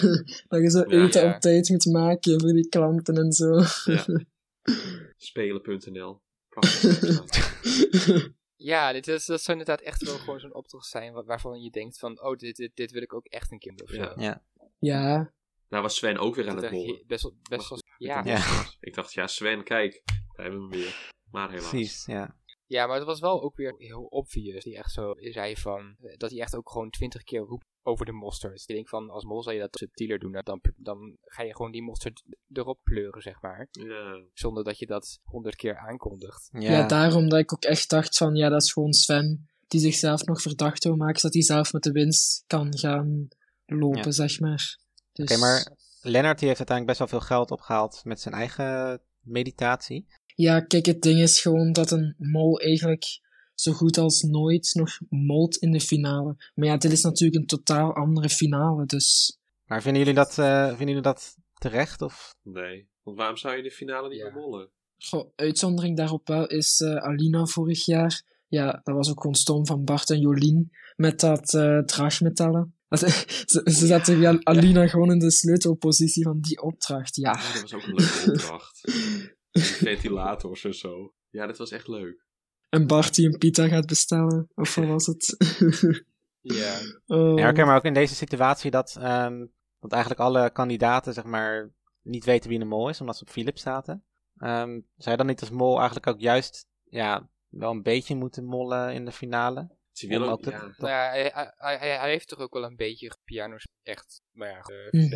dat 0.49 0.61
je 0.61 0.71
zo 0.71 0.79
Ja, 0.89 1.05
eten 1.07 1.23
ja. 1.25 1.35
op 1.35 1.41
tijd 1.41 1.69
moet 1.69 1.85
maken 1.85 2.41
voor 2.41 2.53
die 2.53 2.69
klanten 2.69 3.17
en 3.17 3.33
zo. 3.33 3.61
Spelen.nl. 5.17 6.21
Prachtig 6.49 7.01
website. 7.01 8.37
Ja, 8.61 8.93
dit 8.93 9.09
is, 9.09 9.27
dat 9.27 9.43
zou 9.43 9.59
inderdaad 9.59 9.85
echt 9.87 10.03
wel 10.03 10.19
gewoon 10.19 10.41
zo'n 10.41 10.55
opdracht 10.55 10.87
zijn 10.87 11.13
wa- 11.13 11.25
waarvan 11.25 11.61
je 11.63 11.71
denkt 11.71 11.99
van, 11.99 12.23
oh, 12.23 12.37
dit, 12.37 12.57
dit, 12.57 12.71
dit 12.75 12.91
wil 12.91 13.03
ik 13.03 13.13
ook 13.15 13.27
echt 13.27 13.53
een 13.53 13.59
keer 13.59 13.77
doen. 13.77 13.89
Ja. 13.97 14.13
Ja. 14.17 14.43
ja, 14.79 15.33
Nou 15.69 15.83
was 15.83 15.97
Sven 15.97 16.19
ook 16.19 16.35
weer 16.35 16.49
aan 16.49 16.55
Dat 16.55 16.65
het 16.65 16.73
echt 16.73 16.83
mollen. 16.83 17.03
best 17.07 17.23
wel, 17.23 17.37
best 17.51 17.69
wel, 17.69 17.79
ja. 17.99 18.23
Ja. 18.25 18.65
Ik 18.81 18.95
dacht, 18.95 19.13
ja 19.13 19.27
Sven, 19.27 19.65
kijk. 19.65 20.03
Daar 20.05 20.47
hebben 20.47 20.69
we 20.69 20.75
hem 20.77 20.85
weer. 20.85 21.13
Maar 21.31 21.51
helaas. 21.51 21.69
Precies, 21.69 22.05
ja. 22.07 22.37
Ja, 22.69 22.87
maar 22.87 22.97
het 22.97 23.07
was 23.07 23.21
wel 23.21 23.43
ook 23.43 23.57
weer 23.57 23.75
heel 23.79 24.03
obvious. 24.03 24.65
Die 24.65 24.77
echt 24.77 24.93
zo 24.93 25.15
zei 25.19 25.57
van. 25.57 25.97
Dat 26.17 26.31
hij 26.31 26.41
echt 26.41 26.57
ook 26.57 26.71
gewoon 26.71 26.91
twintig 26.91 27.23
keer 27.23 27.41
roept 27.41 27.67
over 27.83 28.07
de 28.07 28.13
mosterd. 28.13 28.61
Ik 28.61 28.75
denk 28.75 28.89
van 28.89 29.11
als 29.11 29.25
mol 29.25 29.43
zou 29.43 29.55
je 29.55 29.61
dat 29.61 29.77
subtieler 29.79 30.19
doen. 30.19 30.33
Dan, 30.45 30.61
dan 30.77 31.17
ga 31.21 31.43
je 31.43 31.57
gewoon 31.57 31.73
die 31.73 31.83
mosterd 31.83 32.23
erop 32.53 32.81
pleuren, 32.83 33.23
zeg 33.23 33.41
maar. 33.43 33.69
Ja. 33.71 34.23
Zonder 34.33 34.65
dat 34.65 34.79
je 34.79 34.87
dat 34.87 35.21
honderd 35.25 35.57
keer 35.57 35.77
aankondigt. 35.77 36.49
Ja, 36.53 36.71
ja. 36.71 36.87
daarom 36.87 37.29
dat 37.29 37.39
ik 37.39 37.53
ook 37.53 37.65
echt 37.65 37.91
dacht 37.91 38.17
van, 38.17 38.35
ja, 38.35 38.49
dat 38.49 38.63
is 38.63 38.73
gewoon 38.73 38.93
Sven 38.93 39.49
die 39.69 39.81
zichzelf 39.81 40.25
nog 40.25 40.43
verdacht 40.43 40.85
wil 40.85 40.97
maken, 40.97 41.21
zodat 41.21 41.35
hij 41.35 41.43
zelf 41.43 41.73
met 41.73 41.83
de 41.83 41.93
winst 41.93 42.45
kan 42.47 42.79
gaan 42.79 43.29
lopen, 43.67 44.03
Ja. 44.05 44.11
zeg 44.11 44.41
maar. 44.41 44.79
Dus, 45.13 45.31
Oké, 45.31 45.41
maar 45.41 45.77
Lennart 46.03 46.39
die 46.39 46.49
heeft 46.49 46.61
uiteindelijk 46.69 46.87
best 46.87 46.99
wel 46.99 47.21
veel 47.21 47.29
geld 47.29 47.51
opgehaald 47.51 48.01
met 48.05 48.21
zijn 48.21 48.35
eigen 48.35 49.01
meditatie. 49.21 50.07
Ja, 50.39 50.61
kijk, 50.61 50.87
het 50.87 51.03
ding 51.03 51.21
is 51.21 51.41
gewoon 51.41 51.73
dat 51.73 51.91
een 51.91 52.15
mol 52.19 52.61
eigenlijk 52.61 53.21
zo 53.55 53.73
goed 53.73 53.99
als 53.99 54.23
nooit 54.23 54.71
nog 54.75 54.99
molt 55.09 55.57
in 55.57 55.71
de 55.71 55.81
finale. 55.81 56.37
Maar 56.55 56.67
ja, 56.67 56.77
dit 56.77 56.93
is 56.93 57.03
natuurlijk 57.03 57.41
een 57.41 57.47
totaal 57.47 57.95
andere 57.95 58.29
finale, 58.29 58.87
dus... 58.87 59.39
Maar 59.67 59.83
vinden 59.83 60.01
jullie 60.01 60.17
dat, 60.17 60.39
eh, 60.39 60.67
vinden 60.69 60.87
jullie 60.87 61.03
dat 61.03 61.37
terecht? 61.55 62.03
Of? 62.03 62.35
Nee. 62.43 62.89
Want 63.03 63.17
waarom 63.17 63.37
zou 63.37 63.57
je 63.57 63.63
de 63.63 63.71
finale 63.71 64.09
niet 64.09 64.19
Ja. 64.19 64.25
meer 64.25 64.33
mollen? 64.35 64.69
Goh, 64.99 65.31
uitzondering 65.37 65.97
daarop 65.97 66.29
wel 66.29 66.47
is 66.47 66.81
eh, 66.81 66.97
Alina 66.97 67.45
vorig 67.47 67.85
jaar. 67.85 68.23
Ja, 68.49 68.81
dat 68.85 68.95
was 68.95 69.11
ook 69.11 69.21
gewoon 69.21 69.37
stom 69.37 69.67
van 69.67 69.85
Bart 69.85 70.11
en 70.11 70.21
Jolien 70.21 70.71
met 70.97 71.21
dat 71.21 71.55
eh 71.55 71.79
draagmetallen. 71.79 72.75
Dat- 72.89 73.01
ze, 73.47 73.61
ze 73.65 73.87
zetten 73.87 74.21
ja, 74.21 74.39
Alina 74.43 74.87
gewoon 74.89 75.11
in 75.11 75.19
de 75.19 75.31
sleutelpositie 75.31 76.23
van 76.25 76.41
die 76.41 76.63
opdracht. 76.63 77.17
Ja, 77.17 77.33
dat 77.33 77.61
was 77.61 77.75
ook 77.75 77.83
een 77.83 77.95
leuke 77.95 78.31
opdracht. 78.33 78.81
Ventilators 79.91 80.65
en 80.65 80.75
zo. 80.75 81.13
Ja, 81.31 81.47
dat 81.47 81.59
was 81.59 81.71
echt 81.71 81.89
leuk. 81.89 82.27
en 82.69 82.87
Bart 82.87 83.15
die 83.15 83.27
een 83.27 83.39
pita 83.39 83.69
gaat 83.69 83.87
bestellen, 83.87 84.51
of 84.55 84.75
wat 84.75 84.87
was 84.87 85.07
het? 85.07 85.37
Ja. 86.41 86.79
Oh. 87.07 87.39
Ja, 87.39 87.49
oké, 87.51 87.65
maar 87.65 87.77
ook 87.77 87.85
in 87.85 87.95
deze 87.95 88.15
situatie 88.15 88.71
dat, 88.71 88.97
ehm, 89.01 89.47
dat 89.81 89.93
eigenlijk 89.93 90.23
alle 90.23 90.51
kandidaten 90.51 91.13
zeg 91.13 91.25
maar 91.25 91.71
niet 92.03 92.25
weten 92.25 92.51
wie 92.51 92.59
de 92.59 92.65
mol 92.65 92.89
is, 92.89 93.01
omdat 93.01 93.17
ze 93.17 93.23
op 93.23 93.31
Philips 93.31 93.63
zaten. 93.63 94.05
Ehm, 94.37 94.81
zou 94.97 95.11
je 95.11 95.17
dan 95.17 95.27
niet 95.27 95.41
als 95.41 95.51
mol 95.51 95.77
eigenlijk 95.77 96.07
ook 96.07 96.21
juist 96.21 96.67
ja, 96.85 97.31
wel 97.49 97.71
een 97.71 97.83
beetje 97.83 98.15
moeten 98.17 98.45
mollen 98.45 98.95
in 98.95 99.05
de 99.05 99.13
finale? 99.13 99.77
Ze 99.93 100.07
willen 100.07 100.29
ook 100.29 100.45
ja. 100.45 100.75
Nou 100.77 100.89
ja, 100.89 101.09
hij, 101.09 101.31
hij, 101.35 101.77
hij, 101.79 101.97
hij 101.99 102.11
heeft 102.11 102.29
toch 102.29 102.39
ook 102.39 102.53
wel 102.53 102.65
een 102.65 102.77
beetje 102.77 103.17
piano's 103.25 103.67
echt, 103.83 104.23
maar 104.31 104.49
ja, 104.49 104.61
eh, 104.61 105.01
Mhm. 105.01 105.09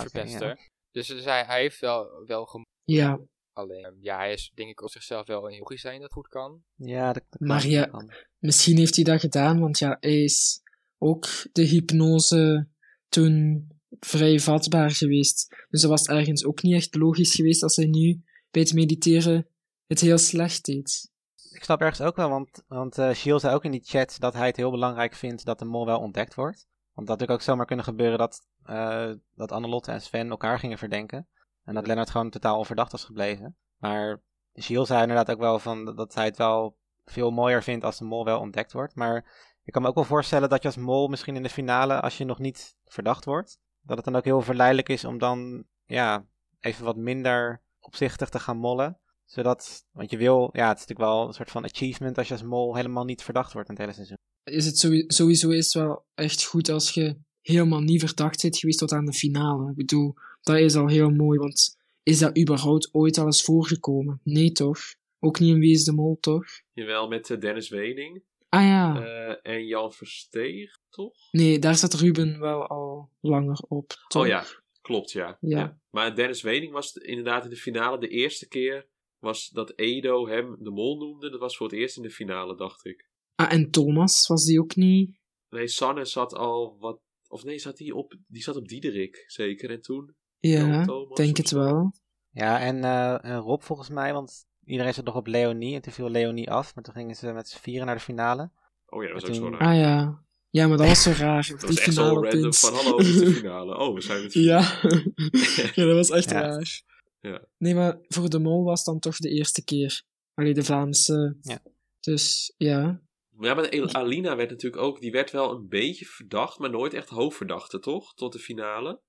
verpest, 0.00 0.40
Ja. 0.40 0.56
Dus, 0.90 1.06
dus 1.06 1.24
hij, 1.24 1.44
hij 1.44 1.60
heeft 1.60 1.80
wel, 1.80 2.24
wel 2.26 2.64
Ja, 2.84 3.18
Alleen, 3.54 3.84
ehm, 3.84 3.94
ja, 4.00 4.16
hij 4.16 4.32
is 4.32 4.52
denk 4.54 4.70
ik 4.70 4.82
op 4.82 4.90
zichzelf 4.90 5.26
wel 5.26 5.50
een 5.50 5.58
logisch 5.58 5.80
zijn 5.80 6.00
dat 6.00 6.12
goed 6.12 6.28
kan. 6.28 6.62
Ja, 6.74 7.12
dat, 7.12 7.22
dat 7.30 7.40
Maar 7.40 7.60
kan, 7.60 7.70
ja, 7.70 7.84
kan. 7.84 8.12
misschien 8.38 8.78
heeft 8.78 8.94
hij 8.94 9.04
dat 9.04 9.20
gedaan, 9.20 9.60
want 9.60 9.78
ja, 9.78 9.96
hij 10.00 10.22
is 10.22 10.62
ook 10.98 11.26
de 11.52 11.62
hypnose 11.62 12.68
toen 13.08 13.66
vrij 14.00 14.40
vatbaar 14.40 14.90
geweest. 14.90 15.66
Dus 15.70 15.80
dat 15.80 15.90
was 15.90 16.06
ergens 16.06 16.44
ook 16.44 16.62
niet 16.62 16.74
echt 16.74 16.94
logisch 16.94 17.34
geweest 17.34 17.62
als 17.62 17.76
hij 17.76 17.86
nu 17.86 18.22
bij 18.50 18.62
het 18.62 18.72
mediteren 18.72 19.48
het 19.86 20.00
heel 20.00 20.18
slecht 20.18 20.64
deed. 20.64 21.12
Ik 21.50 21.64
snap 21.64 21.80
ergens 21.80 22.00
ook 22.00 22.16
wel, 22.16 22.28
want, 22.28 22.62
want 22.68 22.98
eh 22.98 23.10
Gilles 23.12 23.40
zei 23.40 23.54
ook 23.54 23.64
in 23.64 23.70
die 23.70 23.84
chat 23.84 24.16
dat 24.18 24.34
hij 24.34 24.46
het 24.46 24.56
heel 24.56 24.70
belangrijk 24.70 25.14
vindt 25.14 25.44
dat 25.44 25.58
de 25.58 25.64
mol 25.64 25.86
wel 25.86 25.98
ontdekt 25.98 26.34
wordt. 26.34 26.66
Want 26.92 27.06
dat 27.06 27.08
had 27.08 27.18
natuurlijk 27.18 27.40
ook 27.40 27.46
zomaar 27.46 27.66
kunnen 27.66 27.84
gebeuren 27.84 28.18
dat, 28.18 28.46
eh 28.64 29.12
dat 29.34 29.52
Annelotte 29.52 29.90
en 29.90 30.00
Sven 30.00 30.30
elkaar 30.30 30.58
gingen 30.58 30.78
verdenken. 30.78 31.28
En 31.64 31.74
dat 31.74 31.86
Lennart 31.86 32.10
gewoon 32.10 32.30
totaal 32.30 32.58
onverdacht 32.58 32.92
was 32.92 33.04
gebleven. 33.04 33.56
Maar 33.78 34.22
Gilles 34.52 34.86
zei 34.88 35.00
inderdaad 35.00 35.30
ook 35.30 35.38
wel 35.38 35.58
van 35.58 35.84
dat- 35.84 36.14
hij 36.14 36.24
het 36.24 36.36
wel 36.36 36.76
veel 37.04 37.30
mooier 37.30 37.62
vindt 37.62 37.84
als 37.84 37.98
de 37.98 38.04
mol 38.04 38.24
wel 38.24 38.40
ontdekt 38.40 38.72
wordt. 38.72 38.94
Maar 38.94 39.16
ik 39.64 39.72
kan 39.72 39.82
me 39.82 39.88
ook 39.88 39.94
wel 39.94 40.04
voorstellen 40.04 40.48
dat 40.48 40.62
je 40.62 40.68
als 40.68 40.76
mol 40.76 41.08
misschien 41.08 41.36
in 41.36 41.42
de 41.42 41.48
finale, 41.48 42.00
als 42.00 42.18
je 42.18 42.24
nog 42.24 42.38
niet 42.38 42.76
verdacht 42.84 43.24
wordt, 43.24 43.58
dat 43.82 43.96
het 43.96 44.04
dan 44.04 44.16
ook 44.16 44.24
heel 44.24 44.40
verleidelijk 44.40 44.88
is 44.88 45.04
om 45.04 45.18
dan 45.18 45.64
ja, 45.84 46.26
even 46.60 46.84
wat 46.84 46.96
minder 46.96 47.62
opzichtig 47.80 48.28
te 48.28 48.38
gaan 48.38 48.56
mollen 48.56 48.98
zodat, 49.24 49.86
want 49.92 50.10
je 50.10 50.16
wil, 50.16 50.50
ja, 50.52 50.68
het 50.68 50.78
is 50.78 50.86
natuurlijk 50.86 51.10
wel 51.10 51.26
een 51.26 51.32
soort 51.34 51.50
van 51.50 51.64
achievement 51.64 52.18
als 52.18 52.28
je 52.28 52.34
als 52.34 52.42
mol 52.42 52.74
helemaal 52.74 53.04
niet 53.04 53.22
verdacht 53.22 53.52
wordt 53.52 53.68
in 53.68 53.74
het 53.74 53.82
hele 53.84 53.94
seizoen. 53.94 54.16
Is 54.44 54.66
het 54.66 54.78
sowieso, 55.14 55.50
is 55.50 55.64
het 55.64 55.82
wel 55.82 56.04
echt 56.14 56.44
goed 56.44 56.68
als 56.68 56.90
je 56.90 57.18
helemaal 57.40 57.80
niet 57.80 58.00
verdacht 58.00 58.42
bent 58.42 58.58
geweest 58.58 58.78
tot 58.78 58.92
aan 58.92 59.04
de 59.04 59.12
finale. 59.12 59.70
Ik 59.70 59.76
bedoel, 59.76 60.14
dat 60.44 60.56
is 60.56 60.74
al 60.74 60.88
heel 60.88 61.10
mooi, 61.10 61.38
want 61.38 61.76
is 62.02 62.18
dat 62.18 62.38
überhaupt 62.38 62.88
ooit 62.92 63.18
al 63.18 63.26
eens 63.26 63.42
voorgekomen? 63.42 64.20
Nee, 64.22 64.52
toch? 64.52 64.78
Ook 65.18 65.38
niet 65.38 65.54
in 65.54 65.60
Wie 65.60 65.72
is 65.72 65.84
de 65.84 65.92
Mol, 65.92 66.18
toch? 66.20 66.44
Jawel, 66.72 67.08
met 67.08 67.30
eh, 67.30 67.38
Dennis 67.40 67.68
Wening 67.68 68.22
Ah 68.54 68.62
ja. 68.62 69.04
eh, 69.04 69.52
en 69.54 69.66
Jan 69.66 69.92
Versteeg, 69.92 70.78
toch? 70.90 71.14
Nee, 71.30 71.58
daar 71.58 71.74
staat 71.74 71.94
Ruben 71.94 72.40
wel 72.40 72.66
al 72.66 73.10
langer 73.20 73.64
op. 73.68 73.88
Toch? 74.08 74.22
Oh 74.22 74.28
ja, 74.28 74.44
klopt 74.82 75.10
ja. 75.10 75.38
Ja. 75.40 75.78
Maar 75.90 76.14
Dennis 76.14 76.42
Wening 76.42 76.72
was 76.72 76.92
inderdaad 76.92 77.44
in 77.44 77.50
de 77.50 77.56
finale 77.56 77.98
de 77.98 78.08
eerste 78.08 78.48
keer 78.48 78.86
was 79.18 79.48
dat 79.48 79.72
Edo 79.76 80.28
hem 80.28 80.56
de 80.60 80.70
mol 80.70 80.98
noemde. 80.98 81.30
Dat 81.30 81.40
was 81.40 81.56
voor 81.56 81.66
het 81.66 81.76
eerst 81.76 81.96
in 81.96 82.02
de 82.02 82.10
finale, 82.10 82.56
dacht 82.56 82.84
ik. 82.84 83.08
Ah, 83.34 83.52
en 83.52 83.70
Thomas, 83.70 84.26
was 84.26 84.44
die 84.44 84.60
ook 84.60 84.76
niet? 84.76 85.18
Nee, 85.48 85.68
Sanne 85.68 86.04
zat 86.04 86.34
al 86.34 86.76
wat... 86.78 87.00
Of 87.28 87.44
nee, 87.44 87.58
zat 87.58 87.76
die 87.76 87.94
op, 87.94 88.16
die 88.26 88.42
zat 88.42 88.56
op 88.56 88.68
Diederik, 88.68 89.24
zeker. 89.26 89.70
En 89.70 89.80
toen? 89.80 90.14
Ja, 90.48 90.84
Thomas 90.84 91.16
denk 91.16 91.36
het 91.36 91.50
wel. 91.50 91.92
Ja, 92.30 92.60
en, 92.60 92.84
eh, 92.84 93.24
en 93.24 93.38
Rob 93.38 93.62
volgens 93.62 93.88
mij, 93.88 94.12
want 94.12 94.46
iedereen 94.64 94.94
zat 94.94 95.04
nog 95.04 95.14
op 95.16 95.26
Leonie 95.26 95.74
en 95.74 95.82
toen 95.82 95.92
viel 95.92 96.10
Leonie 96.10 96.50
af, 96.50 96.74
maar 96.74 96.84
toen 96.84 96.94
gingen 96.94 97.16
ze 97.16 97.32
met 97.32 97.48
z'n 97.48 97.58
vieren 97.58 97.86
naar 97.86 97.94
de 97.94 98.00
finale. 98.00 98.50
Oh 98.86 99.02
ja, 99.02 99.12
dat 99.12 99.20
was 99.20 99.22
En 99.22 99.28
ook 99.28 99.34
zo 99.44 99.50
toen- 99.50 99.58
raar. 99.58 99.68
Ah 99.68 99.80
ja. 99.80 100.22
Ja, 100.50 100.66
maar 100.68 100.76
dat 100.76 100.86
was 100.86 101.02
zo 101.02 101.10
raar. 101.18 101.46
dat 101.50 101.60
die 101.60 101.68
was 101.68 101.78
echt 101.78 101.94
zo 101.94 102.02
finale 102.04 102.30
random 102.30 102.52
van 102.54 102.74
hallo, 102.74 102.96
het 102.96 103.06
is 103.06 103.18
de 103.18 103.30
finale. 103.40 103.78
Oh, 103.78 103.94
we 103.94 104.00
zijn 104.00 104.22
met 104.22 104.32
vier. 104.32 104.42
Ja. 104.44 104.60
ja, 105.74 105.84
dat 105.86 105.94
was 105.96 106.10
echt 106.10 106.30
Ja. 106.30 106.40
raar. 106.40 106.82
Ja. 107.20 107.42
Nee, 107.58 107.74
maar 107.74 107.98
voor 108.08 108.28
de 108.30 108.38
mol 108.38 108.64
was 108.64 108.84
dan 108.84 108.98
toch 108.98 109.16
de 109.16 109.28
eerste 109.28 109.64
keer. 109.64 110.02
Allee, 110.34 110.54
de 110.54 110.62
Vlaamse. 110.64 111.36
Ja. 111.40 111.58
Dus 112.00 112.54
ja. 112.56 113.00
Ja, 113.40 113.54
maar 113.54 113.64
El- 113.64 113.92
Alina 113.92 114.36
werd 114.36 114.50
natuurlijk 114.50 114.82
ook... 114.82 115.00
Die 115.00 115.10
werd 115.10 115.30
wel 115.30 115.50
een 115.52 115.68
beetje 115.68 116.04
verdacht, 116.04 116.58
maar 116.58 116.70
nooit 116.70 116.94
echt 116.94 117.08
hoofdverdachte, 117.08 117.78
toch? 117.78 118.14
Tot 118.14 118.32
de 118.32 118.38
finale. 118.38 119.00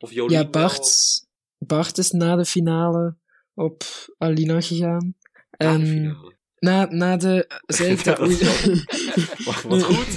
Of 0.00 0.12
Jolien 0.12 0.38
Ja, 0.38 0.42
wel- 0.42 0.50
Bart, 0.50 1.20
Bart 1.58 1.98
is 1.98 2.10
na 2.10 2.36
de 2.36 2.44
finale 2.44 3.16
op 3.54 3.84
Alina 4.18 4.60
gegaan. 4.60 5.14
Na 5.58 5.72
de 5.76 5.78
En 5.80 5.86
finale. 5.86 6.34
na, 6.58 6.84
na 6.90 7.16
de. 7.16 7.50
Zei 7.66 7.90
ik 7.90 8.04
dat? 8.04 8.18
Ja, 8.18 8.24
Oei. 8.24 8.84
Wat, 9.44 9.82
goed. 9.82 10.14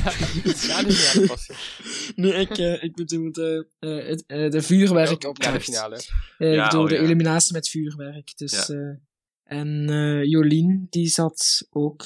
ja, 0.68 0.80
ja, 0.88 1.26
was 1.26 1.50
nee, 2.16 2.34
ik, 2.34 2.58
eh, 2.58 2.84
ik 2.84 2.96
bedoel 2.96 3.32
de, 3.32 3.68
eh, 3.80 4.08
het, 4.08 4.24
eh, 4.28 4.50
de 4.52 4.58
Ja, 4.58 4.62
vuurwerkopdracht. 4.62 5.54
de 5.54 5.62
finale. 5.72 5.96
Eh, 6.38 6.54
Ja, 6.54 6.64
ik 6.64 6.70
bedoel 6.70 6.84
oh 6.84 6.90
de 6.90 6.96
ja. 6.96 7.02
eliminatie 7.02 7.54
met 7.54 7.70
vuurwerk. 7.70 8.38
Dus, 8.38 8.68
Ja. 8.68 8.76
eh, 8.76 8.96
en 9.44 9.90
eh, 9.90 10.24
Jolien, 10.24 10.88
die 10.90 11.08
zat 11.08 11.68
ook 11.70 12.06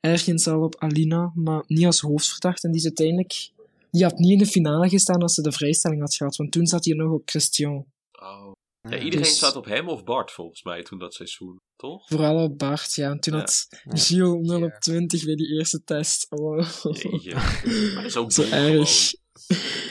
ergens 0.00 0.46
al 0.46 0.62
op 0.62 0.76
Alina, 0.78 1.32
maar 1.34 1.62
niet 1.66 1.84
als 1.86 2.00
hoofdverdachte. 2.00 2.66
En 2.66 2.72
die 2.72 2.80
is 2.80 2.86
uiteindelijk... 2.86 3.50
Die 3.96 4.04
had 4.04 4.18
niet 4.18 4.32
in 4.32 4.38
de 4.38 4.46
finale 4.46 4.88
gestaan 4.88 5.22
als 5.22 5.34
ze 5.34 5.42
de 5.42 5.52
vrijstelling 5.52 6.00
had 6.00 6.14
gehad, 6.14 6.36
want 6.36 6.52
toen 6.52 6.66
zat 6.66 6.84
hij 6.84 6.94
nog 6.94 7.12
op 7.12 7.22
Christian. 7.28 7.86
Oh. 8.12 8.52
Ja, 8.80 8.98
iedereen 8.98 9.18
Dus- 9.26 9.38
zat 9.38 9.56
op 9.56 9.64
hem 9.64 9.88
of 9.88 10.04
Bart, 10.04 10.30
volgens 10.30 10.62
mij, 10.62 10.82
toen 10.82 10.98
dat 10.98 11.14
seizoen. 11.14 11.56
Toch? 11.76 12.06
Vooral 12.08 12.42
op 12.42 12.58
Bart, 12.58 12.94
ja. 12.94 13.10
En 13.10 13.20
toen 13.20 13.32
Ja. 13.34 13.38
had 13.40 13.66
Ja. 13.70 13.96
Gilles 13.96 14.46
0 14.46 14.58
Ja. 14.58 14.64
op 14.64 14.72
20 14.72 15.24
bij 15.24 15.34
die 15.34 15.52
eerste 15.58 15.82
test. 15.84 16.26
Oh. 16.30 16.68
Jeetje. 16.82 17.34
Maar 17.94 17.94
dat 17.94 18.04
is 18.04 18.16
ook 18.16 18.32
Zo 18.32 18.42
erg. 18.42 19.12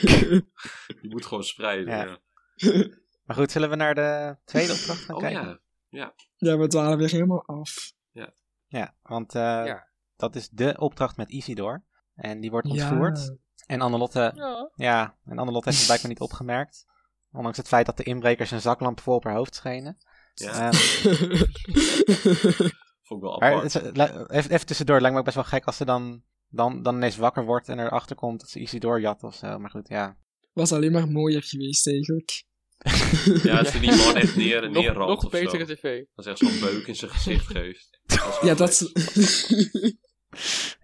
Je 1.02 1.08
moet 1.08 1.26
gewoon 1.26 1.44
spreiden, 1.44 1.86
Ja. 1.96 2.04
ja. 2.56 2.88
Maar 3.24 3.36
goed, 3.36 3.50
zullen 3.50 3.70
we 3.70 3.76
naar 3.76 3.94
de 3.94 4.36
tweede 4.44 4.72
opdracht 4.72 5.00
gaan 5.02 5.14
Oh 5.16 5.20
kijken? 5.22 5.60
ja. 5.88 6.14
ja, 6.36 6.56
we 6.58 6.66
dwalen 6.66 6.98
weer 6.98 7.10
helemaal 7.10 7.44
af. 7.46 7.92
Ja, 8.68 8.94
want 9.02 9.34
eh, 9.34 9.40
Ja. 9.42 9.88
dat 10.16 10.36
is 10.36 10.48
de 10.48 10.74
opdracht 10.78 11.16
met 11.16 11.30
Isidor. 11.30 11.84
En 12.14 12.40
die 12.40 12.50
wordt 12.50 12.72
Ja. 12.72 12.72
ontvoerd. 12.90 13.36
En 13.66 13.80
Annelotte, 13.80 14.32
Ja. 14.34 14.70
ja, 14.74 15.16
en 15.24 15.38
Annelotte 15.38 15.68
heeft 15.68 15.76
het 15.78 15.86
blijkbaar 15.86 16.10
niet 16.10 16.20
opgemerkt. 16.20 16.84
Ondanks 17.32 17.56
het 17.58 17.68
feit 17.68 17.86
dat 17.86 17.96
de 17.96 18.02
inbrekers 18.02 18.50
een 18.50 18.60
zaklamp 18.60 19.00
vol 19.00 19.14
op 19.14 19.24
haar 19.24 19.34
hoofd 19.34 19.54
schenen. 19.54 19.96
Ja, 20.34 20.70
Ehm, 20.70 20.72
vond 23.06 23.22
ik 23.22 23.28
wel 23.28 23.42
apart. 23.42 23.72
het 23.72 23.84
is- 23.84 23.90
la- 23.96 24.26
even, 24.28 24.50
even 24.50 24.66
tussendoor, 24.66 24.94
het 24.94 25.02
lijkt 25.04 25.12
me 25.12 25.18
ook 25.18 25.34
best 25.34 25.36
wel 25.36 25.44
gek 25.58 25.64
als 25.64 25.76
ze 25.76 25.84
dan, 25.84 26.22
dan, 26.48 26.82
dan 26.82 26.94
ineens 26.96 27.16
wakker 27.16 27.44
wordt 27.44 27.68
en 27.68 27.78
erachter 27.78 28.16
komt 28.16 28.40
dat 28.40 28.50
ze 28.50 28.60
Isidore 28.60 29.00
jat 29.00 29.22
of 29.22 29.34
zo. 29.34 29.58
Maar 29.58 29.70
goed, 29.70 29.88
ja. 29.88 30.16
Was 30.52 30.72
alleen 30.72 30.92
maar 30.92 31.08
mooier 31.08 31.42
geweest, 31.42 31.86
eigenlijk. 31.88 32.44
Ja, 33.42 33.58
als 33.58 33.70
ze 33.70 33.80
die 33.80 33.96
man 33.96 34.16
echt 34.16 34.36
neer 34.36 34.62
en 34.64 34.72
nog, 34.72 34.82
neerramt 34.82 35.08
nog 35.08 35.24
of 35.24 35.30
betere 35.30 35.66
zo. 35.66 35.74
tv. 35.74 36.04
Dat 36.14 36.26
is 36.26 36.30
echt 36.30 36.38
zo'n 36.38 36.60
beuk 36.70 36.86
in 36.86 36.94
zijn 36.96 37.10
gezicht 37.10 37.46
geeft. 37.46 38.00
Ja, 38.42 38.54
dat 38.54 38.68
is... 38.70 38.92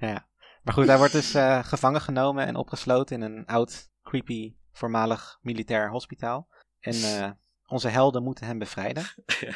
ja. 0.09 0.29
Maar 0.63 0.75
goed, 0.75 0.87
hij 0.87 0.99
wordt 0.99 1.13
dus 1.13 1.35
eh, 1.35 1.65
gevangen 1.65 2.01
genomen 2.01 2.47
en 2.47 2.57
opgesloten 2.57 3.23
in 3.23 3.33
een 3.33 3.47
oud, 3.47 3.91
creepy, 4.03 4.55
voormalig 4.73 5.39
militair 5.41 5.91
hospitaal. 5.91 6.49
En 6.81 6.95
eh, 6.95 7.31
onze 7.67 7.89
helden 7.89 8.23
moeten 8.23 8.47
hem 8.47 8.59
bevrijden. 8.59 9.05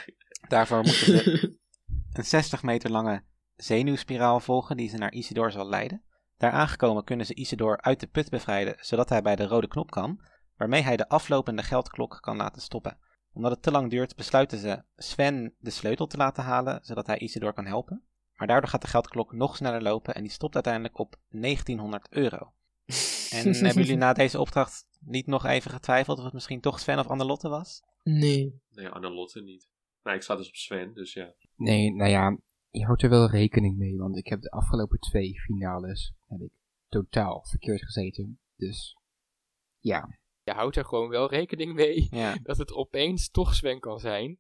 Daarvoor 0.49 0.83
moeten 0.83 0.97
ze 1.07 1.59
een 2.13 2.25
60 2.25 2.63
meter 2.63 2.91
lange 2.91 3.23
zenuwspiraal 3.57 4.41
volgen 4.41 4.77
die 4.77 4.89
ze 4.89 4.97
naar 4.97 5.13
Isidore 5.13 5.51
zal 5.51 5.69
leiden. 5.69 6.03
Daar 6.37 6.53
aangekomen 6.53 7.05
kunnen 7.05 7.27
ze 7.27 7.35
Isidore 7.35 7.81
uit 7.81 8.01
de 8.01 8.07
put 8.07 8.31
bevrijden, 8.31 8.77
zodat 8.81 9.09
hij 9.09 9.23
bij 9.23 9.37
de 9.37 9.47
rode 9.47 9.69
knop 9.69 9.91
kan, 9.91 10.21
waarmee 10.57 10.83
hij 10.83 10.97
de 10.97 11.09
aflopende 11.09 11.63
geldklok 11.63 12.19
kan 12.21 12.37
laten 12.37 12.63
stoppen. 12.63 12.99
Omdat 13.33 13.51
het 13.51 13.63
te 13.63 13.71
lang 13.71 13.91
duurt, 13.91 14.17
besluiten 14.17 14.59
ze 14.59 14.83
Sven 14.97 15.55
de 15.59 15.71
sleutel 15.71 16.07
te 16.07 16.17
laten 16.17 16.45
halen, 16.45 16.79
zodat 16.83 17.07
hij 17.07 17.19
Isidore 17.19 17.53
kan 17.53 17.67
helpen. 17.67 18.05
Maar 18.37 18.47
daardoor 18.47 18.71
gaat 18.71 18.83
de 18.83 18.89
geldklok 18.89 19.33
nog 19.33 19.57
sneller 19.57 19.83
lopen 19.83 20.15
en 20.15 20.23
die 20.23 20.33
stopt 20.33 20.55
uiteindelijk 20.55 20.99
op 20.99 21.17
1900 21.29 22.07
euro. 22.11 22.53
En 23.31 23.55
hebben 23.65 23.83
jullie 23.83 23.97
na 23.97 24.13
deze 24.13 24.41
opdracht 24.41 24.87
niet 25.01 25.27
nog 25.27 25.45
even 25.45 25.71
getwijfeld 25.71 26.19
of 26.19 26.25
het 26.25 26.33
misschien 26.33 26.61
toch 26.61 26.81
Sven 26.81 26.99
of 26.99 27.07
Annelotte 27.07 27.49
was? 27.49 27.83
Nee. 28.03 28.61
Nee, 28.71 28.89
Annelotte 28.89 29.43
niet. 29.43 29.69
Nou, 30.03 30.17
ik 30.17 30.23
sta 30.23 30.37
dus 30.37 30.49
op 30.49 30.55
Sven, 30.55 30.95
dus 30.95 31.13
ja. 31.13 31.35
Nee, 31.57 31.95
nou 31.95 32.11
ja, 32.11 32.39
je 32.71 32.85
houdt 32.85 33.03
er 33.03 33.09
wel 33.09 33.31
rekening 33.31 33.77
mee, 33.77 33.97
want 33.97 34.17
ik 34.17 34.27
heb 34.27 34.41
de 34.41 34.51
afgelopen 34.51 34.99
twee 34.99 35.41
finales 35.41 36.15
heb 36.27 36.41
ik 36.41 36.53
totaal 36.89 37.45
verkeerd 37.45 37.85
gezeten. 37.85 38.41
Dus 38.57 38.97
ja, 39.79 40.19
Je 40.43 40.53
houdt 40.53 40.77
er 40.77 40.85
gewoon 40.85 41.09
wel 41.09 41.31
rekening 41.31 41.75
mee 41.75 42.07
Ja, 42.11 42.37
dat 42.43 42.57
het 42.57 42.73
opeens 42.73 43.31
toch 43.31 43.55
Sven 43.55 43.81
kan 43.81 43.99
zijn. 43.99 44.39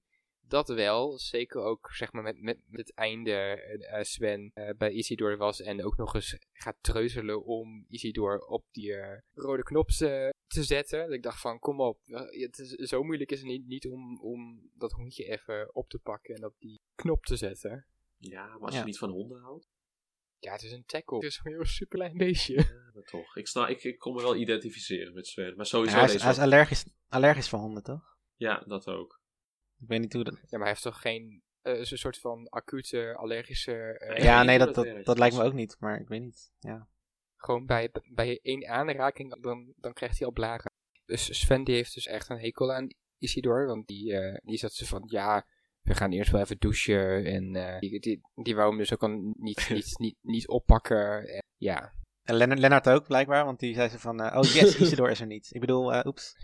Dat 0.48 0.68
wel, 0.68 1.18
zeker 1.18 1.60
ook 1.60 1.88
zeg 1.92 2.12
maar 2.12 2.22
met, 2.22 2.40
met, 2.42 2.58
met 2.66 2.80
het 2.80 2.94
einde 2.94 3.30
eh, 3.30 3.98
eh, 3.98 4.04
Sven 4.04 4.50
eh, 4.54 4.76
bij 4.76 4.90
Isidore 4.90 5.36
was 5.36 5.60
en 5.60 5.84
ook 5.84 5.96
nog 5.96 6.14
eens 6.14 6.36
gaat 6.52 6.76
treuzelen 6.80 7.44
om 7.44 7.86
Isidore 7.88 8.46
op 8.46 8.64
die 8.70 8.94
eh, 8.96 9.20
rode 9.34 9.62
knop 9.62 9.88
te, 9.88 10.34
te 10.46 10.64
zetten. 10.64 10.98
Dat 11.04 11.12
ik 11.12 11.22
dacht 11.22 11.40
van, 11.40 11.58
kom 11.58 11.80
op, 11.80 11.98
het 12.04 12.58
is, 12.58 12.70
zo 12.72 13.02
moeilijk 13.02 13.30
is 13.30 13.38
het 13.38 13.48
niet, 13.48 13.66
niet 13.66 13.86
om, 13.88 14.20
om 14.20 14.70
dat 14.74 14.92
hondje 14.92 15.24
even 15.24 15.74
op 15.74 15.88
te 15.88 15.98
pakken 15.98 16.34
en 16.34 16.44
op 16.44 16.54
die 16.58 16.80
knop 16.94 17.24
te 17.24 17.36
zetten. 17.36 17.86
Ja, 18.16 18.46
maar 18.46 18.60
als 18.60 18.74
Ja. 18.74 18.80
je 18.80 18.86
niet 18.86 18.98
van 18.98 19.10
honden 19.10 19.40
houdt, 19.40 19.68
Ja, 20.38 20.52
het 20.52 20.62
is 20.62 20.72
een 20.72 20.84
tackle. 20.86 21.16
Het 21.16 21.26
is 21.26 21.40
een 21.44 21.52
heel 21.52 21.64
super 21.64 21.98
klein 21.98 22.16
beestje. 22.16 22.54
ja, 22.54 22.90
maar 22.94 23.02
toch. 23.02 23.36
Ik, 23.36 23.46
sta, 23.46 23.66
ik, 23.68 23.84
ik 23.84 23.98
kon 23.98 24.14
me 24.14 24.22
wel 24.22 24.36
identificeren 24.36 25.14
met 25.14 25.26
Sven. 25.26 25.56
Maar 25.56 25.66
sowieso 25.66 25.94
hij 25.96 26.04
is, 26.04 26.12
deze... 26.12 26.24
hij 26.24 26.32
is 26.32 26.38
allergisch, 26.38 26.84
allergisch 27.08 27.48
voor 27.48 27.58
honden, 27.58 27.82
toch? 27.82 28.16
Ja, 28.34 28.58
dat 28.66 28.86
ook. 28.86 29.20
Ik 29.80 29.88
weet 29.88 30.00
niet 30.00 30.12
hoe 30.12 30.24
dat... 30.24 30.34
Ja, 30.34 30.40
maar 30.50 30.60
hij 30.60 30.68
heeft 30.68 30.82
toch 30.82 31.00
geen 31.00 31.42
eh, 31.62 31.82
zo'n 31.82 31.98
soort 31.98 32.18
van 32.18 32.48
acute 32.48 33.14
allergische... 33.16 33.98
eh, 33.98 34.16
Ik 34.16 34.22
Ja, 34.22 34.42
nee, 34.42 34.58
dat, 34.58 34.74
dat, 35.04 35.18
lijkt 35.18 35.36
me 35.36 35.42
ook 35.42 35.52
niet, 35.52 35.76
maar 35.78 36.00
ik 36.00 36.08
weet 36.08 36.22
niet. 36.22 36.50
Ja. 36.58 36.88
Gewoon 37.36 37.66
bij, 37.66 37.90
bij 38.14 38.38
één 38.42 38.68
aanraking, 38.68 39.42
dan, 39.42 39.72
dan 39.76 39.92
krijgt 39.92 40.18
hij 40.18 40.26
al 40.26 40.32
blaren. 40.32 40.70
Dus 41.04 41.40
Sven 41.40 41.64
die 41.64 41.74
heeft 41.74 41.94
dus 41.94 42.06
echt 42.06 42.28
een 42.28 42.38
hekel 42.38 42.72
aan 42.72 42.88
Isidore. 43.18 43.66
Want 43.66 43.86
die, 43.86 44.12
eh, 44.12 44.38
die 44.42 44.58
zat 44.58 44.72
ze 44.72 44.86
van, 44.86 45.02
ja, 45.06 45.46
we 45.82 45.94
gaan 45.94 46.12
eerst 46.12 46.30
wel 46.30 46.40
even 46.40 46.58
douchen. 46.58 47.24
En 47.24 47.56
eh, 47.56 47.78
die, 47.78 48.00
die, 48.00 48.20
die 48.34 48.54
wou 48.54 48.68
hem 48.68 48.78
dus 48.78 48.92
ook 48.92 49.02
al 49.02 49.32
niet, 49.36 49.68
niet, 49.70 49.98
niet, 49.98 50.16
niet 50.22 50.48
oppakken. 50.48 51.28
En, 51.28 51.42
ja. 51.56 51.94
En 52.22 52.34
Lennart, 52.34 52.60
Lennart 52.60 52.88
ook, 52.88 53.06
blijkbaar, 53.06 53.44
want 53.44 53.58
die 53.58 53.74
zei 53.74 53.88
ze 53.88 53.98
van... 53.98 54.20
oh 54.36 54.42
yes, 54.42 54.76
Isidore 54.80 55.10
is 55.10 55.20
er 55.20 55.26
niet. 55.26 55.48
Ik 55.54 55.60
bedoel, 55.60 55.92
eh, 55.92 56.06
oeps. 56.06 56.34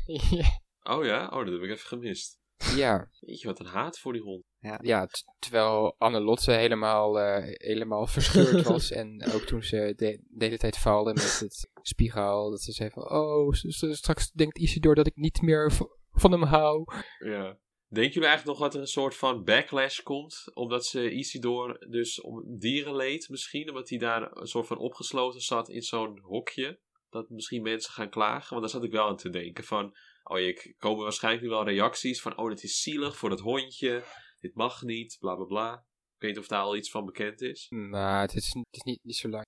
Oh 0.83 1.05
ja? 1.05 1.29
Oh, 1.29 1.45
dat 1.45 1.53
heb 1.53 1.62
ik 1.62 1.71
even 1.71 1.88
gemist. 1.88 2.40
Ja, 2.77 3.09
Weet 3.20 3.40
je, 3.40 3.46
wat 3.46 3.61
een 3.61 3.66
haat 3.66 3.98
voor 3.98 4.12
die 4.12 4.22
hond. 4.22 4.44
ja 4.81 5.07
t- 5.07 5.25
terwijl 5.38 5.94
Anne-Lotte 5.98 6.53
helemaal, 6.53 7.20
eh, 7.20 7.44
helemaal 7.59 8.07
verscheurd 8.07 8.62
was. 8.72 8.90
en 8.90 9.25
ook 9.35 9.42
toen 9.42 9.62
ze 9.62 9.92
de, 9.96 10.22
de 10.29 10.44
hele 10.44 10.59
tijd 10.59 10.77
faalde 10.79 11.12
met 11.12 11.38
het 11.40 11.68
spiegaal. 11.83 12.51
Dat 12.51 12.61
ze 12.61 12.72
zei 12.72 12.90
van, 12.90 13.11
oh, 13.11 13.53
straks 13.92 14.31
denkt 14.31 14.59
Isidore 14.59 14.94
dat 14.94 15.07
ik 15.07 15.16
niet 15.16 15.42
meer 15.42 15.72
van 16.12 16.33
hem 16.33 16.42
hou. 16.42 16.85
Ja. 17.18 17.59
Denken 17.88 18.12
jullie 18.12 18.29
eigenlijk 18.29 18.59
nog 18.59 18.68
dat 18.68 18.75
er 18.75 18.81
een 18.81 18.87
soort 18.87 19.14
van 19.16 19.44
backlash 19.44 20.01
komt? 20.01 20.51
Omdat 20.55 20.87
ze 20.87 21.11
Isidore 21.11 21.87
dus 21.90 22.20
om 22.20 22.59
dierenleed 22.59 23.29
misschien? 23.29 23.68
Omdat 23.68 23.88
hij 23.88 23.98
daar 23.98 24.37
een 24.37 24.46
soort 24.46 24.66
van 24.66 24.79
opgesloten 24.79 25.40
zat 25.40 25.68
in 25.68 25.83
zo'n 25.83 26.18
hokje? 26.22 26.81
Dat 27.11 27.29
misschien 27.29 27.62
mensen 27.62 27.92
gaan 27.92 28.11
klagen? 28.11 28.48
Want 28.51 28.61
daar 28.61 28.70
zat 28.70 28.85
ik 28.85 28.90
wel 28.92 29.07
aan 29.09 29.16
te 29.16 29.31
denken 29.31 29.64
van... 29.64 29.94
Oh, 30.23 30.39
je 30.39 30.75
komen 30.79 31.03
waarschijnlijk 31.03 31.45
nu 31.45 31.51
wel 31.51 31.65
reacties 31.65 32.21
van... 32.21 32.39
Oh, 32.39 32.49
dit 32.49 32.63
is 32.63 32.81
zielig 32.83 33.17
voor 33.17 33.29
dat 33.31 33.41
hondje. 33.41 34.05
Dit 34.41 34.55
mag 34.55 34.83
niet, 34.83 35.17
bla 35.21 35.35
bla 35.35 35.45
bla. 35.45 35.75
Ik 36.15 36.19
weet 36.29 36.31
niet 36.31 36.39
of 36.39 36.47
daar 36.47 36.63
al 36.63 36.77
iets 36.77 36.91
van 36.91 37.05
bekend 37.05 37.41
is. 37.41 37.67
Nou, 37.71 38.21
het 38.21 38.35
is, 38.35 38.45
het 38.47 38.67
is 38.71 38.83
niet, 38.83 39.01
niet 39.03 39.17
zo 39.17 39.29
lang. 39.29 39.45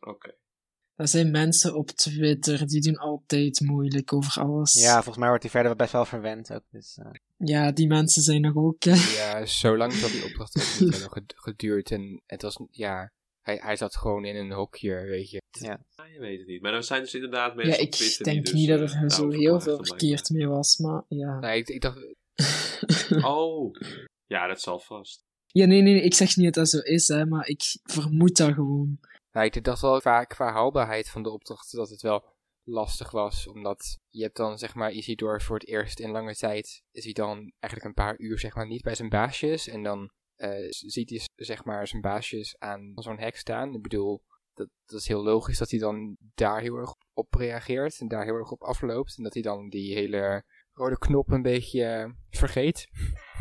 Oké. 0.00 0.34
Er 0.94 1.08
zijn 1.08 1.30
mensen 1.30 1.74
op 1.74 1.86
Twitter 1.90 2.66
die 2.66 2.80
doen 2.80 2.96
altijd 2.96 3.60
moeilijk 3.60 4.12
over 4.12 4.42
alles. 4.42 4.72
Ja, 4.74 4.92
volgens 4.94 5.16
mij 5.16 5.28
wordt 5.28 5.42
hij 5.42 5.52
verder 5.52 5.76
best 5.76 5.92
wel 5.92 6.04
verwend 6.04 6.52
ook. 6.52 6.64
Dus, 6.70 6.96
eh, 6.96 7.10
Ja, 7.36 7.72
die 7.72 7.86
mensen 7.86 8.22
zijn 8.22 8.44
er 8.44 8.56
ook. 8.56 8.82
hè. 8.84 8.94
Ja, 9.16 9.46
zo 9.46 9.76
lang 9.76 9.92
zal 9.92 10.08
die 10.10 10.24
opdracht 10.24 10.56
ook 10.56 10.80
niet 10.80 10.92
hebben 11.00 11.10
ged- 11.12 11.34
geduurd. 11.36 11.90
En 11.90 12.22
het 12.26 12.42
was, 12.42 12.58
ja, 12.70 13.12
hij, 13.42 13.56
hij 13.62 13.76
zat 13.76 13.96
gewoon 13.96 14.24
in 14.24 14.36
een 14.36 14.52
hokje, 14.52 14.94
weet 14.94 15.30
je. 15.30 15.40
Ah, 15.94 16.12
je 16.12 16.18
weet 16.18 16.38
het 16.38 16.48
niet. 16.48 16.62
Maar 16.62 16.74
er 16.74 16.82
zijn 16.82 17.00
dus 17.02 17.14
inderdaad 17.14 17.54
mensen 17.54 17.76
Ja, 17.76 17.86
op 17.86 17.94
ik 17.94 18.24
denk 18.24 18.46
die 18.46 18.54
niet 18.54 18.68
dus, 18.68 18.78
dat 18.80 18.90
eh, 18.90 19.02
er 19.02 19.10
zo 19.10 19.16
daarover 19.16 19.40
heel 19.40 19.60
veel 19.60 19.84
verkeerd 19.84 20.30
mee 20.30 20.48
was, 20.48 20.78
maar 20.78 21.04
ja. 21.08 21.38
Nee, 21.38 21.58
ik, 21.58 21.68
ik 21.68 21.80
dacht, 21.80 21.98
Oh, 23.24 23.74
ja, 24.26 24.46
dat 24.46 24.60
zal 24.60 24.78
vast. 24.78 25.24
Ja, 25.46 25.66
nee, 25.66 25.82
nee, 25.82 25.92
nee, 25.92 26.02
ik 26.02 26.14
zeg 26.14 26.36
niet 26.36 26.44
dat 26.44 26.54
dat 26.54 26.68
zo 26.68 26.78
is, 26.78 27.08
hè, 27.08 27.26
maar 27.26 27.46
ik 27.46 27.62
vermoed 27.82 28.36
dat 28.36 28.52
gewoon. 28.52 29.00
nou, 29.32 29.46
ik 29.46 29.64
dacht 29.64 29.80
wel 29.80 30.00
qua, 30.00 30.24
qua 30.24 30.52
haalbaarheid 30.52 31.08
van 31.08 31.22
de 31.22 31.30
opdracht 31.30 31.72
dat 31.72 31.90
het 31.90 32.02
wel 32.02 32.24
lastig 32.64 33.10
was. 33.10 33.48
Omdat 33.48 33.98
je 34.08 34.22
hebt 34.22 34.36
dan, 34.36 34.58
zeg 34.58 34.74
maar, 34.74 34.92
Isidore 34.92 35.40
voor 35.40 35.58
het 35.58 35.68
eerst 35.68 36.00
in 36.00 36.10
lange 36.10 36.34
tijd, 36.34 36.82
is 36.90 37.04
hij 37.04 37.12
dan 37.12 37.52
eigenlijk 37.58 37.84
een 37.84 38.04
paar 38.04 38.18
uur, 38.18 38.38
zeg 38.38 38.54
maar, 38.54 38.66
niet 38.66 38.82
bij 38.82 38.94
zijn 38.94 39.08
baasjes. 39.08 39.68
En 39.68 39.82
dan 39.82 40.10
eh, 40.40 40.66
ziet 40.68 41.10
hij, 41.10 41.20
zeg 41.36 41.64
maar, 41.64 41.86
zijn 41.86 42.02
baasjes 42.02 42.58
aan 42.58 42.92
zo'n 42.94 43.18
hek 43.18 43.36
staan. 43.36 43.74
Ik 43.74 43.82
bedoel, 43.82 44.22
dat, 44.54 44.68
dat 44.86 45.00
is 45.00 45.08
heel 45.08 45.22
logisch 45.22 45.58
dat 45.58 45.70
hij 45.70 45.78
dan 45.78 46.16
daar 46.34 46.60
heel 46.60 46.76
erg 46.76 46.94
op 47.12 47.34
reageert 47.34 48.00
en 48.00 48.08
daar 48.08 48.24
heel 48.24 48.34
erg 48.34 48.50
op 48.50 48.62
afloopt. 48.62 49.16
En 49.16 49.22
dat 49.22 49.34
hij 49.34 49.42
dan 49.42 49.68
die 49.68 49.94
hele 49.94 50.44
rode 50.72 50.98
knop 50.98 51.30
een 51.30 51.42
beetje 51.42 51.84
eh, 51.84 52.10
vergeet. 52.30 52.86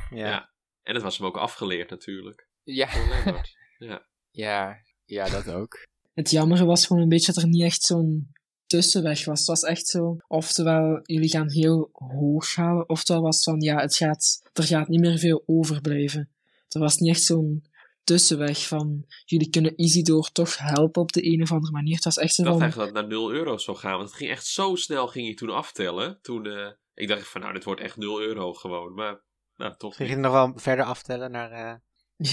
ja. 0.09 0.27
Ja. 0.27 0.53
En 0.83 0.93
het 0.93 1.03
was 1.03 1.17
hem 1.17 1.27
ook 1.27 1.37
afgeleerd 1.37 1.89
natuurlijk. 1.89 2.47
Ja. 2.63 2.87
Ja. 3.79 4.07
ja, 4.29 4.75
ja, 5.05 5.29
dat 5.29 5.49
ook. 5.49 5.87
Het 6.13 6.29
jammere 6.29 6.65
was 6.65 6.85
gewoon 6.85 7.01
een 7.01 7.09
beetje 7.09 7.33
dat 7.33 7.43
er 7.43 7.49
niet 7.49 7.63
echt 7.63 7.83
zo'n 7.83 8.31
tussenweg 8.65 9.25
was. 9.25 9.39
Het 9.39 9.47
was 9.47 9.61
echt 9.61 9.87
zo, 9.87 10.17
oftewel, 10.27 10.99
jullie 11.03 11.29
gaan 11.29 11.51
heel 11.51 11.89
hoog 11.91 12.55
halen, 12.55 12.89
oftewel 12.89 13.21
was 13.21 13.35
het 13.35 13.43
van, 13.43 13.59
ja, 13.59 13.81
het 13.81 13.95
gaat, 13.95 14.49
er 14.53 14.63
gaat 14.63 14.87
niet 14.87 14.99
meer 14.99 15.17
veel 15.17 15.43
overblijven. 15.45 16.29
Er 16.69 16.79
was 16.79 16.97
niet 16.97 17.09
echt 17.09 17.23
zo'n 17.23 17.63
tussenweg 18.03 18.67
van, 18.67 19.05
jullie 19.25 19.49
kunnen 19.49 19.73
Isidore 19.81 20.29
toch 20.31 20.57
helpen 20.57 21.01
op 21.01 21.11
de 21.11 21.25
een 21.25 21.41
of 21.41 21.51
andere 21.51 21.71
manier. 21.71 21.95
Het 21.95 22.03
was 22.03 22.17
echt 22.17 22.33
zo 22.33 22.41
Ik 22.41 22.47
dacht 22.47 22.59
van, 22.59 22.65
eigenlijk 22.69 22.93
dat 22.93 23.03
het 23.03 23.11
naar 23.11 23.19
0 23.21 23.31
euro 23.31 23.57
zou 23.57 23.77
gaan. 23.77 23.95
Want 23.97 24.07
het 24.09 24.17
ging 24.17 24.29
echt 24.31 24.45
zo 24.45 24.75
snel 24.75 25.07
ging 25.07 25.25
hij 25.25 25.35
toen 25.35 25.49
aftellen. 25.49 26.19
Toen, 26.21 26.45
eh, 26.45 26.71
ik 26.93 27.07
dacht 27.07 27.27
van 27.27 27.41
nou, 27.41 27.53
dit 27.53 27.63
wordt 27.63 27.81
echt 27.81 27.97
0 27.97 28.21
euro 28.21 28.53
gewoon. 28.53 28.93
Maar 28.93 29.21
nou, 29.55 29.73
toch 29.77 29.95
Ging 29.95 30.09
je 30.09 30.15
nog 30.15 30.31
wel 30.31 30.51
verder 30.55 30.85
aftellen 30.85 31.31
naar... 31.31 31.51
eh, 31.51 31.75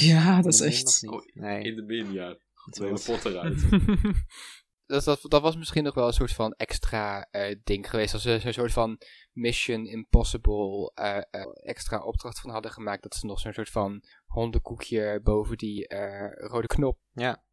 ja, 0.08 0.42
dat 0.42 0.52
is 0.52 0.60
echt... 0.60 1.06
Oh, 1.08 1.22
Nee. 1.32 1.62
In 1.64 1.76
de 1.76 1.82
min, 1.82 2.12
ja. 2.12 2.28
het 2.28 2.74
De 2.74 2.80
hele 2.82 2.90
was- 2.90 3.04
pot 3.04 3.24
eruit. 3.24 3.62
dat, 4.86 5.04
dat, 5.04 5.20
dat 5.22 5.42
was 5.42 5.56
misschien 5.56 5.84
nog 5.84 5.94
wel 5.94 6.06
een 6.06 6.12
soort 6.12 6.32
van 6.32 6.52
extra 6.52 7.26
eh, 7.30 7.56
ding 7.64 7.90
geweest. 7.90 8.12
Als 8.14 8.22
ze 8.22 8.38
zo'n 8.40 8.52
soort 8.52 8.72
van 8.72 9.00
Mission 9.32 9.86
Impossible 9.86 10.92
eh, 10.94 11.16
eh, 11.16 11.22
extra 11.54 11.98
opdracht 12.02 12.40
van 12.40 12.50
hadden 12.50 12.70
gemaakt. 12.70 13.02
Dat 13.02 13.14
ze 13.14 13.26
nog 13.26 13.40
zo'n 13.40 13.52
soort 13.52 13.70
van 13.70 14.02
hondenkoekje 14.26 15.20
boven 15.22 15.56
die 15.56 15.88
eh, 15.88 16.48
rode 16.48 16.66
knop. 16.66 16.98
Ja. 17.12 17.44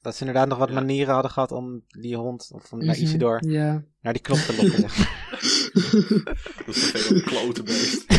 Dat 0.00 0.14
ze 0.14 0.20
inderdaad 0.20 0.48
nog 0.48 0.58
wat 0.58 0.68
Ja. 0.68 0.74
manieren 0.74 1.12
hadden 1.14 1.30
gehad 1.32 1.52
om 1.52 1.84
die 1.86 2.16
hond, 2.16 2.50
of 2.52 2.72
om 2.72 2.78
naar 2.78 2.94
Mhm, 2.94 3.04
Isidore, 3.04 3.48
Ja. 3.50 3.84
naar 4.00 4.12
die 4.12 4.22
knop 4.22 4.38
te 4.38 4.56
lokken. 4.56 4.78
zeg 4.80 4.98
maar. 4.98 5.16
Dat 6.66 6.74
is 6.74 7.10
een 7.10 7.22
klote 7.24 7.62
beest. 7.62 8.04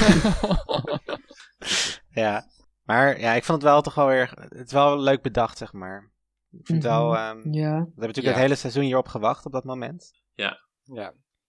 Ja. 2.10 2.47
Maar 2.84 3.20
ja, 3.20 3.34
ik 3.34 3.43
vond 3.43 3.62
het 3.62 3.72
wel 3.72 3.82
toch 3.82 3.93
wel 3.95 4.07
weer... 4.07 4.32
Het 4.49 4.66
is 4.68 4.72
wel 4.72 4.99
leuk 4.99 5.22
bedacht, 5.22 5.57
zeg 5.57 5.74
maar. 5.74 6.12
Ik 6.51 6.65
vind 6.65 6.83
wel... 6.83 7.07
Mhm. 7.07 7.15
ehm, 7.17 7.41
we 7.41 7.49
Ja. 7.57 7.71
hebben 7.73 7.93
natuurlijk 7.95 8.25
Ja. 8.25 8.31
het 8.31 8.41
hele 8.41 8.55
seizoen 8.55 8.83
hierop 8.83 9.07
gewacht 9.07 9.45
op 9.45 9.51
dat 9.51 9.63
moment. 9.63 10.11
Ja, 10.33 10.59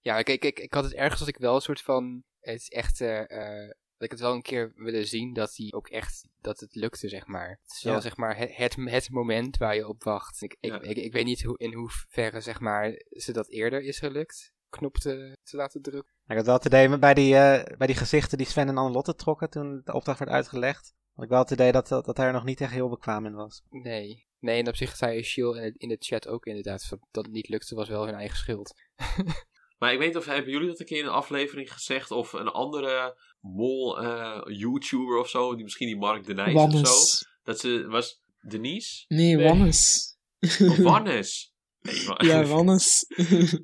ja 0.01 0.18
ik, 0.18 0.28
ik, 0.28 0.44
ik, 0.44 0.59
ik 0.59 0.72
had 0.74 0.84
het 0.84 0.94
ergens 0.94 1.18
dat 1.18 1.28
ik 1.28 1.36
wel 1.38 1.55
een 1.55 1.61
soort 1.61 1.80
van 1.82 2.22
het 2.40 2.55
is 2.61 2.68
echt, 2.68 3.01
eh, 3.01 3.20
eh, 3.20 3.68
dat 3.68 4.09
ik 4.09 4.11
het 4.11 4.20
wel 4.20 4.34
een 4.34 4.42
keer 4.42 4.72
willen 4.74 5.07
zien 5.07 5.32
dat 5.32 5.57
hij 5.57 5.72
ook 5.72 5.88
echt, 5.88 6.28
dat 6.40 6.61
het 6.61 6.74
lukte, 6.74 7.09
zeg 7.09 7.26
maar. 7.26 7.48
Het 7.62 7.72
is 7.72 7.82
wel, 7.82 7.94
Ja. 7.94 8.01
zeg 8.01 8.16
maar, 8.16 8.36
het, 8.36 8.57
het, 8.57 8.74
het 8.76 9.11
moment 9.11 9.57
waar 9.57 9.74
je 9.74 9.88
op 9.88 10.03
wacht. 10.03 10.42
Ik, 10.42 10.57
ik, 10.61 10.70
Ja. 10.70 10.80
ik, 10.80 10.96
ik 10.96 11.12
weet 11.12 11.24
niet 11.24 11.42
hoe, 11.42 11.59
in 11.59 11.74
hoeverre, 11.74 12.40
zeg 12.40 12.61
maar, 12.61 13.03
ze 13.11 13.32
dat 13.32 13.48
eerder 13.48 13.82
is 13.82 13.98
gelukt, 13.98 14.53
knop 14.68 14.96
te, 14.96 15.36
te 15.42 15.57
laten 15.57 15.82
drukken. 15.82 16.12
Ik 16.26 16.36
had 16.36 16.46
wel 16.46 16.55
het 16.55 16.64
idee 16.64 16.98
bij 16.98 17.14
die, 17.14 17.36
eh, 17.36 17.76
bij 17.76 17.86
die 17.86 17.96
gezichten 17.96 18.38
die 18.38 18.46
Sven 18.46 18.68
en 18.68 18.76
Annelotte 18.76 19.14
trokken 19.14 19.51
toen 19.51 19.80
de 19.84 19.92
opdracht 19.92 20.18
werd 20.18 20.30
uitgelegd. 20.30 20.94
Had 21.14 21.24
ik 21.24 21.30
wel 21.30 21.38
het 21.42 21.51
idee 21.51 21.72
dat, 21.72 21.88
dat, 21.88 22.05
dat 22.05 22.16
hij 22.16 22.26
er 22.26 22.32
nog 22.32 22.44
niet 22.44 22.61
echt 22.61 22.72
heel 22.72 22.88
bekwaam 22.88 23.26
in 23.26 23.34
was. 23.34 23.62
Nee. 23.70 24.28
Nee, 24.41 24.59
en 24.61 24.68
op 24.68 24.76
zich 24.76 24.97
zei 24.97 25.22
Shiel 25.22 25.55
in, 25.76 25.88
de 25.88 25.97
chat 25.99 26.28
ook 26.28 26.47
inderdaad, 26.47 26.88
dat, 27.11 27.24
het 27.24 27.32
niet 27.34 27.49
lukte 27.49 27.74
was 27.74 27.88
wel 27.88 28.05
hun 28.07 28.14
eigen 28.14 28.36
schuld. 28.36 28.74
Maar 29.78 29.93
ik 29.93 29.99
weet 29.99 30.09
niet 30.09 30.16
of 30.16 30.24
hebben 30.24 30.53
jullie 30.53 30.68
dat 30.68 30.80
een 30.80 30.86
keer 30.86 30.99
in 30.99 31.05
een 31.05 31.11
aflevering 31.11 31.72
gezegd 31.72 32.11
of 32.11 32.32
een 32.32 32.49
andere 32.49 33.18
mol 33.41 34.01
eh, 34.03 34.41
YouTuber 34.59 35.18
of 35.18 35.28
zo, 35.28 35.55
die 35.55 35.62
misschien 35.64 35.86
die 35.86 35.97
Mark 35.97 36.24
de 36.26 36.34
Nijs 36.34 36.55
of 36.55 36.72
zo. 36.86 37.26
Dat 37.43 37.61
ze 37.61 37.86
was 37.88 38.22
Denise 38.49 39.05
Nee, 39.09 39.34
Nee. 39.36 39.45
Wannes. 39.47 40.09
of 40.41 40.76
Wannes. 40.76 41.55
Nee, 41.80 42.05
maar- 42.07 42.24
Ja, 42.24 42.45
Wannes. 42.55 43.05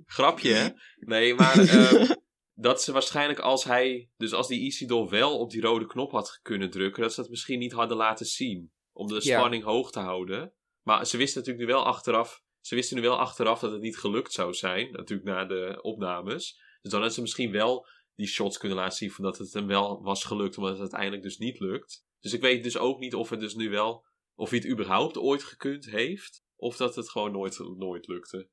Grapje, 0.07 0.53
hè? 0.53 0.69
Nee, 0.97 1.35
maar 1.35 1.59
ehm, 1.69 2.13
dat 2.55 2.83
ze 2.83 2.93
waarschijnlijk 2.93 3.39
als 3.39 3.65
hij, 3.65 4.09
dus 4.17 4.33
als 4.33 4.49
die 4.49 4.61
Isidor 4.61 5.09
wel 5.11 5.39
op 5.39 5.51
die 5.51 5.61
rode 5.61 5.87
knop 5.87 6.11
had 6.11 6.39
kunnen 6.43 6.71
drukken, 6.71 7.03
dat 7.03 7.15
ze 7.15 7.21
dat 7.21 7.31
misschien 7.31 7.59
niet 7.59 7.73
hadden 7.73 7.97
laten 7.97 8.27
zien. 8.27 8.73
Om 8.93 9.07
de 9.07 9.15
Ja. 9.23 9.39
spanning 9.39 9.65
hoog 9.65 9.91
te 9.93 10.01
houden. 10.01 10.53
Maar 10.87 11.07
ze 11.07 11.17
wisten 11.17 11.39
natuurlijk 11.39 11.67
nu 11.67 11.73
wel 11.75 11.85
achteraf, 11.85 12.43
ze 12.61 12.75
wisten 12.75 12.97
nu 12.97 13.03
wel 13.03 13.19
achteraf 13.19 13.61
dat 13.61 13.73
het 13.73 13.81
niet 13.81 13.99
gelukt 13.99 14.33
zou 14.33 14.55
zijn. 14.55 14.93
Natuurlijk 14.93 15.29
na 15.29 15.45
de 15.45 15.79
opnames. 15.83 16.53
Dus 16.81 16.91
dan 16.91 16.93
hadden 16.93 17.13
ze 17.13 17.21
misschien 17.21 17.51
wel 17.51 17.87
die 18.15 18.27
shots 18.27 18.59
kunnen 18.59 18.79
laten 18.79 18.97
zien 18.97 19.11
van 19.11 19.25
dat 19.25 19.39
het 19.39 19.53
hem 19.53 19.67
wel 19.67 20.03
was 20.03 20.25
gelukt, 20.25 20.57
omdat 20.57 20.73
het 20.73 20.81
uiteindelijk 20.81 21.23
dus 21.23 21.39
niet 21.39 21.61
lukt. 21.61 22.05
Dus 22.21 22.33
ik 22.33 22.41
weet 22.41 22.63
dus 22.63 22.77
ook 22.77 22.99
niet 22.99 23.15
of 23.15 23.31
het 23.31 23.41
dus 23.41 23.55
nu 23.55 23.71
wel, 23.71 24.05
of 24.35 24.51
hij 24.51 24.59
het 24.59 24.69
überhaupt 24.69 25.19
ooit 25.19 25.43
gekund 25.43 25.85
heeft. 25.85 26.45
Of 26.57 26.77
dat 26.77 26.97
het 26.97 27.11
gewoon 27.11 27.33
nooit, 27.33 27.59
nooit 27.59 28.07
lukte. 28.07 28.49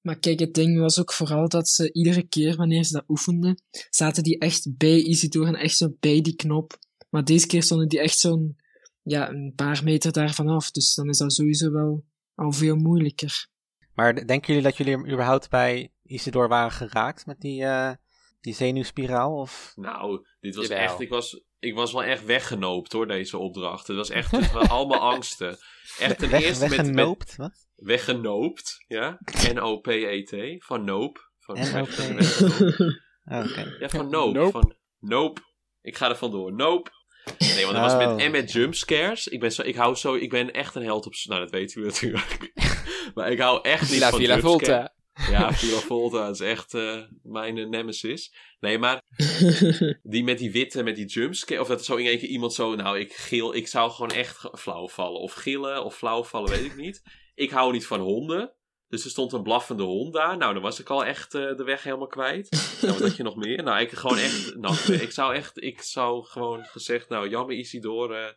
Maar 0.00 0.18
kijk, 0.18 0.38
het 0.38 0.54
ding 0.54 0.78
was 0.78 1.00
ook 1.00 1.12
vooral 1.12 1.48
dat 1.48 1.68
ze 1.68 1.92
iedere 1.92 2.28
keer 2.28 2.56
wanneer 2.56 2.84
ze 2.84 2.92
dat 2.92 3.08
oefenden, 3.08 3.62
zaten 3.90 4.22
die 4.22 4.38
echt 4.38 4.76
bij 4.76 5.02
Isidor 5.02 5.46
en 5.46 5.54
echt 5.54 5.76
zo 5.76 5.96
bij 6.00 6.20
die 6.20 6.36
knop. 6.36 6.78
Maar 7.10 7.24
deze 7.24 7.46
keer 7.46 7.62
stonden 7.62 7.88
die 7.88 8.00
echt 8.00 8.18
zo'n, 8.18 8.56
ja, 9.06 9.28
een 9.28 9.52
paar 9.56 9.84
meter 9.84 10.12
daarvan 10.12 10.48
af. 10.48 10.70
Dus 10.70 10.94
dan 10.94 11.08
is 11.08 11.18
dat 11.18 11.32
sowieso 11.32 11.70
wel 11.70 12.04
al 12.34 12.52
veel 12.52 12.76
moeilijker. 12.76 13.46
Maar 13.94 14.26
denken 14.26 14.46
jullie 14.46 14.62
dat 14.62 14.76
jullie 14.76 15.12
überhaupt 15.12 15.50
bij 15.50 15.92
Isidor 16.02 16.48
waren 16.48 16.72
geraakt 16.72 17.26
met 17.26 17.40
die, 17.40 17.64
eh, 17.64 17.92
die 18.40 18.54
zenuwspiraal? 18.54 19.36
Of... 19.36 19.72
Nou, 19.76 20.26
dit 20.40 20.54
was 20.54 20.66
Jawel. 20.66 20.84
echt. 20.84 21.00
Ik 21.00 21.08
was, 21.08 21.44
ik 21.58 21.74
was 21.74 21.92
wel 21.92 22.04
echt 22.04 22.24
weggenoopt 22.24 22.92
hoor, 22.92 23.06
deze 23.06 23.38
opdracht. 23.38 23.86
Het 23.86 23.96
was 23.96 24.10
echt 24.10 24.54
allemaal 24.68 25.00
angsten. 25.14 25.58
Echt 25.98 26.18
ten 26.18 26.30
Weg, 26.30 26.42
eerste 26.42 26.68
met, 26.68 26.76
met 26.76 26.86
weggenoopt? 26.86 27.36
Wat? 27.36 27.68
weggenoopt. 27.74 28.84
Ja? 28.86 29.18
N-O-P-E-T. 29.52 30.64
Van 30.64 30.84
noop. 30.84 31.30
Van. 31.38 31.56
Oh, 31.56 31.82
Oké. 31.82 33.74
Ja, 33.80 33.88
van 33.88 34.10
noop. 34.10 34.34
Nope. 34.34 34.50
Van 34.50 34.76
nope. 34.98 35.40
Ik 35.80 35.96
ga 35.96 36.08
er 36.08 36.16
vandoor. 36.16 36.52
Nope. 36.52 36.90
Nee, 37.38 37.64
want 37.64 37.76
dat 37.76 37.84
was 37.84 37.92
Oh. 37.92 38.14
met, 38.14 38.24
en 38.24 38.30
met 38.30 38.52
jumpscares. 38.52 39.28
Ik 39.28 39.40
ben, 39.40 39.52
zo, 39.52 39.62
ik 39.62 39.74
hou 39.74 39.94
zo, 39.94 40.14
ik 40.14 40.30
ben 40.30 40.52
echt 40.52 40.74
een 40.74 40.82
held 40.82 41.06
op... 41.06 41.14
Nou, 41.24 41.40
dat 41.40 41.50
weten 41.50 41.80
we 41.80 41.86
natuurlijk. 41.86 42.52
maar 43.14 43.30
ik 43.30 43.38
hou 43.38 43.58
echt 43.62 43.80
niet 43.80 43.90
Villa 43.90 44.10
van 44.10 44.18
Villa. 44.18 44.38
Volta. 44.38 44.94
Ja, 45.30 45.52
Villa 45.52 45.78
Volta 45.78 46.28
is 46.28 46.40
echt 46.40 46.74
eh, 46.74 47.02
mijn 47.22 47.58
eh, 47.58 47.66
nemesis. 47.66 48.34
Nee, 48.60 48.78
maar 48.78 49.02
die 50.02 50.24
met 50.24 50.38
die 50.38 50.50
witte, 50.50 50.82
met 50.82 50.96
die 50.96 51.06
jumpscare. 51.06 51.60
Of 51.60 51.68
dat 51.68 51.78
er 51.78 51.84
zo 51.84 51.96
in 51.96 52.06
één 52.06 52.18
keer 52.18 52.28
iemand 52.28 52.54
zo, 52.54 52.74
nou, 52.74 52.98
ik 52.98 53.12
gil, 53.12 53.54
ik 53.54 53.68
zou 53.68 53.90
gewoon 53.90 54.10
echt 54.10 54.48
flauw 54.52 54.88
vallen. 54.88 55.20
Of 55.20 55.32
gillen, 55.32 55.84
of 55.84 55.96
flauw 55.96 56.24
vallen, 56.24 56.50
weet 56.50 56.64
ik 56.64 56.76
niet. 56.76 57.02
Ik 57.34 57.50
hou 57.50 57.72
niet 57.72 57.86
van 57.86 58.00
honden. 58.00 58.52
Dus 58.88 59.04
er 59.04 59.10
stond 59.10 59.32
een 59.32 59.42
blaffende 59.42 59.82
hond 59.82 60.12
daar. 60.12 60.36
Nou, 60.36 60.52
dan 60.52 60.62
was 60.62 60.80
ik 60.80 60.90
al 60.90 61.04
echt 61.04 61.34
eh, 61.34 61.56
de 61.56 61.64
weg 61.64 61.82
helemaal 61.82 62.06
kwijt. 62.06 62.48
Nou, 62.80 62.92
wat 62.92 63.08
had 63.08 63.16
je 63.16 63.22
nog 63.22 63.36
meer? 63.36 63.62
Nou, 63.62 63.80
ik 63.80 63.90
gewoon 63.90 64.18
echt, 64.18 64.56
nou, 64.56 64.92
ik 64.92 65.10
zou 65.10 65.34
echt, 65.34 65.62
ik 65.62 65.82
zou 65.82 66.24
gewoon 66.24 66.64
gezegd, 66.64 67.08
nou, 67.08 67.28
jammer 67.28 67.56
Isidor, 67.56 68.14
eh 68.14 68.32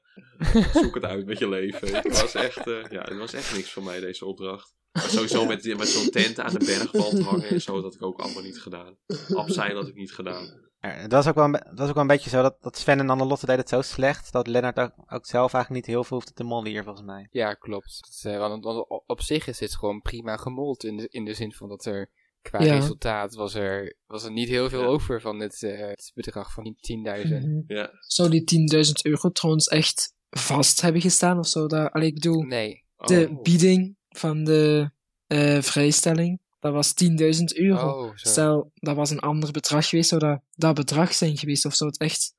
zoek 0.73 0.95
het 0.95 1.05
uit 1.05 1.25
met 1.25 1.39
je 1.39 1.49
leven. 1.49 1.95
Het 1.95 2.21
was 2.21 2.33
echt, 2.33 2.67
eh, 2.67 2.83
ja, 2.89 3.01
het 3.01 3.17
was 3.17 3.33
echt 3.33 3.55
niks 3.55 3.71
voor 3.71 3.83
mij, 3.83 3.99
deze 3.99 4.25
opdracht. 4.25 4.75
Maar 4.91 5.09
sowieso 5.09 5.45
met, 5.45 5.77
met 5.77 5.87
zo'n 5.87 6.09
tent 6.09 6.39
aan 6.39 6.53
de 6.53 6.65
bergwand 6.65 7.19
hangen 7.19 7.49
en 7.49 7.61
zo, 7.61 7.73
dat 7.73 7.83
had 7.83 7.93
ik 7.93 8.03
ook 8.03 8.19
allemaal 8.19 8.43
niet 8.43 8.61
gedaan. 8.61 8.97
Abseilen 9.35 9.77
had 9.77 9.87
ik 9.87 9.95
niet 9.95 10.13
gedaan. 10.13 10.68
Het 10.79 11.11
was 11.11 11.27
ook 11.27 11.35
wel 11.35 11.43
een, 11.45 11.53
het 11.53 11.79
was 11.79 11.87
ook 11.87 11.93
wel 11.93 12.01
een 12.03 12.07
beetje 12.09 12.29
zo 12.29 12.41
dat, 12.41 12.57
dat 12.61 12.77
Sven 12.77 12.99
en 12.99 13.09
Annelotte 13.09 13.45
deden 13.45 13.61
het 13.61 13.69
zo 13.69 13.81
slecht 13.81 14.31
dat 14.31 14.47
Lennart 14.47 14.79
ook, 14.79 14.91
ook 15.07 15.25
zelf 15.25 15.53
eigenlijk 15.53 15.85
niet 15.85 15.95
heel 15.95 16.03
veel 16.03 16.17
hoefde 16.17 16.33
te 16.33 16.43
mollen 16.43 16.69
hier 16.71 16.83
volgens 16.83 17.05
mij. 17.05 17.27
Ja, 17.31 17.53
klopt. 17.53 17.99
Dat, 18.23 18.33
eh, 18.33 18.39
want, 18.39 18.63
want 18.63 18.87
op- 19.07 19.21
zich 19.21 19.47
is 19.47 19.57
dit 19.57 19.75
gewoon 19.75 20.01
prima 20.01 20.37
gemold. 20.37 20.83
In 20.83 20.97
de, 20.97 21.07
in 21.09 21.25
de 21.25 21.33
zin 21.33 21.53
van 21.53 21.69
dat 21.69 21.85
er 21.85 22.09
qua 22.41 22.61
Ja. 22.63 22.73
resultaat 22.75 23.33
was 23.35 23.53
er, 23.53 23.95
was 24.07 24.23
er 24.23 24.31
niet 24.31 24.47
heel 24.49 24.69
veel 24.69 24.81
Ja. 24.81 24.85
over 24.87 25.21
van 25.21 25.39
het, 25.39 25.63
eh, 25.63 25.79
het 25.87 26.11
bedrag 26.15 26.53
van 26.53 26.63
die 26.63 26.75
10.000. 26.79 27.63
Ja, 27.67 27.89
Zou 27.99 28.29
die 28.29 28.43
10.000 28.43 29.05
euro 29.05 29.29
trouwens 29.29 29.67
echt 29.67 30.13
vast 30.29 30.81
hebben 30.81 31.01
gestaan 31.01 31.39
of 31.39 31.47
zo? 31.47 31.67
Dat, 31.67 31.91
allee, 31.91 32.07
ik 32.07 32.13
bedoel, 32.13 32.41
Nee. 32.41 32.83
de 32.97 33.27
Oh. 33.31 33.41
bieding 33.41 33.97
van 34.09 34.43
de 34.43 34.91
eh, 35.27 35.61
vrijstelling, 35.61 36.39
dat 36.59 36.73
was 36.73 36.93
10.000 37.03 37.43
euro. 37.45 38.03
Oh, 38.03 38.11
zo. 38.15 38.29
Stel, 38.29 38.71
dat 38.73 38.95
was 38.95 39.09
een 39.09 39.19
ander 39.19 39.51
bedrag 39.51 39.89
geweest, 39.89 40.09
zou 40.09 40.21
dat 40.21 40.39
dat 40.51 40.75
bedrag 40.75 41.13
zijn 41.13 41.37
geweest? 41.37 41.65
Of 41.65 41.73
zou 41.75 41.89
het 41.89 41.99
echt 41.99 42.33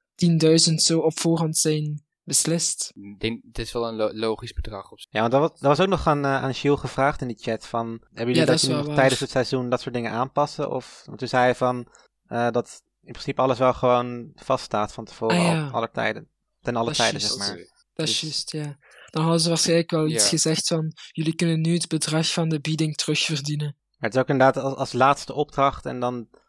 10.000 0.68 0.74
zo 0.74 0.98
op 0.98 1.18
voorhand 1.20 1.56
zijn 1.58 2.04
beslist? 2.24 2.92
Ik 2.94 3.20
denk, 3.20 3.42
het 3.46 3.58
is 3.58 3.72
wel 3.72 3.88
een 3.88 3.94
lo- 3.96 4.12
logisch 4.12 4.52
bedrag. 4.52 4.90
Op. 4.90 4.98
Ja, 5.10 5.20
want 5.20 5.32
dat 5.32 5.40
was, 5.40 5.50
dat 5.50 5.60
was 5.76 5.80
ook 5.80 5.88
nog 5.88 6.06
aan, 6.06 6.24
eh, 6.24 6.42
aan 6.42 6.54
Giel 6.54 6.76
gevraagd 6.76 7.20
in 7.20 7.28
die 7.28 7.38
chat 7.40 7.66
van, 7.66 7.86
hebben 7.88 8.34
jullie 8.34 8.34
Ja, 8.34 8.44
dat 8.44 8.60
dat, 8.60 8.70
nog 8.70 8.86
waar. 8.86 8.94
tijdens 8.94 9.20
het 9.20 9.30
seizoen 9.30 9.68
dat 9.68 9.80
soort 9.80 9.94
dingen 9.94 10.10
aanpassen? 10.12 10.70
Of, 10.70 11.02
want 11.06 11.18
toen 11.18 11.28
zei 11.28 11.42
hij 11.42 11.54
van, 11.54 11.86
eh, 12.26 12.50
dat 12.50 12.82
in 13.02 13.12
principe 13.12 13.40
alles 13.42 13.58
wel 13.58 13.74
gewoon 13.74 14.30
vaststaat 14.34 14.92
van 14.92 15.04
tevoren, 15.04 15.36
Ah, 15.36 15.42
ja. 15.44 15.64
al, 15.66 15.70
aller 15.72 15.90
tijden. 15.90 16.28
Ten 16.60 16.76
alle 16.76 16.86
Dat 16.86 16.96
tijden, 16.96 17.20
zeg 17.20 17.36
maar. 17.36 17.56
Dat 17.94 18.08
is 18.08 18.20
Dus- 18.20 18.20
juist, 18.20 18.52
ja. 18.52 18.78
Dan 19.10 19.22
hadden 19.22 19.40
ze 19.40 19.48
waarschijnlijk 19.48 19.90
wel 19.90 20.06
iets 20.08 20.22
Ja. 20.22 20.28
gezegd 20.28 20.66
van, 20.66 20.92
jullie 21.10 21.34
kunnen 21.34 21.60
nu 21.60 21.74
het 21.74 21.88
bedrag 21.88 22.32
van 22.32 22.48
de 22.48 22.60
bieding 22.60 22.94
terugverdienen. 22.96 23.76
Maar 24.00 24.08
het 24.10 24.14
is 24.14 24.20
ook 24.20 24.28
inderdaad 24.28 24.62
als, 24.64 24.74
als 24.74 24.92
laatste 24.92 25.32
opdracht 25.34 25.86
en 25.86 26.00
dan 26.00 26.28
Dat 26.30 26.40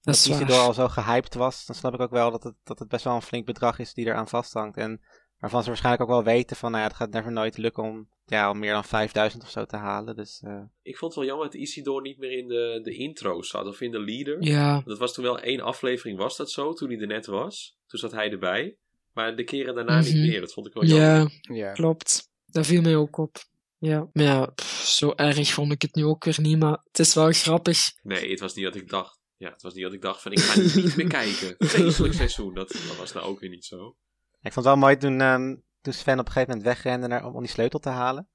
dat 0.00 0.14
is 0.14 0.28
Isidor 0.28 0.58
al 0.58 0.72
zo 0.74 0.88
gehyped 0.88 1.34
was, 1.34 1.66
dan 1.66 1.76
snap 1.76 1.94
ik 1.94 2.00
ook 2.00 2.10
wel 2.10 2.30
dat 2.30 2.42
het, 2.42 2.54
dat 2.64 2.78
het 2.78 2.88
best 2.88 3.04
wel 3.04 3.14
een 3.14 3.22
flink 3.22 3.46
bedrag 3.46 3.78
is 3.78 3.94
die 3.94 4.06
eraan 4.06 4.28
vasthangt. 4.28 4.76
En 4.76 5.00
waarvan 5.38 5.62
ze 5.62 5.68
waarschijnlijk 5.68 6.02
ook 6.04 6.08
wel 6.16 6.24
weten 6.24 6.56
van, 6.56 6.70
nou 6.70 6.82
ja, 6.82 6.88
het 6.88 6.96
gaat 6.96 7.10
never 7.10 7.32
nooit 7.32 7.56
lukken 7.56 7.82
om, 7.82 8.08
ja, 8.24 8.50
om 8.50 8.58
meer 8.58 8.72
dan 8.72 8.84
5000 8.84 9.42
of 9.42 9.50
zo 9.50 9.64
te 9.64 9.76
halen. 9.76 10.16
Dus 10.16 10.40
eh, 10.44 10.62
Ik 10.82 10.96
vond 10.96 11.14
het 11.14 11.20
wel 11.20 11.30
jammer 11.30 11.50
dat 11.50 11.60
Isidor 11.60 12.00
niet 12.02 12.18
meer 12.18 12.38
in 12.38 12.48
de, 12.48 12.80
de 12.82 12.94
intro 12.94 13.42
zat, 13.42 13.66
of 13.66 13.80
in 13.80 13.90
de 13.90 14.00
leader. 14.04 14.42
Ja, 14.42 14.82
Dat 14.84 14.98
was 14.98 15.14
toen 15.14 15.24
wel 15.24 15.38
één 15.40 15.60
aflevering, 15.60 16.18
was 16.18 16.36
dat 16.36 16.50
zo, 16.50 16.72
toen 16.72 16.88
hij 16.90 16.98
er 17.00 17.06
net 17.06 17.26
was. 17.26 17.76
Toen 17.86 17.98
zat 18.00 18.12
hij 18.12 18.30
erbij. 18.30 18.76
Maar 19.12 19.36
de 19.36 19.44
keren 19.44 19.74
daarna 19.74 20.00
niet 20.00 20.14
Mhm. 20.14 20.26
meer, 20.26 20.40
dat 20.40 20.52
vond 20.52 20.66
ik 20.66 20.72
wel 20.72 20.84
jammer. 20.84 21.38
ja, 21.40 21.54
Ja. 21.54 21.72
klopt. 21.72 22.28
Dat 22.46 22.66
viel 22.66 22.82
mij 22.82 22.96
ook 22.96 23.16
op. 23.18 23.36
Ja, 23.80 24.08
maar 24.12 24.24
ja, 24.24 24.46
pff, 24.46 24.86
zo 24.86 25.12
erg 25.16 25.52
vond 25.52 25.72
ik 25.72 25.82
het 25.82 25.94
nu 25.94 26.04
ook 26.04 26.24
weer 26.24 26.40
niet, 26.40 26.58
maar 26.58 26.78
het 26.84 26.98
is 26.98 27.14
wel 27.14 27.32
grappig. 27.32 27.78
Nee, 28.02 28.30
het 28.30 28.40
was 28.40 28.54
niet 28.54 28.64
dat 28.64 28.74
ik 28.74 28.88
dacht. 28.88 29.18
Ja, 29.36 29.50
het 29.50 29.62
was 29.62 29.74
niet 29.74 29.82
dat 29.84 29.92
ik 29.92 30.02
dacht 30.02 30.22
van 30.22 30.32
ik 30.32 30.38
ga 30.38 30.60
niet 30.60 30.96
meer 30.96 31.06
kijken. 31.08 31.54
Vreselijk 31.68 32.14
seizoen, 32.14 32.54
dat, 32.54 32.68
dat 32.68 32.96
was 32.98 33.12
nou 33.12 33.26
ook 33.26 33.40
weer 33.40 33.50
niet 33.50 33.64
zo. 33.64 33.96
ik 34.40 34.52
vond 34.52 34.54
het 34.54 34.64
wel 34.64 34.76
mooi 34.76 34.96
toen, 34.96 35.20
ehm, 35.20 35.56
toen 35.80 35.92
Sven 35.92 36.18
op 36.18 36.26
een 36.26 36.32
gegeven 36.32 36.56
moment 36.56 36.74
wegrende 36.74 37.06
naar, 37.06 37.24
om, 37.24 37.34
om 37.34 37.40
die 37.40 37.50
sleutel 37.50 37.78
te 37.78 37.88
halen. 37.88 38.28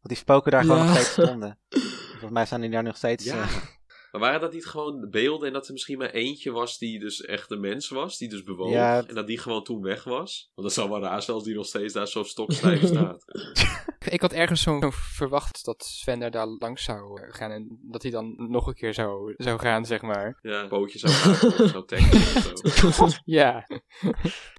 Want 0.00 0.14
die 0.14 0.16
spoken 0.16 0.50
daar 0.52 0.62
gewoon 0.62 0.78
nog 0.86 0.90
steeds 0.94 1.12
stonden. 1.26 1.58
Volgens 2.10 2.30
mij 2.30 2.46
staan 2.46 2.60
die 2.60 2.70
daar 2.70 2.82
nog 2.82 2.96
steeds. 2.96 3.24
Ja. 3.24 3.42
eh, 3.42 3.56
Maar 4.12 4.20
waren 4.20 4.40
dat 4.40 4.52
niet 4.52 4.66
gewoon 4.66 5.10
beelden 5.10 5.46
en 5.46 5.52
dat 5.52 5.66
er 5.66 5.72
misschien 5.72 5.98
maar 5.98 6.10
eentje 6.10 6.50
was 6.50 6.78
die 6.78 7.00
dus 7.00 7.20
echt 7.20 7.50
een 7.50 7.60
mens 7.60 7.88
was, 7.88 8.18
die 8.18 8.28
dus 8.28 8.42
bewoog 8.42 8.70
Ja, 8.72 9.04
en 9.06 9.14
dat 9.14 9.26
die 9.26 9.38
gewoon 9.38 9.64
toen 9.64 9.82
weg 9.82 10.04
was? 10.04 10.50
Want 10.54 10.66
dat 10.68 10.76
zou 10.76 10.90
wel 10.90 11.00
raar 11.00 11.22
zijn 11.22 11.36
als 11.36 11.44
die 11.44 11.54
nog 11.54 11.66
steeds 11.66 11.92
daar 11.92 12.08
zo 12.08 12.22
stokstijf 12.22 12.86
staat. 12.94 13.24
Ik 14.04 14.20
had 14.20 14.32
ergens 14.32 14.62
zo 14.62 14.78
verwacht 14.90 15.64
dat 15.64 15.84
Sven 15.84 16.22
er 16.22 16.30
daar 16.30 16.46
langs 16.46 16.84
zou 16.84 17.22
eh, 17.22 17.34
gaan 17.34 17.50
en 17.50 17.78
dat 17.82 18.02
hij 18.02 18.10
dan 18.10 18.34
nog 18.50 18.66
een 18.66 18.74
keer 18.74 18.94
zou, 18.94 19.34
zou 19.36 19.58
gaan, 19.58 19.84
zeg 19.84 20.02
maar. 20.02 20.38
Ja, 20.42 20.60
een 20.60 20.68
pootje 20.68 20.98
zou 20.98 21.12
maken 21.12 21.64
of 21.64 21.70
zo 21.70 21.84
tackelen 21.84 22.86
of 22.86 22.94
zo. 22.94 23.06
Ja. 23.24 23.66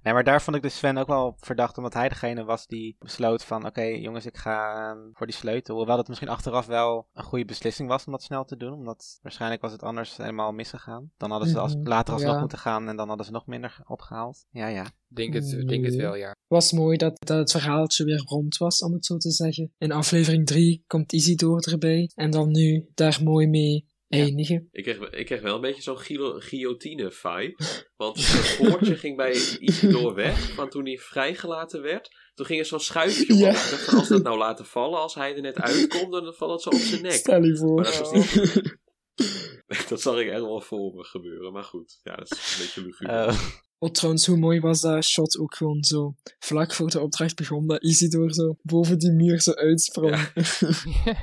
Nee, 0.02 0.14
maar 0.14 0.24
daar 0.24 0.42
vond 0.42 0.56
ik 0.56 0.62
dus 0.62 0.76
Sven 0.76 0.98
ook 0.98 1.06
wel 1.06 1.36
verdacht, 1.38 1.76
omdat 1.76 1.94
hij 1.94 2.08
degene 2.08 2.44
was 2.44 2.66
die 2.66 2.96
besloot 2.98 3.44
van, 3.44 3.66
oké 3.66 3.82
jongens, 3.82 4.26
ik 4.26 4.36
ga 4.36 4.90
ehm, 4.90 4.98
voor 5.12 5.26
die 5.26 5.36
sleutel. 5.36 5.76
Hoewel 5.76 5.96
het 5.98 6.08
misschien 6.08 6.28
achteraf 6.28 6.66
wel 6.66 7.08
een 7.12 7.24
goede 7.24 7.44
beslissing 7.44 7.88
was 7.88 8.04
om 8.06 8.12
dat 8.12 8.22
snel 8.22 8.44
te 8.44 8.56
doen, 8.56 8.72
omdat 8.72 9.18
waarschijnlijk 9.22 9.62
was 9.62 9.72
het 9.72 9.82
anders 9.82 10.16
helemaal 10.16 10.52
misgegaan. 10.52 11.10
Dan 11.16 11.30
hadden 11.30 11.48
ze 11.48 11.58
als, 11.58 11.74
Mhm, 11.74 11.88
later 11.88 12.14
alsnog 12.14 12.34
ja. 12.34 12.40
moeten 12.40 12.58
gaan 12.58 12.88
en 12.88 12.96
dan 12.96 13.08
hadden 13.08 13.26
ze 13.26 13.32
nog 13.32 13.46
minder 13.46 13.78
opgehaald. 13.86 14.46
Ja, 14.50 14.66
ja. 14.66 14.84
Denk 15.14 15.34
het, 15.34 15.68
denk 15.68 15.84
het 15.84 15.94
wel, 15.94 16.14
ja. 16.16 16.34
was 16.46 16.72
mooi 16.72 16.96
dat, 16.96 17.12
dat 17.26 17.38
het 17.38 17.50
verhaaltje 17.50 18.04
weer 18.04 18.22
rond 18.26 18.56
was, 18.56 18.82
om 18.82 18.92
het 18.92 19.06
zo 19.06 19.16
te 19.16 19.30
zeggen. 19.30 19.72
In 19.78 19.92
aflevering 19.92 20.46
3 20.46 20.84
komt 20.86 21.12
Isidor 21.12 21.68
erbij. 21.72 22.10
En 22.14 22.30
dan 22.30 22.50
nu 22.50 22.86
daar 22.94 23.20
mooi 23.22 23.46
mee 23.46 23.86
eindigen. 24.08 24.68
Ik 24.70 24.82
kreeg, 24.82 24.98
ik 25.10 25.26
kreeg 25.26 25.40
wel 25.40 25.54
een 25.54 25.60
beetje 25.60 25.82
zo'n 25.82 25.98
guilo- 25.98 26.38
guillotine-vibe. 26.38 27.56
Want 27.96 28.16
het 28.16 28.56
poortje 28.68 28.96
ging 28.96 29.16
bij 29.16 29.32
Isidore 29.58 30.14
weg. 30.14 30.54
Van 30.54 30.68
toen 30.68 30.84
hij 30.84 30.98
vrijgelaten 30.98 31.82
werd. 31.82 32.08
Toen 32.34 32.46
ging 32.46 32.60
er 32.60 32.66
zo'n 32.66 32.80
schuifje 32.80 33.34
Ja. 33.34 33.48
omhoog. 33.48 33.64
Ik 33.64 33.70
dacht 33.70 33.84
van, 33.84 33.98
als 33.98 34.08
dat 34.08 34.22
nou 34.22 34.38
laten 34.38 34.64
vallen, 34.66 34.98
als 35.00 35.14
hij 35.14 35.34
er 35.34 35.42
net 35.42 35.60
uitkomt, 35.60 36.12
dan 36.12 36.34
valt 36.34 36.52
het 36.52 36.62
zo 36.62 36.68
op 36.68 36.74
zijn 36.88 37.02
nek. 37.02 37.12
Stel 37.12 37.42
je 37.42 37.56
voor. 37.56 37.74
Maar 37.74 37.84
dat 37.84 37.98
was 37.98 38.12
niet... 38.12 38.76
dat 39.88 40.00
zag 40.00 40.18
ik 40.18 40.28
echt 40.28 40.40
wel 40.40 40.60
voor 40.60 40.94
me 40.94 41.04
gebeuren. 41.04 41.52
Maar 41.52 41.64
goed, 41.64 42.00
ja, 42.02 42.14
dat 42.16 42.30
is 42.30 42.56
een 42.58 42.64
beetje 42.64 42.82
luguber. 42.84 43.62
Oh, 43.84 43.90
trouwens, 43.90 44.26
hoe 44.26 44.36
mooi 44.36 44.60
was 44.60 44.80
dat 44.80 45.04
shot 45.04 45.38
ook 45.38 45.54
gewoon 45.54 45.84
zo. 45.84 46.14
Vlak 46.38 46.72
voor 46.72 46.90
de 46.90 47.00
opdracht 47.00 47.36
begon, 47.36 47.66
dat 47.66 47.82
Isidore 47.82 48.34
zo 48.34 48.56
boven 48.62 48.98
die 48.98 49.10
muur 49.10 49.40
zo 49.40 49.52
uitsprong. 49.52 50.10
Ja. 50.10 50.30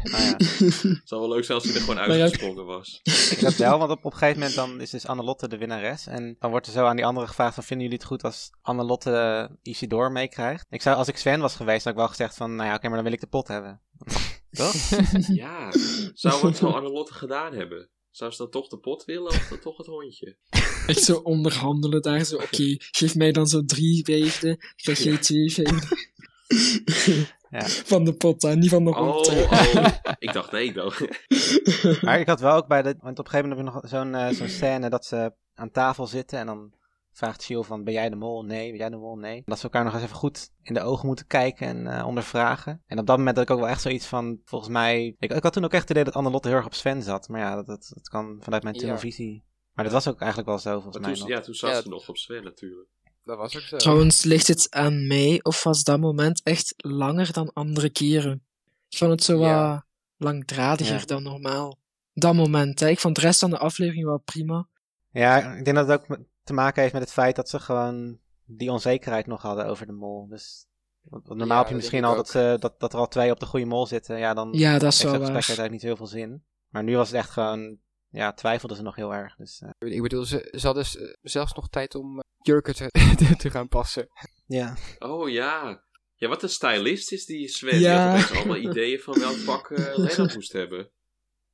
nou 0.03 0.23
ja. 0.23 0.35
Het 0.37 1.01
zou 1.03 1.21
wel 1.21 1.29
leuk 1.29 1.43
zijn 1.43 1.57
als 1.57 1.67
hij 1.67 1.75
er 1.75 1.81
gewoon 1.81 1.99
uitgesprongen 1.99 2.65
was. 2.65 2.99
Ik 3.03 3.39
dat 3.39 3.55
wel, 3.55 3.77
want 3.77 3.91
op, 3.91 4.05
op 4.05 4.11
een 4.11 4.17
gegeven 4.17 4.39
moment 4.39 4.55
dan 4.55 4.81
is 4.81 4.89
dus 4.89 5.05
Annelotte 5.05 5.47
de 5.47 5.57
winnares. 5.57 6.07
En 6.07 6.35
dan 6.39 6.49
wordt 6.49 6.67
er 6.67 6.73
zo 6.73 6.85
aan 6.85 6.95
die 6.95 7.05
anderen 7.05 7.29
gevraagd 7.29 7.53
van, 7.53 7.63
vinden 7.63 7.85
jullie 7.85 7.99
het 8.01 8.09
goed 8.11 8.23
als 8.23 8.49
Annelotte 8.61 9.49
Isidore 9.61 10.09
meekrijgt? 10.09 10.65
Ik 10.69 10.81
zou, 10.81 10.97
als 10.97 11.07
ik 11.07 11.17
Sven 11.17 11.39
was 11.39 11.55
geweest, 11.55 11.83
had 11.83 11.93
ik 11.93 11.99
wel 11.99 12.07
gezegd 12.07 12.35
van, 12.35 12.55
nou 12.55 12.69
ja, 12.69 12.75
oké, 12.75 12.87
maar 12.87 12.95
dan 12.95 13.03
wil 13.03 13.13
ik 13.13 13.19
de 13.19 13.27
pot 13.27 13.47
hebben. 13.47 13.81
Toch? 14.51 14.73
Ja, 15.43 15.71
zou 16.13 16.41
wat 16.41 16.57
zou 16.57 16.73
Annelotte 16.73 17.13
gedaan 17.13 17.53
hebben? 17.53 17.89
Zou 18.11 18.31
ze 18.31 18.37
dan 18.37 18.49
toch 18.49 18.67
de 18.67 18.77
pot 18.77 19.05
willen 19.05 19.27
of 19.27 19.47
dan 19.49 19.59
toch 19.59 19.77
het 19.77 19.87
hondje? 19.87 20.35
Echt 20.87 21.03
zo 21.03 21.17
onderhandelen 21.17 22.01
daar 22.01 22.23
zo. 22.23 22.35
Oké, 22.35 22.75
geef 22.77 23.15
mij 23.15 23.31
dan 23.31 23.47
zo 23.47 23.65
drie 23.65 24.05
vijfde. 24.05 24.59
Krijg 24.75 25.03
jij 25.03 25.17
twee 25.17 25.51
vijfde. 25.51 25.97
Ja. 27.51 27.67
Van 27.67 28.03
de 28.03 28.13
pot, 28.13 28.41
hè, 28.41 28.55
niet 28.55 28.69
van 28.69 28.85
de 28.85 28.91
hond. 28.91 29.27
Oh, 29.27 29.51
oh. 29.51 29.87
Ik 30.19 30.33
dacht, 30.33 30.51
nee, 30.51 30.73
dan. 30.73 30.93
Maar 32.01 32.19
ik 32.19 32.27
had 32.27 32.39
wel 32.39 32.55
ook 32.55 32.67
bij 32.67 32.81
de, 32.81 32.95
want 32.99 33.19
op 33.19 33.25
een 33.25 33.31
gegeven 33.31 33.49
moment 33.49 33.73
heb 33.73 33.81
je 33.81 33.89
nog 33.89 34.03
zo'n 34.03 34.15
eh, 34.15 34.35
zo'n 34.35 34.49
scène 34.49 34.89
dat 34.89 35.05
ze 35.05 35.33
aan 35.55 35.71
tafel 35.71 36.07
zitten 36.07 36.39
en 36.39 36.45
dan 36.45 36.73
vraagt 37.13 37.43
Chill 37.43 37.61
van, 37.61 37.83
ben 37.83 37.93
jij 37.93 38.09
de 38.09 38.15
mol? 38.15 38.43
Nee. 38.43 38.69
Ben 38.69 38.77
jij 38.79 38.89
de 38.89 38.95
mol? 38.97 39.15
Nee. 39.17 39.41
Dat 39.45 39.57
ze 39.57 39.63
elkaar 39.63 39.83
nog 39.83 39.93
eens 39.93 40.03
even 40.03 40.15
goed 40.15 40.49
in 40.61 40.73
de 40.73 40.81
ogen 40.81 41.07
moeten 41.07 41.27
kijken 41.27 41.67
en 41.67 41.87
eh, 41.97 42.07
ondervragen. 42.07 42.83
En 42.87 42.99
op 42.99 43.05
dat 43.07 43.17
moment 43.17 43.35
had 43.35 43.45
ik 43.45 43.51
ook 43.51 43.59
wel 43.59 43.69
echt 43.69 43.81
zoiets 43.81 44.05
van, 44.05 44.39
volgens 44.45 44.71
mij... 44.71 45.15
Ik, 45.19 45.31
ik 45.33 45.43
had 45.43 45.53
toen 45.53 45.63
ook 45.63 45.71
echt 45.73 45.81
het 45.81 45.91
idee 45.91 46.03
dat 46.03 46.13
Annelotte 46.13 46.47
heel 46.47 46.57
erg 46.57 46.65
op 46.65 46.73
Sven 46.73 47.01
zat. 47.03 47.27
Maar 47.27 47.39
ja, 47.39 47.55
dat, 47.55 47.65
dat, 47.65 47.91
dat 47.93 48.09
kan 48.09 48.37
vanuit 48.39 48.63
mijn 48.63 48.75
Ja. 48.75 48.81
tunnelvisie. 48.81 49.43
Maar 49.73 49.83
dat 49.85 49.93
was 49.93 50.07
ook 50.07 50.19
eigenlijk 50.19 50.49
wel 50.49 50.59
zo, 50.59 50.79
volgens 50.81 51.05
mij 51.05 51.13
toen, 51.13 51.19
nog. 51.27 51.29
ja, 51.37 51.41
toen 51.41 51.53
zat 51.53 51.69
Ja, 51.69 51.81
ze 51.81 51.89
nog 51.89 52.09
op 52.09 52.17
Sven 52.17 52.43
natuurlijk. 52.43 52.89
Dat 53.23 53.37
was 53.37 53.55
ook 53.55 53.61
zo. 53.61 53.77
Trouwens, 53.77 54.23
ligt 54.23 54.47
het 54.47 54.67
aan 54.71 55.07
mij 55.07 55.39
of 55.43 55.63
was 55.63 55.83
dat 55.83 55.99
moment 55.99 56.41
echt 56.43 56.73
langer 56.77 57.33
dan 57.33 57.53
andere 57.53 57.89
keren? 57.89 58.43
Ik 58.89 58.97
vond 58.97 59.11
het 59.11 59.23
zo 59.23 59.39
Ja. 59.39 59.71
wat 59.73 59.83
langdradiger 60.17 60.99
Ja. 60.99 61.05
dan 61.05 61.23
normaal. 61.23 61.79
Dat 62.13 62.33
moment, 62.33 62.79
hè. 62.79 62.87
Ik 62.89 62.99
vond 62.99 63.15
de 63.15 63.21
rest 63.21 63.39
van 63.39 63.49
de 63.49 63.57
aflevering 63.57 64.05
wel 64.05 64.17
prima. 64.17 64.67
Ja, 65.11 65.53
ik 65.53 65.65
denk 65.65 65.77
dat 65.77 65.87
het 65.87 65.99
ook 66.09 66.17
te 66.43 66.53
maken 66.53 66.81
heeft 66.81 66.93
met 66.93 67.01
het 67.01 67.11
feit 67.11 67.35
dat 67.35 67.49
ze 67.49 67.59
gewoon 67.59 68.19
die 68.45 68.71
onzekerheid 68.71 69.27
nog 69.27 69.41
hadden 69.41 69.65
over 69.65 69.85
de 69.85 69.91
mol. 69.91 70.27
Dus 70.27 70.65
normaal 71.09 71.47
Ja, 71.47 71.55
heb 71.55 71.63
je 71.65 71.71
dat 71.71 71.73
misschien 71.81 72.03
al 72.03 72.15
dat, 72.15 72.29
ze, 72.29 72.57
dat, 72.59 72.79
dat 72.79 72.93
er 72.93 72.99
al 72.99 73.07
twee 73.07 73.31
op 73.31 73.39
de 73.39 73.45
goede 73.45 73.65
mol 73.65 73.85
zitten. 73.87 74.17
Ja, 74.17 74.33
dan 74.33 74.49
Ja, 74.53 74.71
dat 74.79 74.93
is 74.93 74.97
heeft 74.97 75.09
gesprek 75.09 75.25
waar. 75.27 75.33
eigenlijk 75.33 75.71
niet 75.71 75.81
heel 75.81 75.95
veel 75.95 76.07
zin. 76.07 76.43
Maar 76.69 76.83
nu 76.83 76.95
was 76.95 77.07
het 77.07 77.17
echt 77.17 77.29
gewoon, 77.29 77.77
ja, 78.09 78.33
twijfelden 78.33 78.77
ze 78.77 78.83
nog 78.83 78.95
heel 78.95 79.13
erg. 79.13 79.35
Dus 79.35 79.61
eh, 79.61 79.91
Ik 79.95 80.01
bedoel, 80.01 80.25
ze, 80.25 80.47
ze 80.57 80.65
hadden 80.65 80.85
zelfs 81.21 81.53
nog 81.53 81.69
tijd 81.69 81.95
om 81.95 82.15
eh, 82.17 82.23
jurken 82.37 82.75
te, 82.75 83.35
te 83.37 83.49
gaan 83.49 83.67
passen. 83.67 84.07
ja. 84.45 84.75
Oh 84.99 85.29
ja. 85.29 85.83
Ja, 86.15 86.27
wat 86.27 86.43
een 86.43 86.49
stylist 86.49 87.11
is 87.11 87.25
die 87.25 87.47
Sven. 87.47 87.71
Die 87.71 87.79
Ja. 87.81 88.07
had 88.09 88.13
opeens 88.23 88.37
allemaal 88.39 88.57
ideeën 88.71 88.99
van 88.99 89.19
welk 89.19 89.43
pak 89.45 89.71
eh 89.71 89.97
Lennart 89.97 90.33
moest 90.35 90.51
hebben. 90.51 90.91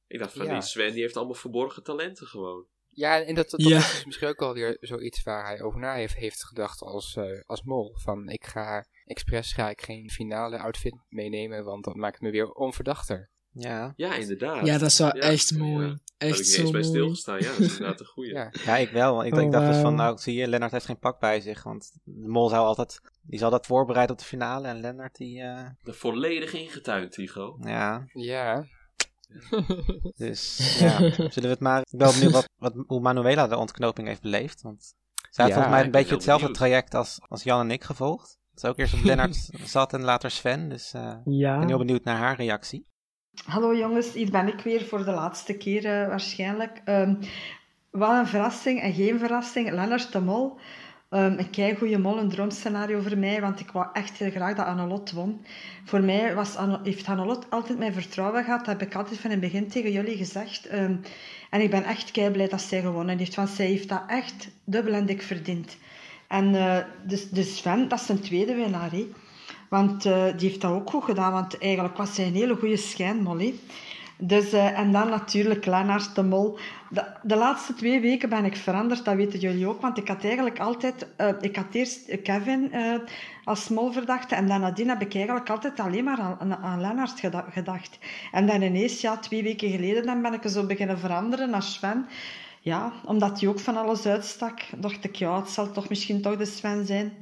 Ik 0.07 0.19
dacht 0.19 0.33
van, 0.33 0.45
Ja. 0.45 0.53
die 0.53 0.61
Sven 0.61 0.91
die 0.93 1.01
heeft 1.01 1.17
allemaal 1.17 1.33
verborgen 1.35 1.83
talenten 1.83 2.27
gewoon. 2.27 2.65
Ja, 2.97 3.21
en 3.23 3.35
dat, 3.35 3.49
dat 3.49 3.61
Ja. 3.63 3.77
is 3.77 3.91
dus 3.93 4.05
misschien 4.05 4.27
ook 4.27 4.41
alweer 4.41 4.77
zoiets 4.79 5.23
waar 5.23 5.45
hij 5.45 5.61
over 5.61 5.79
na 5.79 5.93
heeft, 5.93 6.15
heeft 6.15 6.45
gedacht 6.45 6.81
als, 6.81 7.15
eh, 7.15 7.23
als 7.45 7.63
mol. 7.63 7.95
Van, 7.97 8.29
ik 8.29 8.45
ga, 8.45 8.85
expres 9.05 9.53
ga 9.53 9.69
ik 9.69 9.81
geen 9.81 10.09
finale 10.09 10.59
outfit 10.59 10.95
meenemen, 11.09 11.63
want 11.63 11.83
dat 11.83 11.95
maakt 11.95 12.21
me 12.21 12.29
weer 12.31 12.51
onverdachter. 12.51 13.29
Ja. 13.51 13.93
Ja, 13.95 14.15
inderdaad. 14.15 14.65
Ja, 14.65 14.77
dat 14.77 14.89
is 14.89 14.97
wel 14.97 15.15
Ja, 15.15 15.21
echt 15.21 15.49
ja. 15.49 15.57
mooi. 15.57 15.87
Daar 15.87 15.97
heb 16.17 16.29
Echt 16.29 16.39
ik 16.39 16.45
niet 16.45 16.53
zo 16.55 16.61
eens 16.61 16.71
bij 16.71 16.83
stilgestaan. 16.83 17.39
Ja, 17.39 17.47
dat 17.49 17.59
is 17.59 17.71
inderdaad 17.71 17.99
een 17.99 18.05
goeie. 18.05 18.33
Ja, 18.37 18.51
ja, 18.65 18.77
ik 18.77 18.89
wel. 18.89 19.13
want 19.15 19.27
Ik, 19.27 19.33
Oh, 19.33 19.41
ik 19.41 19.51
dacht 19.51 19.67
dus 19.67 19.81
van, 19.81 19.95
nou 19.95 20.17
zie 20.17 20.35
je, 20.35 20.47
Lennart 20.47 20.71
heeft 20.71 20.85
geen 20.85 20.99
pak 20.99 21.19
bij 21.19 21.39
zich. 21.41 21.63
Want 21.63 21.91
de 22.03 22.27
mol 22.27 22.49
zou 22.49 22.65
altijd, 22.65 23.01
die 23.21 23.39
zal 23.39 23.49
dat 23.49 23.65
voorbereiden 23.65 24.15
op 24.15 24.21
de 24.21 24.27
finale. 24.27 24.67
En 24.67 24.79
Lennart 24.79 25.15
die, 25.15 25.39
eh, 25.41 25.47
Er 25.83 25.93
volledig 25.93 26.53
ingetuind, 26.53 27.11
Tigo. 27.11 27.57
ja. 27.61 28.05
ja. 28.13 28.65
Dus 30.17 30.57
ja, 30.79 30.97
zullen 31.11 31.31
we 31.41 31.47
het 31.47 31.59
maar... 31.59 31.79
Ik 31.79 31.97
ben 31.97 31.99
wel 31.99 32.11
benieuwd 32.13 32.31
wat, 32.31 32.49
wat, 32.57 32.73
hoe 32.87 33.01
Manuela 33.01 33.47
de 33.47 33.57
ontknoping 33.57 34.07
heeft 34.07 34.21
beleefd. 34.21 34.61
Want 34.61 34.93
zij 35.29 35.45
heeft 35.45 35.47
Ja, 35.47 35.53
volgens 35.53 35.69
mij 35.75 35.83
een 35.83 35.91
beetje 35.91 36.13
hetzelfde 36.13 36.45
benieuwd. 36.45 36.63
traject 36.63 36.93
als, 36.93 37.19
als 37.27 37.43
Jan 37.43 37.59
en 37.59 37.71
ik 37.71 37.83
gevolgd. 37.83 38.37
Het 38.49 38.63
is 38.63 38.69
ook 38.69 38.77
eerst 38.77 38.93
op 38.93 39.03
Lennart 39.09 39.49
zat 39.63 39.93
en 39.93 40.03
later 40.03 40.31
Sven. 40.31 40.69
Dus 40.69 40.93
eh, 40.93 41.17
ik 41.25 41.41
ben 41.41 41.67
heel 41.67 41.77
benieuwd 41.77 42.03
naar 42.03 42.17
haar 42.17 42.35
reactie. 42.35 42.87
Hallo 43.45 43.75
jongens, 43.75 44.13
hier 44.13 44.31
ben 44.31 44.47
ik 44.47 44.59
weer 44.59 44.85
voor 44.85 45.05
de 45.05 45.11
laatste 45.11 45.53
keer 45.53 45.85
eh, 45.85 46.07
waarschijnlijk. 46.07 46.81
Ehm, 46.85 47.15
wat 47.91 48.11
een 48.11 48.27
verrassing 48.27 48.81
en 48.81 48.93
geen 48.93 49.19
verrassing. 49.19 49.71
Lennart 49.71 50.11
de 50.11 50.21
Mol. 50.21 50.59
Ehm, 51.09 51.37
een 51.37 51.49
keigoeie 51.49 51.97
mol, 51.97 52.17
een 52.17 52.29
droomscenario 52.29 53.01
voor 53.01 53.17
mij, 53.17 53.41
want 53.41 53.59
ik 53.59 53.71
wou 53.71 53.87
echt 53.93 54.17
heel 54.17 54.31
graag 54.31 54.55
dat 54.55 54.65
Annelot 54.65 55.11
won. 55.11 55.45
Voor 55.83 56.01
mij 56.01 56.35
was 56.35 56.55
Anne, 56.55 56.79
heeft 56.83 57.07
Annelot 57.07 57.49
altijd 57.49 57.77
mijn 57.79 57.93
vertrouwen 57.93 58.43
gehad, 58.43 58.65
dat 58.65 58.79
heb 58.79 58.89
ik 58.89 58.95
altijd 58.95 59.19
van 59.19 59.31
het 59.31 59.39
begin 59.39 59.67
tegen 59.67 59.91
jullie 59.91 60.17
gezegd. 60.17 60.65
Ehm, 60.67 60.95
en 61.49 61.61
ik 61.61 61.69
ben 61.69 61.83
echt 61.83 62.11
kei 62.11 62.31
blij 62.31 62.47
dat 62.47 62.61
zij 62.61 62.81
gewonnen 62.81 63.17
heeft, 63.17 63.35
want 63.35 63.49
zij 63.49 63.65
heeft 63.65 63.89
dat 63.89 64.03
echt 64.07 64.49
dubbel 64.63 64.93
en 64.93 65.05
dik 65.05 65.21
verdiend. 65.21 65.77
En 66.27 66.55
eh 66.55 66.77
dus, 67.03 67.29
dus 67.29 67.57
Sven, 67.57 67.87
dat 67.87 67.99
is 67.99 68.05
zijn 68.05 68.19
tweede 68.19 68.55
winnaar. 68.55 68.91
hè. 68.91 69.07
Want 69.69 70.05
eh, 70.05 70.25
die 70.37 70.49
heeft 70.49 70.61
dat 70.61 70.71
ook 70.71 70.89
goed 70.89 71.03
gedaan, 71.03 71.31
want 71.31 71.57
eigenlijk 71.57 71.97
was 71.97 72.15
zij 72.15 72.27
een 72.27 72.33
hele 72.33 72.55
goede 72.55 72.77
schijnmol. 72.77 73.53
Dus, 74.19 74.51
eh, 74.51 74.79
en 74.79 74.91
dan 74.91 75.09
natuurlijk 75.09 75.65
Lennart 75.65 76.15
de 76.15 76.23
Mol. 76.23 76.57
De, 76.89 77.05
de 77.23 77.35
laatste 77.35 77.73
twee 77.73 78.01
weken 78.01 78.29
ben 78.29 78.45
ik 78.45 78.55
veranderd, 78.55 79.05
dat 79.05 79.15
weten 79.15 79.39
jullie 79.39 79.67
ook. 79.67 79.81
Want 79.81 79.97
ik 79.97 80.07
had 80.07 80.23
eigenlijk 80.23 80.59
altijd... 80.59 81.07
eh, 81.15 81.29
ik 81.41 81.55
had 81.55 81.65
eerst 81.71 82.21
Kevin 82.21 82.71
eh, 82.71 82.95
als 83.43 83.69
mol 83.69 83.91
verdachte. 83.91 84.35
En 84.35 84.47
dan 84.47 84.61
nadien 84.61 84.89
heb 84.89 85.01
ik 85.01 85.15
eigenlijk 85.15 85.49
altijd 85.49 85.79
alleen 85.79 86.03
maar 86.03 86.19
aan, 86.19 86.55
aan, 86.55 86.81
Lennart 86.81 87.19
geda- 87.19 87.45
gedacht. 87.51 87.99
En 88.31 88.45
dan 88.45 88.61
ineens, 88.61 89.01
ja, 89.01 89.17
twee 89.17 89.43
weken 89.43 89.69
geleden, 89.69 90.05
dan 90.05 90.21
ben 90.21 90.33
ik 90.33 90.41
zo 90.45 90.65
beginnen 90.65 90.99
veranderen 90.99 91.49
naar 91.49 91.63
Sven. 91.63 92.05
Ja, 92.61 92.91
omdat 93.05 93.39
hij 93.39 93.49
ook 93.49 93.59
van 93.59 93.77
alles 93.77 94.05
uitstak, 94.05 94.61
dacht 94.77 95.03
ik, 95.03 95.15
ja, 95.15 95.39
het 95.39 95.49
zal 95.49 95.71
toch 95.71 95.89
misschien 95.89 96.21
toch 96.21 96.37
de 96.37 96.45
Sven 96.45 96.85
zijn. 96.85 97.13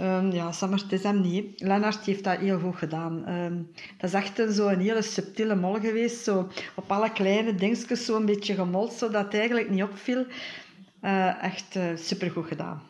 Ehm, 0.00 0.30
ja, 0.30 0.52
maar, 0.60 0.78
het 0.78 0.92
is 0.92 1.02
hem 1.02 1.20
niet. 1.20 1.60
Lennart 1.60 2.04
heeft 2.04 2.24
dat 2.24 2.38
heel 2.38 2.58
goed 2.58 2.76
gedaan. 2.76 3.24
Ehm, 3.26 3.56
dat 3.98 4.10
is 4.10 4.12
echt 4.12 4.54
zo 4.54 4.68
een 4.68 4.80
hele 4.80 5.02
subtiele 5.02 5.54
mol 5.54 5.80
geweest. 5.80 6.24
Zo 6.24 6.48
op 6.74 6.90
alle 6.90 7.12
kleine 7.12 7.54
dingetjes 7.54 8.04
zo 8.04 8.16
een 8.16 8.26
beetje 8.26 8.54
gemold, 8.54 8.92
zodat 8.92 9.24
het 9.24 9.34
eigenlijk 9.34 9.70
niet 9.70 9.82
opviel. 9.82 10.26
Eh, 11.00 11.42
echt 11.42 11.76
eh, 11.76 11.82
supergoed 11.96 12.46
gedaan. 12.46 12.89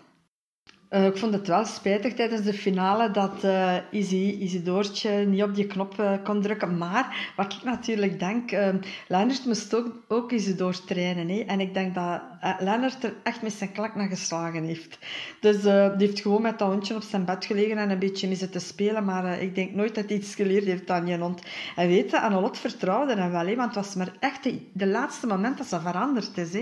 Eh, 0.90 1.06
ik 1.06 1.16
vond 1.16 1.32
het 1.32 1.46
wel 1.46 1.64
spijtig 1.64 2.14
tijdens 2.14 2.42
de 2.42 2.52
finale 2.52 3.10
dat 3.10 3.44
eh 3.44 3.76
Izzy, 3.90 4.36
Isidoortje 4.40 5.10
niet 5.10 5.42
op 5.42 5.54
die 5.54 5.66
knop 5.66 5.98
eh, 5.98 6.12
kon 6.24 6.42
drukken. 6.42 6.78
Maar 6.78 7.32
wat 7.36 7.52
ik 7.52 7.62
natuurlijk 7.62 8.18
denk, 8.18 8.50
eh 8.50 8.68
Lennart 9.08 9.44
moest 9.44 9.74
ook, 9.74 9.92
ook 10.08 10.32
Isidoor 10.32 10.84
trainen. 10.84 11.28
Hè? 11.28 11.40
En 11.40 11.60
ik 11.60 11.74
denk 11.74 11.94
dat 11.94 12.20
Lennart 12.58 13.04
er 13.04 13.14
echt 13.22 13.42
met 13.42 13.52
zijn 13.52 13.72
klak 13.72 13.94
naar 13.94 14.08
geslagen 14.08 14.64
heeft. 14.64 14.98
Dus 15.40 15.62
die 15.62 16.06
heeft 16.06 16.20
gewoon 16.20 16.42
met 16.42 16.58
dat 16.58 16.68
hondje 16.68 16.94
op 16.94 17.02
zijn 17.02 17.24
bed 17.24 17.44
gelegen 17.44 17.78
en 17.78 17.90
een 17.90 17.98
beetje 17.98 18.26
mee 18.26 18.36
zitten 18.36 18.60
spelen. 18.60 19.04
Maar 19.04 19.40
ik 19.40 19.54
denk 19.54 19.74
nooit 19.74 19.94
dat 19.94 20.08
hij 20.08 20.16
iets 20.16 20.34
geleerd 20.34 20.64
heeft 20.64 20.90
aan 20.90 21.04
die 21.04 21.18
hond. 21.18 21.42
En 21.76 21.88
weet 21.88 22.10
je, 22.10 22.20
Annelot 22.20 22.58
vertrouwde 22.58 23.14
hem 23.14 23.30
wel. 23.30 23.54
Want 23.54 23.74
het 23.74 23.84
was 23.84 23.94
maar 23.94 24.12
echt 24.20 24.48
de, 24.72 24.86
laatste 24.86 25.26
moment 25.26 25.58
dat 25.58 25.66
ze 25.66 25.80
veranderd 25.80 26.38
is. 26.38 26.56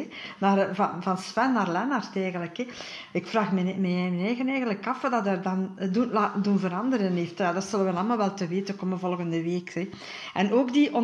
Van, 0.73 1.03
van 1.03 1.19
Sven 1.19 1.53
naar 1.53 1.71
Lennart 1.71 2.17
eigenlijk. 2.17 2.57
Hè? 2.57 2.67
Ik 3.13 3.27
vraag 3.27 3.53
me, 3.53 3.63
me, 3.63 4.18
mijn 4.19 4.27
eigen 4.31 4.49
eigenlijk 4.49 4.87
af 4.87 5.01
dat 5.01 5.27
er 5.27 5.43
dan 5.43 5.79
doen, 5.93 6.11
doen 6.43 6.59
veranderen 6.59 7.13
heeft. 7.13 7.39
Ja, 7.39 7.53
dat 7.53 7.65
zullen 7.65 7.87
we 7.87 7.93
allemaal 7.93 8.17
wel 8.17 8.35
te 8.35 8.47
weten 8.49 8.77
komen 8.77 8.99
volgende 8.99 9.43
week. 9.43 9.75
Hè. 9.75 9.89
En 10.35 10.53
ook 10.53 10.73
die 10.73 10.95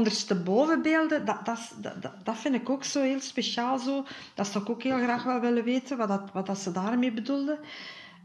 dat, 1.44 1.58
is- 1.58 1.72
dat, 1.80 2.02
dat, 2.02 2.12
dat 2.24 2.36
vind 2.36 2.54
ik 2.54 2.70
ook 2.70 2.84
zo 2.84 3.02
heel 3.02 3.20
speciaal. 3.20 3.78
Zo. 3.78 4.04
Dat 4.34 4.46
zou 4.46 4.64
ik 4.64 4.70
ook 4.70 4.82
heel 4.82 4.98
graag 4.98 5.24
wel 5.24 5.40
willen 5.40 5.64
weten, 5.64 5.96
wat, 5.96 6.08
dat, 6.08 6.32
wat 6.32 6.46
dat 6.46 6.58
ze 6.58 6.72
daarmee 6.72 7.12
bedoelden. 7.12 7.58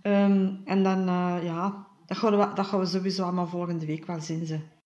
Ehm, 0.01 0.49
en 0.65 0.83
dan, 0.83 1.07
eh, 1.07 1.35
ja, 1.43 1.87
dat 2.05 2.17
gaan, 2.17 2.37
we, 2.37 2.53
dat 2.55 2.65
gaan 2.67 2.79
we 2.79 2.85
sowieso 2.85 3.23
allemaal 3.23 3.47
volgende 3.47 3.85
week 3.85 4.05
wel 4.05 4.21
zien. 4.21 4.45
Ze. 4.45 4.78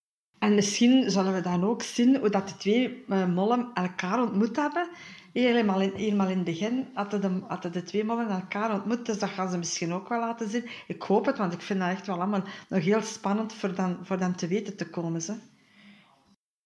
En 0.43 0.55
misschien 0.55 1.11
zullen 1.11 1.33
we 1.33 1.41
dan 1.41 1.63
ook 1.63 1.81
zien 1.81 2.17
hoe 2.17 2.29
dat 2.29 2.47
de 2.47 2.57
twee 2.57 3.03
eh, 3.09 3.25
mollen 3.25 3.69
elkaar 3.73 4.21
ontmoet 4.21 4.55
hebben. 4.55 4.87
Helemaal 5.33 5.81
in, 5.81 5.91
helemaal 5.95 6.27
in 6.27 6.35
het 6.35 6.45
begin 6.45 6.87
hadden 6.93 7.21
de, 7.21 7.39
hadden 7.47 7.71
de 7.71 7.83
twee 7.83 8.03
mollen 8.03 8.29
elkaar 8.29 8.73
ontmoet, 8.73 9.05
dus 9.05 9.19
dat 9.19 9.29
gaan 9.29 9.49
ze 9.49 9.57
misschien 9.57 9.93
ook 9.93 10.09
wel 10.09 10.19
laten 10.19 10.49
zien. 10.49 10.69
Ik 10.87 11.01
hoop 11.01 11.25
het, 11.25 11.37
want 11.37 11.53
ik 11.53 11.61
vind 11.61 11.79
dat 11.79 11.89
echt 11.89 12.07
wel 12.07 12.15
allemaal 12.15 12.43
nog 12.69 12.83
heel 12.83 13.01
spannend 13.01 13.53
voor 13.53 13.75
dan, 13.75 13.97
voor 14.01 14.17
dan 14.17 14.35
te 14.35 14.47
weten 14.47 14.77
te 14.77 14.89
komen. 14.89 15.21
Ze. 15.21 15.33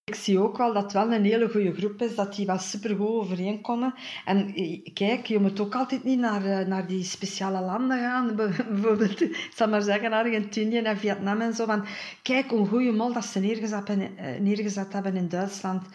Ik 0.08 0.16
zie 0.16 0.40
ook 0.40 0.58
wel 0.58 0.74
dat 0.74 0.84
het 0.84 0.92
wel 0.92 1.12
een 1.12 1.24
hele 1.24 1.50
goede 1.50 1.74
groep 1.74 2.02
is, 2.02 2.16
dat 2.16 2.36
die 2.36 2.46
wel 2.46 2.58
supergoed 2.58 3.08
overeenkomen. 3.08 3.94
En 4.26 4.54
eh, 4.56 4.94
kijk, 4.94 5.26
je 5.26 5.40
moet 5.40 5.60
ook 5.60 5.76
altijd 5.76 6.04
niet 6.04 6.20
naar, 6.20 6.46
eh, 6.46 6.68
naar 6.68 6.88
die 6.88 7.04
speciale 7.04 7.62
landen 7.62 8.00
gaan. 8.00 8.36
Bijvoorbeeld, 8.36 9.22
ik 9.22 9.52
zal 9.56 9.68
maar 9.68 9.82
zeggen, 9.82 10.14
Argentinië 10.14 10.78
en 10.78 10.98
Vietnam 10.98 11.42
en 11.42 11.54
zo. 11.54 11.66
Want 11.66 11.88
kijk 12.22 12.50
hoe 12.50 12.68
goede 12.68 12.92
mol 12.92 13.14
dat 13.14 13.26
ze 13.26 13.40
neergezet 13.40 13.88
hebben, 13.88 14.18
eh, 14.18 14.40
neergezet 14.40 14.94
hebben 14.94 15.16
in 15.16 15.30
Duitsland. 15.30 15.86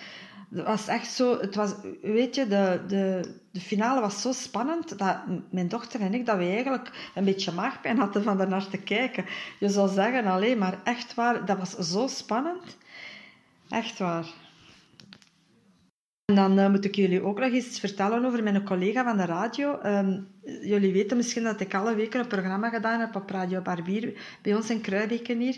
Het 0.55 0.67
was 0.67 0.87
echt 0.89 1.13
zo, 1.13 1.39
het 1.41 1.55
was, 1.55 1.75
weet 2.03 2.35
je, 2.35 2.47
de, 2.47 2.81
de, 2.89 3.35
de 3.51 3.61
finale 3.61 4.01
was 4.01 4.23
zo 4.23 4.33
spannend 4.33 4.99
dat 4.99 5.17
mijn 5.51 5.69
dochter 5.69 6.01
en 6.01 6.15
ik, 6.15 6.27
dat 6.27 6.37
we 6.37 6.45
eigenlijk 6.45 7.11
een 7.15 7.25
beetje 7.25 7.53
maagpijn 7.53 7.99
hadden 7.99 8.23
van 8.23 8.49
naar 8.49 8.69
te 8.69 8.79
kijken. 8.79 9.25
Je 9.59 9.69
zou 9.69 9.89
zeggen, 9.89 10.25
alleen 10.25 10.59
maar 10.59 10.81
echt 10.85 11.15
waar, 11.15 11.45
dat 11.45 11.59
was 11.59 11.91
zo 11.91 12.07
spannend. 12.07 12.77
Echt 13.73 13.99
waar. 13.99 14.27
En 16.25 16.35
dan 16.35 16.59
uh, 16.59 16.71
moet 16.71 16.85
ik 16.85 16.95
jullie 16.95 17.23
ook 17.23 17.39
nog 17.39 17.53
iets 17.53 17.81
vertellen 17.81 18.25
over 18.25 18.43
mijn 18.43 18.65
collega 18.65 19.05
van 19.05 19.17
de 19.17 19.25
radio. 19.25 19.79
Um, 19.85 20.29
jullie 20.43 20.93
weten 20.93 21.17
misschien 21.17 21.43
dat 21.43 21.61
ik 21.61 21.75
alle 21.75 21.95
weken 21.95 22.21
een 22.21 22.27
programma 22.27 22.69
gedaan 22.69 23.01
heb 23.01 23.17
op 23.17 23.31
Radio 23.31 23.61
Barbier, 23.61 24.39
bij 24.43 24.55
ons 24.55 24.71
in 24.71 24.81
Kruibeken 24.81 25.39
hier. 25.39 25.57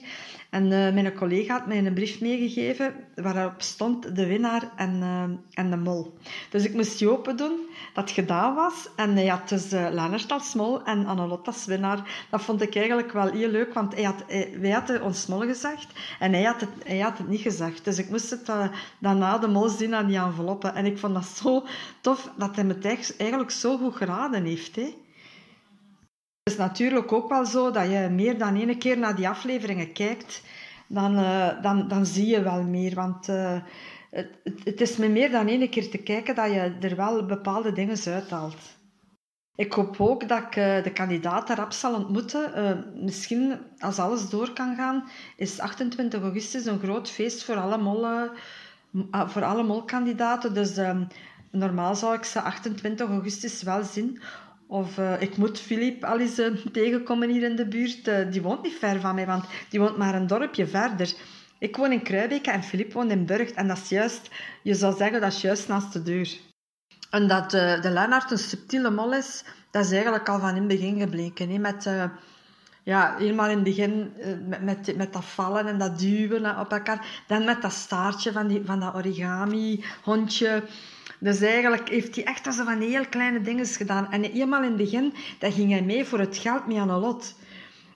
En 0.51 0.63
uh, 0.63 0.71
mijn 0.71 1.15
collega 1.15 1.59
had 1.59 1.67
mij 1.67 1.79
een 1.79 1.95
brief 1.95 2.21
meegegeven 2.21 2.95
waarop 3.15 3.63
stond 3.63 4.17
de 4.17 4.27
winnaar 4.27 4.73
en, 4.77 4.95
uh, 4.95 5.23
en 5.51 5.71
de 5.71 5.77
mol. 5.77 6.19
Dus 6.51 6.65
ik 6.65 6.75
moest 6.75 6.99
die 6.99 7.11
open 7.11 7.37
doen, 7.37 7.59
dat 7.93 8.11
gedaan 8.11 8.55
was. 8.55 8.89
En 8.97 9.17
hij 9.17 9.27
had 9.27 9.49
dus 9.49 9.73
uh, 9.73 9.87
Lennart 9.91 10.33
als 10.33 10.55
mol 10.55 10.85
en 10.85 11.07
Annelot 11.07 11.47
als 11.47 11.65
winnaar. 11.65 12.27
Dat 12.31 12.43
vond 12.43 12.63
ik 12.63 12.77
eigenlijk 12.77 13.13
wel 13.13 13.31
heel 13.31 13.49
leuk, 13.49 13.75
want 13.75 13.95
hij 13.95 14.05
had, 14.05 14.25
wij 14.61 14.71
hadden 14.71 15.03
ons 15.03 15.27
mol 15.27 15.41
gezegd 15.41 15.87
en 16.19 16.33
hij 16.33 16.43
had 16.43 16.61
het, 16.61 16.71
hij 16.85 16.99
had 16.99 17.19
het 17.19 17.29
niet 17.29 17.41
gezegd. 17.41 17.85
Dus 17.85 17.99
ik 17.99 18.11
moest 18.11 18.31
het 18.31 18.51
daarna 18.99 19.39
de 19.39 19.49
mol 19.49 19.69
zien 19.69 19.95
aan 19.95 20.07
die 20.07 20.19
enveloppen. 20.19 20.75
En 20.75 20.87
ik 20.87 20.99
vond 20.99 21.15
dat 21.15 21.25
zo 21.25 21.65
tof 22.01 22.31
dat 22.37 22.55
hij 22.55 22.65
me 22.65 23.03
eigenlijk 23.19 23.51
zo 23.51 23.77
goed 23.77 23.97
geraden 23.97 24.45
heeft. 24.45 24.77
Hè. 24.77 25.03
Het 26.45 26.53
is 26.53 26.59
natuurlijk 26.59 27.13
ook 27.13 27.29
wel 27.29 27.47
zo 27.47 27.71
dat 27.71 27.91
je 27.91 28.09
meer 28.11 28.39
dan 28.39 28.57
één 28.57 28.79
keer 28.79 28.99
naar 28.99 29.17
die 29.17 29.29
afleveringen 29.29 29.93
kijkt, 29.93 30.43
dan, 30.95 31.19
uh, 31.19 31.63
dan, 31.63 31.89
dan 31.89 32.07
zie 32.07 32.27
je 32.27 32.43
wel 32.43 32.63
meer. 32.63 32.95
Want 32.95 33.29
uh, 33.29 33.61
het, 34.11 34.29
het, 34.65 34.81
is 34.81 34.97
met 34.97 35.11
meer 35.11 35.31
dan 35.31 35.49
één 35.49 35.71
keer 35.71 35.91
te 35.91 35.99
kijken 35.99 36.35
dat 36.35 36.53
je 36.53 36.77
er 36.81 36.97
wel 36.97 37.27
bepaalde 37.27 37.73
dingen 37.73 37.99
uithaalt. 38.07 38.77
Ik 39.57 39.73
hoop 39.73 40.01
ook 40.01 40.29
dat 40.29 40.43
ik 40.43 40.57
uh, 40.57 40.83
de 40.83 40.93
kandidaten 40.93 41.57
rap 41.57 41.73
zal 41.73 41.95
ontmoeten. 41.95 42.85
misschien, 43.05 43.59
als 43.79 43.99
alles 43.99 44.29
door 44.29 44.53
kan 44.53 44.77
gaan, 44.77 45.05
is 45.37 45.61
28 45.61 46.23
augustus 46.23 46.67
een 46.67 46.79
groot 46.79 47.11
feest 47.11 47.45
voor 47.45 47.57
alle, 47.57 47.79
mollen, 47.79 48.31
voor 49.11 49.45
alle 49.45 49.63
molkandidaten. 49.63 50.55
Dus 50.55 50.77
normaal 51.51 51.95
zou 51.95 52.15
ik 52.15 52.25
ze 52.25 52.41
28 52.41 53.09
augustus 53.09 53.63
wel 53.63 53.83
zien. 53.83 54.21
Of 54.67 54.99
uh, 54.99 55.23
ik 55.23 55.37
moet 55.37 55.61
Filip 55.61 56.05
al 56.05 56.21
eens 56.21 56.39
uh, 56.39 56.57
tegenkomen 56.73 57.31
hier 57.31 57.43
in 57.43 57.57
de 57.57 57.67
buurt. 57.67 58.09
Uh, 58.09 58.31
die 58.31 58.43
woont 58.43 58.63
niet 58.63 58.75
ver 58.79 59.01
van 59.01 59.15
mij, 59.15 59.27
want 59.27 59.45
die 59.69 59.81
woont 59.81 59.97
maar 59.97 60.15
een 60.15 60.27
dorpje 60.27 60.67
verder. 60.67 61.15
Ik 61.59 61.77
woon 61.77 61.93
in 61.93 62.03
Kruibeke 62.03 62.51
en 62.51 62.63
Filip 62.63 62.93
woont 62.93 63.11
in 63.11 63.27
Burgt. 63.27 63.53
En 63.53 63.69
dat 63.69 63.77
is 63.77 63.89
juist, 63.89 64.31
je 64.63 64.75
zou 64.75 64.97
zeggen, 64.97 65.21
dat 65.21 65.33
is 65.33 65.41
juist 65.41 65.69
naast 65.69 65.93
de 65.93 66.03
deur. 66.03 66.39
En 67.11 67.29
dat 67.29 67.51
de 67.51 67.91
Lennart 67.91 68.31
een 68.31 68.39
subtiele 68.39 68.91
mol 68.91 69.15
is, 69.15 69.45
dat 69.71 69.85
is 69.85 69.93
eigenlijk 69.93 70.29
al 70.29 70.39
van 70.41 70.49
in 70.49 70.57
het 70.57 70.67
begin 70.67 70.99
gebleken. 70.99 71.51
Hè? 71.51 71.59
Met, 71.59 71.91
ja, 72.83 73.15
helemaal 73.19 73.49
in 73.49 73.55
het 73.55 73.65
begin 73.65 74.13
met, 74.49 74.63
met, 74.63 74.97
met, 74.97 75.13
dat 75.13 75.25
vallen 75.25 75.67
en 75.67 75.79
dat 75.79 75.99
duwen 75.99 76.59
op 76.59 76.73
elkaar. 76.73 77.23
Dan 77.27 77.45
met 77.45 77.63
dat 77.63 77.73
staartje 77.73 78.33
van, 78.33 78.47
die, 78.47 78.63
van 78.65 78.81
dat 78.81 78.95
origami-hondje. 78.95 80.63
Dus 81.25 81.41
eigenlijk 81.41 81.89
heeft 81.89 82.15
hij 82.15 82.25
echt 82.25 82.55
zo 82.55 82.65
van 82.65 82.81
heel 82.81 83.07
kleine 83.07 83.41
dingen 83.41 83.67
gedaan. 83.67 84.11
En 84.11 84.25
eenmaal 84.25 84.63
in 84.63 84.69
het 84.69 84.77
begin, 84.77 85.15
dat 85.39 85.53
ging 85.53 85.71
hij 85.71 85.83
mee 85.83 86.05
voor 86.05 86.19
het 86.19 86.37
geld 86.37 86.67
met 86.67 86.87
lot. 86.87 87.35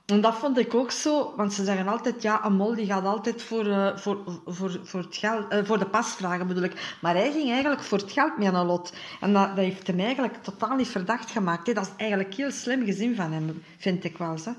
En 0.06 0.20
dat 0.20 0.34
vond 0.34 0.58
ik 0.58 0.74
ook 0.74 0.90
zo, 0.90 1.32
want 1.36 1.52
ze 1.52 1.64
zeggen 1.64 1.88
altijd, 1.88 2.22
ja, 2.22 2.44
een 2.44 2.56
mol 2.56 2.74
die 2.74 2.86
gaat 2.86 3.04
altijd 3.04 3.42
voor, 3.42 3.66
uh, 3.66 3.96
voor, 3.96 4.40
voor, 4.46 4.80
voor, 4.82 5.00
het 5.00 5.16
geld, 5.16 5.52
uh, 5.52 5.64
voor 5.64 5.78
de 5.78 5.86
pasvragen 5.86 6.46
bedoel 6.46 6.62
ik. 6.62 6.96
Maar 7.00 7.14
hij 7.14 7.32
ging 7.32 7.50
eigenlijk 7.50 7.82
voor 7.82 7.98
het 7.98 8.12
geld 8.12 8.38
met 8.38 8.52
lot. 8.52 8.92
En 9.20 9.32
dat, 9.32 9.48
dat 9.48 9.64
heeft 9.64 9.86
hem 9.86 10.00
eigenlijk 10.00 10.42
totaal 10.42 10.76
niet 10.76 10.88
verdacht 10.88 11.30
gemaakt. 11.30 11.74
Dat 11.74 11.86
is 11.86 11.92
eigenlijk 11.96 12.34
heel 12.34 12.50
slim 12.50 12.84
gezien 12.84 13.16
van 13.16 13.32
hem, 13.32 13.62
vind 13.78 14.04
ik 14.04 14.18
wel. 14.18 14.38
Zo. 14.38 14.54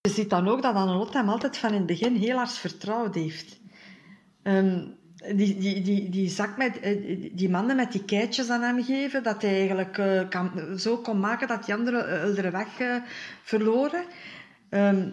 Je 0.00 0.10
ziet 0.10 0.30
dan 0.30 0.48
ook 0.48 0.62
dat 0.62 0.74
Annelot 0.74 1.12
hem 1.12 1.28
altijd 1.28 1.58
van 1.58 1.70
in 1.70 1.76
het 1.76 1.86
begin 1.86 2.14
heel 2.14 2.36
hard 2.36 2.52
vertrouwd 2.52 3.14
heeft. 3.14 3.60
Um, 4.42 4.96
die, 5.34 5.58
die, 5.58 5.82
die, 5.82 6.08
die 6.10 6.28
zak 6.28 6.56
met, 6.56 6.80
eh, 6.80 7.30
die 7.32 7.50
mannen 7.50 7.76
met 7.76 7.92
die 7.92 8.04
keitjes 8.04 8.50
aan 8.50 8.62
hem 8.62 8.84
geven, 8.84 9.22
dat 9.22 9.42
hij 9.42 9.58
eigenlijk 9.58 9.98
uh, 9.98 10.28
kan, 10.28 10.78
zo 10.78 10.96
kon 10.96 11.20
maken 11.20 11.48
dat 11.48 11.64
die 11.64 11.74
anderen 11.74 12.36
uh, 12.38 12.50
weg 12.50 13.00
verloren. 13.42 14.04
Um, 14.70 15.12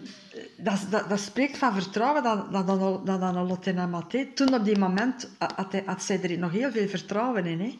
dat, 0.56 0.86
dat, 1.08 1.20
spreekt 1.20 1.58
van 1.58 1.74
vertrouwen 1.74 2.22
dat, 2.22 2.52
dat, 2.52 2.66
dat, 2.66 3.06
dat 3.06 3.34
Lotte 3.34 3.72
Mathé. 3.72 4.26
Toen 4.34 4.54
op 4.54 4.64
die 4.64 4.78
moment 4.78 5.30
had 5.84 6.02
zij 6.02 6.22
er 6.22 6.38
nog 6.38 6.52
heel 6.52 6.70
veel 6.70 6.88
vertrouwen 6.88 7.46
in. 7.46 7.60
Hè? 7.60 7.78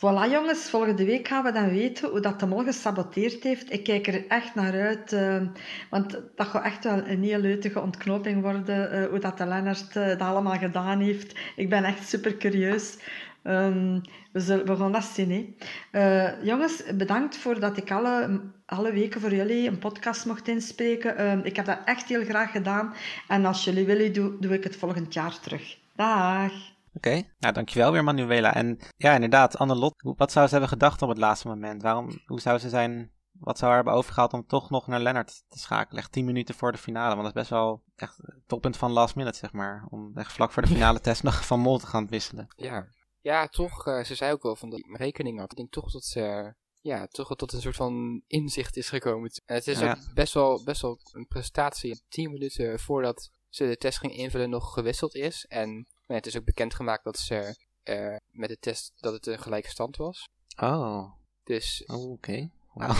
Voilà 0.00 0.30
jongens, 0.30 0.70
volgende 0.70 1.04
week 1.04 1.28
gaan 1.28 1.44
we 1.44 1.52
dan 1.52 1.68
weten 1.68 2.10
hoe 2.10 2.20
dat 2.20 2.40
de 2.40 2.46
mol 2.46 2.64
gesaboteerd 2.64 3.42
heeft. 3.42 3.72
Ik 3.72 3.84
kijk 3.84 4.06
er 4.06 4.26
echt 4.26 4.54
naar 4.54 4.72
uit, 4.72 5.12
uh, 5.12 5.42
want 5.90 6.18
dat 6.34 6.46
gaat 6.46 6.64
echt 6.64 6.84
wel 6.84 7.06
een 7.06 7.22
heel 7.22 7.38
leutige 7.38 7.80
ontknoping 7.80 8.42
worden, 8.42 8.94
uh, 8.94 9.06
hoe 9.08 9.18
dat 9.18 9.38
de 9.38 9.46
Lennart 9.46 9.96
uh, 9.96 10.06
dat 10.06 10.20
allemaal 10.20 10.58
gedaan 10.58 11.00
heeft. 11.00 11.38
Ik 11.56 11.68
ben 11.68 11.84
echt 11.84 12.08
super 12.08 12.36
curieus. 12.36 12.96
Um, 13.44 14.00
we, 14.32 14.40
zullen, 14.40 14.66
we 14.66 14.76
gaan 14.76 14.92
dat 14.92 15.04
zien. 15.04 15.54
Hè. 15.90 16.28
jongens, 16.42 16.82
bedankt 16.94 17.36
voor 17.36 17.60
dat 17.60 17.76
ik 17.76 17.90
alle, 17.90 18.40
alle 18.66 18.92
weken 18.92 19.20
voor 19.20 19.34
jullie 19.34 19.68
een 19.68 19.78
podcast 19.78 20.26
mocht 20.26 20.48
inspreken. 20.48 21.16
Ehm, 21.16 21.40
ik 21.42 21.56
heb 21.56 21.64
dat 21.64 21.78
echt 21.84 22.08
heel 22.08 22.24
graag 22.24 22.50
gedaan. 22.50 22.94
En 23.28 23.44
als 23.44 23.64
jullie 23.64 23.86
willen, 23.86 24.12
doe, 24.12 24.36
doe 24.40 24.54
ik 24.54 24.64
het 24.64 24.76
volgend 24.76 25.14
jaar 25.14 25.40
terug. 25.40 25.78
Dag! 25.96 26.52
Oké, 26.94 27.08
okay. 27.08 27.32
nou 27.38 27.54
dankjewel 27.54 27.92
weer 27.92 28.04
Manuela. 28.04 28.54
En 28.54 28.78
ja, 28.96 29.14
inderdaad, 29.14 29.56
Annelot, 29.56 29.94
wat 30.02 30.32
zou 30.32 30.46
ze 30.46 30.52
hebben 30.52 30.70
gedacht 30.70 31.02
op 31.02 31.08
het 31.08 31.18
laatste 31.18 31.48
moment? 31.48 31.82
Waarom, 31.82 32.20
hoe 32.26 32.40
zou 32.40 32.58
ze 32.58 32.68
zijn, 32.68 33.12
wat 33.32 33.58
zou 33.58 33.66
haar 33.66 33.80
hebben 33.80 33.98
overgehaald 33.98 34.32
om 34.32 34.46
toch 34.46 34.70
nog 34.70 34.86
naar 34.86 35.00
Lennart 35.00 35.44
te 35.48 35.58
schakelen? 35.58 36.02
Echt 36.02 36.12
tien 36.12 36.24
minuten 36.24 36.54
voor 36.54 36.72
de 36.72 36.78
finale, 36.78 37.14
want 37.14 37.20
dat 37.20 37.26
is 37.26 37.40
best 37.40 37.50
wel 37.50 37.82
echt 37.96 38.16
het 38.16 38.42
toppunt 38.46 38.76
van 38.76 38.90
last 38.90 39.14
minute, 39.14 39.38
zeg 39.38 39.52
maar. 39.52 39.86
Om 39.90 40.16
echt 40.16 40.32
vlak 40.32 40.52
voor 40.52 40.62
de 40.62 40.68
finale 40.76 41.00
test 41.00 41.22
nog 41.22 41.46
van 41.46 41.60
Mol 41.60 41.78
te 41.78 41.86
gaan 41.86 42.08
wisselen. 42.08 42.48
Ja, 42.56 42.86
ja 43.20 43.46
toch, 43.46 43.86
uh, 43.86 44.04
ze 44.04 44.14
zei 44.14 44.32
ook 44.32 44.42
wel 44.42 44.56
van 44.56 44.70
de 44.70 44.96
rekening 44.98 45.38
af. 45.40 45.50
Ik 45.50 45.56
denk 45.56 45.70
toch 45.70 45.90
dat 45.90 46.04
ze, 46.04 46.54
ja, 46.80 47.06
toch 47.06 47.36
tot 47.36 47.52
een 47.52 47.60
soort 47.60 47.76
van 47.76 48.22
inzicht 48.26 48.76
is 48.76 48.88
gekomen. 48.88 49.30
En 49.44 49.54
het 49.54 49.66
is 49.66 49.78
ja. 49.78 49.90
ook 49.90 50.14
best 50.14 50.34
wel, 50.34 50.62
best 50.64 50.82
wel 50.82 50.98
een 51.12 51.26
prestatie. 51.26 52.02
Tien 52.08 52.30
minuten 52.30 52.80
voordat 52.80 53.30
ze 53.48 53.66
de 53.66 53.76
test 53.76 53.98
ging 53.98 54.16
invullen 54.16 54.50
nog 54.50 54.72
gewisseld 54.72 55.14
is. 55.14 55.46
En 55.46 55.86
maar 56.10 56.18
het 56.18 56.28
is 56.28 56.38
ook 56.38 56.44
bekendgemaakt 56.44 57.04
dat 57.04 57.18
ze 57.18 57.54
uh, 57.84 58.16
met 58.30 58.48
de 58.48 58.58
test 58.58 58.92
dat 58.96 59.12
het 59.12 59.26
een 59.26 59.38
gelijke 59.38 59.68
stand 59.68 59.96
was. 59.96 60.28
Oh. 60.56 61.12
Dus. 61.44 61.84
Oh, 61.86 62.02
oké. 62.02 62.10
Okay. 62.10 62.50
Wauw. 62.74 62.94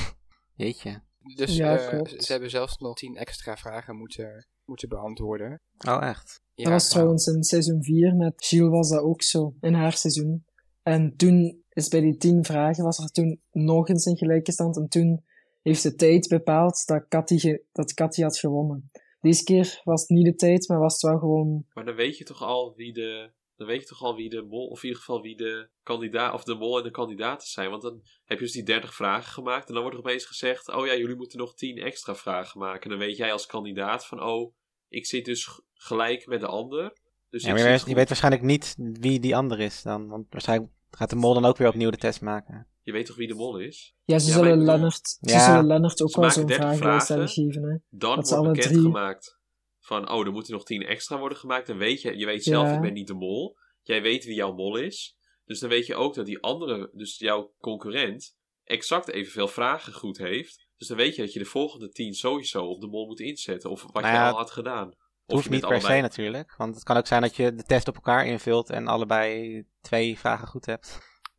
Jeetje. 0.54 1.02
Dus 1.34 1.56
ja, 1.56 1.92
uh, 1.92 2.04
ze 2.04 2.32
hebben 2.32 2.50
zelfs 2.50 2.78
nog 2.78 2.96
tien 2.96 3.16
extra 3.16 3.56
vragen 3.56 3.96
moeten, 3.96 4.46
moeten 4.64 4.88
beantwoorden. 4.88 5.60
Oh, 5.88 6.02
echt? 6.02 6.40
Ja, 6.54 6.64
dat 6.64 6.72
was 6.72 6.88
trouwens 6.88 7.26
in 7.26 7.42
seizoen 7.42 7.82
4 7.82 8.14
met 8.14 8.34
Gilles 8.36 8.70
was 8.70 8.88
dat 8.88 9.02
ook 9.02 9.22
zo, 9.22 9.54
in 9.60 9.74
haar 9.74 9.92
seizoen. 9.92 10.44
En 10.82 11.16
toen 11.16 11.62
is 11.68 11.88
bij 11.88 12.00
die 12.00 12.16
tien 12.16 12.44
vragen 12.44 12.84
was 12.84 12.98
er 12.98 13.10
toen 13.10 13.40
nog 13.50 13.88
eens 13.88 14.04
een 14.04 14.16
gelijke 14.16 14.52
stand. 14.52 14.76
En 14.76 14.88
toen 14.88 15.24
heeft 15.62 15.82
de 15.82 15.94
tijd 15.94 16.28
bepaald 16.28 16.86
dat 16.86 17.08
Cathy, 17.08 17.58
dat 17.72 17.94
Cathy 17.94 18.22
had 18.22 18.38
gewonnen. 18.38 18.90
Deze 19.20 19.44
keer 19.44 19.80
was 19.84 20.00
het 20.00 20.10
niet 20.10 20.24
de 20.24 20.34
tijd, 20.34 20.68
maar 20.68 20.78
was 20.78 20.92
het 20.92 21.10
wel 21.10 21.18
gewoon... 21.18 21.64
Maar 21.74 21.84
dan 21.84 21.94
weet 21.94 22.18
je 22.18 22.24
toch 22.24 22.42
al 22.42 22.74
wie 22.76 22.92
de... 22.92 23.30
Dan 23.56 23.68
weet 23.68 23.80
je 23.80 23.86
toch 23.86 24.02
al 24.02 24.14
wie 24.14 24.28
de 24.28 24.42
mol, 24.42 24.66
of 24.66 24.82
in 24.82 24.88
ieder 24.88 25.02
geval 25.02 25.22
wie 25.22 25.36
de 25.36 25.68
kandidaat, 25.82 26.34
of 26.34 26.44
de 26.44 26.54
mol 26.54 26.78
en 26.78 26.84
de 26.84 26.90
kandidaten 26.90 27.48
zijn. 27.48 27.70
Want 27.70 27.82
dan 27.82 28.02
heb 28.24 28.38
je 28.38 28.44
dus 28.44 28.52
die 28.52 28.62
30 28.62 28.94
vragen 28.94 29.32
gemaakt. 29.32 29.68
En 29.68 29.74
dan 29.74 29.82
wordt 29.82 29.98
er 29.98 30.04
opeens 30.04 30.24
gezegd: 30.24 30.68
Oh 30.68 30.86
ja, 30.86 30.96
jullie 30.96 31.16
moeten 31.16 31.38
nog 31.38 31.54
10 31.54 31.78
extra 31.78 32.14
vragen 32.14 32.60
maken. 32.60 32.82
En 32.82 32.90
dan 32.90 32.98
weet 32.98 33.16
jij 33.16 33.32
als 33.32 33.46
kandidaat 33.46 34.06
van: 34.06 34.22
Oh, 34.22 34.54
ik 34.88 35.06
zit 35.06 35.24
dus 35.24 35.60
gelijk 35.72 36.26
met 36.26 36.40
de 36.40 36.46
ander. 36.46 36.92
Dus 37.30 37.42
ja, 37.42 37.52
maar 37.52 37.72
je, 37.72 37.82
je 37.86 37.94
weet 37.94 38.08
waarschijnlijk 38.08 38.44
niet 38.44 38.74
wie 38.78 39.20
die 39.20 39.36
ander 39.36 39.60
is 39.60 39.82
dan. 39.82 40.08
Want 40.08 40.26
waarschijnlijk 40.30 40.72
gaat 40.90 41.10
de 41.10 41.16
mol 41.16 41.34
dan 41.34 41.44
ook 41.44 41.56
weer 41.56 41.68
opnieuw 41.68 41.90
de 41.90 41.96
test 41.96 42.20
maken. 42.20 42.66
Je 42.82 42.92
weet 42.92 43.06
toch 43.06 43.16
wie 43.16 43.28
de 43.28 43.34
mol 43.34 43.58
is? 43.58 43.94
Ja, 44.04 44.18
ze, 44.18 44.30
zullen, 44.30 44.56
maar, 44.56 44.66
Lennart, 44.66 45.08
ze 45.20 45.38
zullen 45.38 45.66
Lennart 45.66 46.02
ook 46.02 46.16
wel 46.16 46.30
zo'n 46.30 46.48
vragenlijst 46.48 47.32
geven. 47.32 47.62
Hè? 47.62 47.76
Dan 47.88 48.16
dat 48.16 48.30
wordt 48.30 48.52
bekendgemaakt 48.52 49.24
drie... 49.24 49.36
van, 49.78 50.10
oh, 50.10 50.26
er 50.26 50.32
moeten 50.32 50.52
nog 50.52 50.64
tien 50.64 50.82
extra 50.82 51.18
worden 51.18 51.38
gemaakt. 51.38 51.66
Dan 51.66 51.78
weet 51.78 52.02
je, 52.02 52.16
je 52.16 52.26
weet 52.26 52.44
zelf, 52.44 52.66
ja. 52.66 52.74
ik 52.74 52.80
ben 52.80 52.92
niet 52.92 53.06
de 53.06 53.14
mol. 53.14 53.56
Jij 53.82 54.02
weet 54.02 54.24
wie 54.24 54.34
jouw 54.34 54.52
mol 54.52 54.76
is. 54.76 55.18
Dus 55.44 55.60
dan 55.60 55.68
weet 55.68 55.86
je 55.86 55.94
ook 55.94 56.14
dat 56.14 56.26
die 56.26 56.42
andere, 56.42 56.90
dus 56.92 57.18
jouw 57.18 57.54
concurrent, 57.58 58.36
exact 58.64 59.08
evenveel 59.08 59.48
vragen 59.48 59.92
goed 59.92 60.18
heeft. 60.18 60.68
Dus 60.76 60.88
dan 60.88 60.96
weet 60.96 61.14
je 61.14 61.22
dat 61.22 61.32
je 61.32 61.38
de 61.38 61.44
volgende 61.44 61.90
tien 61.90 62.14
sowieso 62.14 62.64
op 62.64 62.80
de 62.80 62.86
mol 62.86 63.06
moet 63.06 63.20
inzetten. 63.20 63.70
Of 63.70 63.82
wat 63.82 64.02
nou 64.02 64.14
je 64.14 64.20
al 64.20 64.36
had 64.36 64.50
gedaan. 64.50 64.88
Of 64.88 64.96
hoeft 65.26 65.44
je 65.44 65.50
niet 65.50 65.66
per 65.66 65.80
se 65.80 66.00
natuurlijk. 66.00 66.54
Want 66.56 66.74
het 66.74 66.84
kan 66.84 66.96
ook 66.96 67.06
zijn 67.06 67.22
dat 67.22 67.36
je 67.36 67.54
de 67.54 67.62
test 67.62 67.88
op 67.88 67.94
elkaar 67.94 68.26
invult 68.26 68.70
en 68.70 68.86
allebei 68.86 69.64
twee 69.80 70.18
vragen 70.18 70.48
goed 70.48 70.66
hebt. 70.66 70.98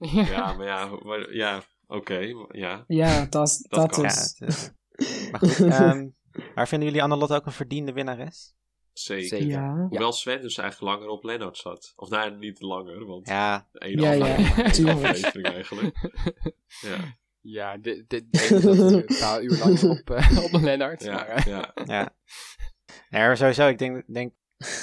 Ja, 0.09 0.53
maar 0.53 0.65
ja, 0.65 0.89
maar- 1.03 1.33
ja 1.33 1.61
oké. 1.87 2.33
ja. 2.51 2.83
Ja, 2.87 3.25
dat, 3.29 3.47
is- 3.47 3.65
Dat 3.69 3.89
dat. 3.93 4.01
Ja, 4.01 4.07
is. 4.07 4.35
het 4.37 4.49
is- 4.49 4.71
maar 5.31 5.39
goed. 5.39 5.59
ehm, 5.79 6.07
maar 6.55 6.67
vinden 6.67 6.87
jullie 6.87 7.03
Annelotte 7.03 7.35
ook 7.35 7.45
een 7.45 7.51
verdiende 7.51 7.93
winnares? 7.93 8.53
Zeker. 8.93 9.27
Zeker. 9.27 9.47
Ja, 9.47 9.75
Hoewel 9.89 10.11
Sven 10.13 10.41
dus 10.41 10.57
eigenlijk 10.57 10.93
langer 10.93 11.09
op 11.13 11.23
Lennart 11.23 11.57
zat. 11.57 11.93
Of 11.95 12.09
nou, 12.09 12.37
niet 12.37 12.61
langer, 12.61 13.05
want 13.05 13.27
Ja, 13.27 13.67
de 13.71 13.79
ene 13.79 14.01
Ja, 14.01 14.11
ja, 14.11 14.25
aflevering, 14.35 14.57
één 14.65 14.71
tuurlijk. 14.73 14.97
aflevering 15.05 15.47
eigenlijk. 15.47 15.95
Ja, 16.81 17.17
Ja, 17.41 17.77
dit, 17.77 18.09
dit 18.09 18.31
denk 18.31 18.43
ik 18.49 18.61
dat 18.61 18.75
we 18.77 19.05
een 19.09 19.17
paar 19.19 19.41
uur 19.41 19.57
lang 19.57 19.83
op, 19.99 20.09
eh, 20.09 20.43
op 20.53 20.61
Lennart. 20.61 21.03
ja, 21.03 21.13
maar, 21.13 21.27
eh, 21.27 21.45
ja. 21.45 21.71
ja. 21.85 22.15
Nee, 23.09 23.21
maar 23.21 23.37
sowieso, 23.37 23.67
ik 23.67 23.77
denk, 23.77 24.03
denk 24.13 24.33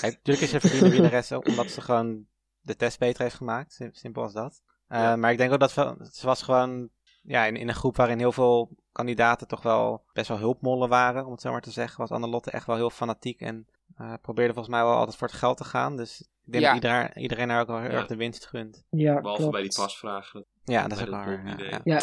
natuurlijk 0.01 0.41
is 0.41 0.49
ze 0.49 0.55
een 0.55 0.61
verdiende 0.61 0.91
winnares 0.91 1.33
ook 1.33 1.47
omdat 1.47 1.71
ze 1.71 1.81
gewoon 1.81 2.27
de 2.61 2.77
test 2.77 2.99
beter 2.99 3.23
heeft 3.23 3.35
gemaakt. 3.37 3.73
Sim- 3.73 3.95
Simpel 3.95 4.23
als 4.23 4.33
dat. 4.33 4.63
Eh, 4.89 4.99
Ja. 5.01 5.17
Maar 5.17 5.31
ik 5.33 5.39
denk 5.39 5.53
ook 5.53 5.61
dat 5.61 5.75
we, 5.75 6.09
ze 6.13 6.27
was 6.27 6.43
gewoon 6.43 6.89
ja, 7.23 7.45
in, 7.47 7.57
in 7.57 7.69
een 7.69 7.75
groep 7.75 7.97
waarin 7.97 8.19
heel 8.19 8.33
veel 8.33 8.71
kandidaten 8.93 9.49
toch 9.49 9.63
wel 9.63 10.05
best 10.13 10.29
wel 10.29 10.39
hulpmollen 10.39 10.89
waren, 10.89 11.25
om 11.27 11.33
het 11.33 11.41
zo 11.41 11.51
maar 11.51 11.61
te 11.61 11.71
zeggen. 11.71 12.01
Was 12.01 12.11
Annelotte 12.11 12.51
echt 12.51 12.67
wel 12.67 12.77
heel 12.77 12.91
fanatiek 12.91 13.41
en 13.41 13.67
eh, 13.97 14.13
probeerde 14.23 14.53
volgens 14.53 14.75
mij 14.75 14.85
wel 14.85 14.95
altijd 14.95 15.17
voor 15.17 15.29
het 15.29 15.37
geld 15.37 15.57
te 15.57 15.65
gaan. 15.65 15.97
Dus 15.97 16.21
ik 16.21 16.53
denk 16.53 16.65
Ja. 16.65 16.73
dat 16.75 16.83
iedereen, 16.83 17.19
iedereen 17.19 17.49
haar 17.49 17.61
ook 17.61 17.67
wel 17.67 17.81
heel 17.81 17.91
Ja. 17.91 17.97
erg 17.97 18.07
de 18.07 18.17
winst 18.17 18.47
gunt. 18.47 18.85
ja 18.91 19.15
Behalve 19.21 19.37
klopt. 19.41 19.53
bij 19.53 19.63
die 19.63 19.75
pasvragen. 19.75 20.45
Ja, 20.65 20.89
dat 20.89 20.99
is 20.99 21.05
ook 21.05 21.11
waar. 21.11 21.81
Ja, 21.85 22.01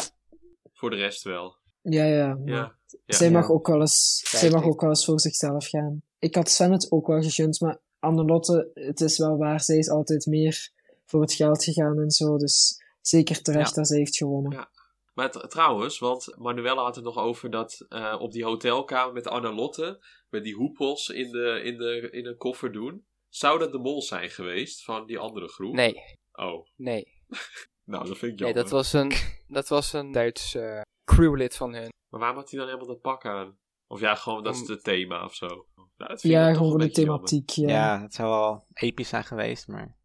Voor 0.72 0.90
de 0.90 0.96
rest 0.96 1.22
wel. 1.22 1.56
ja, 1.82 2.04
ja. 2.04 2.26
maar 2.34 2.46
Ja. 2.48 2.54
Ja. 2.54 3.16
Zij, 3.16 3.30
mag 3.30 3.50
ook 3.50 3.66
wel 3.66 3.80
eens, 3.80 4.20
zij 4.24 4.50
mag 4.50 4.64
ook 4.64 4.80
wel 4.80 4.90
eens 4.90 5.04
voor 5.04 5.20
zichzelf 5.20 5.66
gaan. 5.68 6.02
Ik 6.18 6.34
had 6.34 6.48
Sven 6.50 6.72
het 6.72 6.90
ook 6.92 7.06
wel 7.06 7.22
gegund, 7.22 7.60
maar 7.60 7.78
Annelotte, 7.98 8.70
het 8.74 9.00
is 9.00 9.18
wel 9.18 9.36
waar, 9.36 9.60
zij 9.60 9.76
is 9.76 9.90
altijd 9.90 10.26
meer 10.26 10.70
voor 11.06 11.20
het 11.20 11.32
geld 11.32 11.64
gegaan 11.64 11.98
en 11.98 12.10
zo. 12.10 12.36
Dus 12.36 12.82
zeker 13.00 13.42
terecht 13.42 13.68
Ja. 13.68 13.74
dat 13.76 13.86
zij 13.86 13.98
heeft 13.98 14.16
gewonnen. 14.16 14.52
Ja. 14.52 14.70
Maar 15.14 15.30
trouwens, 15.30 15.98
want 15.98 16.34
Manuela 16.38 16.82
had 16.82 16.94
het 16.94 17.04
nog 17.04 17.18
over 17.18 17.50
dat 17.50 17.84
eh, 17.88 18.16
op 18.18 18.32
die 18.32 18.44
hotelkamer 18.44 19.12
met 19.12 19.26
Annelotte, 19.28 20.04
met 20.30 20.44
die 20.44 20.54
hoepels 20.54 21.08
in, 21.08 21.30
de, 21.32 21.60
in, 21.64 21.76
de, 21.78 22.08
in 22.10 22.26
een 22.26 22.36
koffer 22.36 22.72
doen. 22.72 23.06
Zou 23.28 23.58
dat 23.58 23.72
de 23.72 23.78
mol 23.78 24.02
zijn 24.02 24.30
geweest 24.30 24.84
van 24.84 25.06
die 25.06 25.18
andere 25.18 25.48
groep? 25.48 25.74
nee, 25.74 25.94
Oh, 26.32 26.66
nee. 26.76 27.12
nou 27.84 28.06
dat 28.08 28.18
vind 28.18 28.32
ik 28.32 28.38
Nee, 28.38 28.48
jammer. 28.48 28.54
dat 28.62 28.70
was 28.70 28.92
een, 28.92 29.12
dat 29.48 29.68
was 29.68 29.92
een 29.92 30.12
Duits 30.12 30.54
eh, 30.54 30.80
crewlid 31.04 31.56
van 31.56 31.74
hun. 31.74 31.88
Maar 32.08 32.20
waarom 32.20 32.38
had 32.38 32.50
hij 32.50 32.58
dan 32.58 32.68
helemaal 32.68 32.88
dat 32.88 33.00
pak 33.00 33.24
aan? 33.26 33.58
Of 33.86 34.00
ja, 34.00 34.14
gewoon 34.14 34.42
dat 34.42 34.54
is 34.54 34.68
het 34.68 34.84
thema 34.84 35.24
of 35.24 35.34
zo. 35.34 35.66
Nou, 35.96 36.18
Ja, 36.20 36.54
gewoon 36.54 36.72
een 36.80 36.86
de 36.86 36.90
thematiek. 36.92 37.50
Ja. 37.50 37.68
Ja, 37.68 38.02
het 38.02 38.14
zou 38.14 38.28
wel 38.30 38.64
episch 38.72 39.08
zijn 39.08 39.24
geweest, 39.24 39.68
maar 39.68 39.96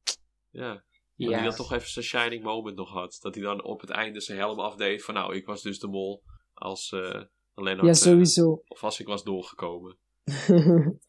Ja. 0.49 0.83
Ja. 1.15 1.25
Dat 1.25 1.35
hij 1.35 1.43
dan 1.43 1.55
toch 1.55 1.71
even 1.71 1.89
zijn 1.89 2.05
shining 2.05 2.43
moment 2.43 2.75
nog 2.75 2.89
had. 2.89 3.17
Dat 3.21 3.35
hij 3.35 3.43
dan 3.43 3.63
op 3.63 3.81
het 3.81 3.89
einde 3.89 4.21
zijn 4.21 4.37
helm 4.37 4.59
afdeed 4.59 5.03
van 5.03 5.13
nou, 5.13 5.35
ik 5.35 5.45
was 5.45 5.61
dus 5.61 5.79
de 5.79 5.87
mol 5.87 6.23
als 6.53 6.91
eh 6.91 7.21
Lennart. 7.55 7.85
ja, 7.85 8.07
eh, 8.07 8.11
sowieso. 8.11 8.61
of 8.67 8.83
als 8.83 8.99
ik 8.99 9.07
was 9.07 9.23
doorgekomen. 9.23 9.97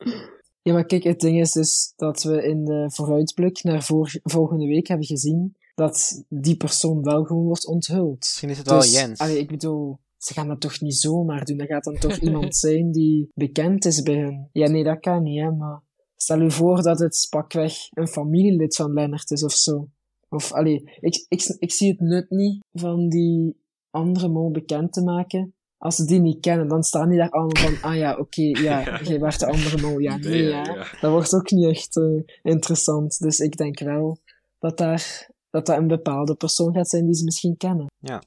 ja, 0.62 0.72
maar 0.72 0.84
kijk, 0.84 1.03
het 1.03 1.20
ding 1.20 1.40
is 1.40 1.53
dus 1.53 1.92
dat 1.96 2.22
we 2.22 2.44
in 2.44 2.64
de 2.64 2.90
vooruitblik 2.90 3.62
naar 3.62 3.84
volgende 4.22 4.66
week 4.66 4.86
hebben 4.86 5.07
gezien 5.07 5.57
dat 5.74 6.24
die 6.28 6.57
persoon 6.57 7.03
wel 7.03 7.24
gewoon 7.24 7.44
wordt 7.44 7.66
onthuld. 7.66 8.18
misschien 8.18 8.50
is 8.50 8.59
het 8.59 8.68
wel 8.68 8.80
Dus, 8.80 8.92
Jens. 8.92 9.18
allee, 9.20 9.38
ik 9.38 9.48
bedoel, 9.48 10.00
ze 10.16 10.32
gaan 10.32 10.48
dat 10.48 10.61
toch 10.61 10.80
niet 10.80 10.94
zomaar 10.94 11.44
doen. 11.44 11.57
Dat 11.57 11.66
gaat 11.66 11.84
dan 11.84 11.98
toch 11.98 12.16
iemand 12.26 12.57
zijn 12.57 12.92
die 12.92 13.30
bekend 13.34 13.84
is 13.84 14.03
bij 14.03 14.18
hun. 14.18 14.48
Ja, 14.53 14.68
nee, 14.68 14.84
dat 14.84 15.00
kan 15.00 15.22
niet, 15.22 15.40
hè, 15.40 15.50
maar 15.50 15.82
stel 16.22 16.40
u 16.40 16.50
voor 16.50 16.82
dat 16.82 16.98
het 16.98 17.26
pakweg 17.30 17.74
een 17.90 18.08
familielid 18.08 18.76
van 18.76 18.92
Lennart 18.92 19.30
is 19.30 19.44
of 19.44 19.52
zo. 19.52 19.88
Of, 20.28 20.52
allee, 20.52 20.98
ik, 21.00 21.26
ik, 21.28 21.56
ik 21.58 21.72
zie 21.72 21.90
het 21.90 22.00
nut 22.00 22.30
niet 22.30 22.64
van 22.72 23.08
die 23.08 23.56
andere 23.90 24.28
mol 24.28 24.50
bekend 24.50 24.92
te 24.92 25.02
maken. 25.02 25.54
Als 25.78 25.96
ze 25.96 26.04
die 26.04 26.20
niet 26.20 26.40
kennen, 26.40 26.68
dan 26.68 26.82
staan 26.82 27.08
die 27.08 27.18
daar 27.18 27.30
allemaal 27.30 27.70
van, 27.70 27.90
ah 27.90 27.96
ja, 27.96 28.16
oké, 28.16 28.42
ja, 28.42 28.82
jij 29.08 29.20
werd 29.20 29.40
de 29.40 29.46
andere 29.46 29.80
mol. 29.80 29.98
Ja, 29.98 30.16
nee, 30.16 30.42
Ja, 30.42 30.64
ja. 30.64 30.74
ja. 30.74 30.86
Dat 31.00 31.10
wordt 31.10 31.34
ook 31.34 31.50
niet 31.50 31.66
echt 31.66 31.96
eh, 31.96 32.22
interessant. 32.42 33.18
Dus 33.18 33.38
ik 33.38 33.56
denk 33.56 33.78
wel 33.78 34.18
dat 34.58 34.78
daar 34.78 35.30
dat 35.50 35.66
dat 35.66 35.78
een 35.78 35.86
bepaalde 35.86 36.34
persoon 36.34 36.72
gaat 36.72 36.88
zijn 36.88 37.04
die 37.04 37.14
ze 37.14 37.24
misschien 37.24 37.56
kennen. 37.56 37.86
Ja. 37.98 38.22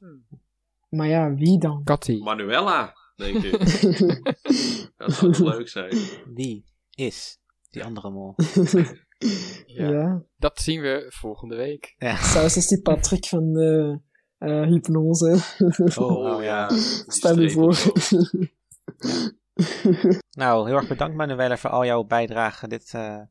Maar 0.89 1.07
ja, 1.07 1.33
wie 1.33 1.59
dan? 1.59 1.83
Katty. 1.83 2.17
Manuela, 2.17 2.93
denk 3.15 3.43
ik. 3.43 3.59
dat 4.97 5.13
zou 5.13 5.31
toch 5.31 5.53
leuk 5.53 5.67
zijn. 5.67 5.97
Wie 6.33 6.63
is 6.95 7.39
die 7.75 7.83
andere 7.83 8.09
mol? 8.09 8.33
ja. 9.65 9.89
Ja. 9.89 10.23
Dat 10.37 10.59
zien 10.59 10.81
we 10.81 11.05
volgende 11.09 11.55
week. 11.55 11.95
Zelfs 11.97 12.57
is 12.61 12.67
die 12.67 12.81
Patrick 12.81 13.25
van 13.25 13.53
de 13.53 13.99
eh, 14.37 14.61
hypnose. 14.61 15.37
Oh, 15.95 16.43
ja. 16.43 16.69
Stel 17.17 17.39
je 17.39 17.49
voor. 17.49 17.77
Nou, 20.29 20.67
heel 20.67 20.75
erg 20.77 20.87
bedankt 20.87 21.15
Manuela 21.15 21.57
voor 21.57 21.69
al 21.69 21.85
jouw 21.85 22.03
bijdrage 22.03 22.67
dit, 22.67 22.93
eh, 22.93 23.21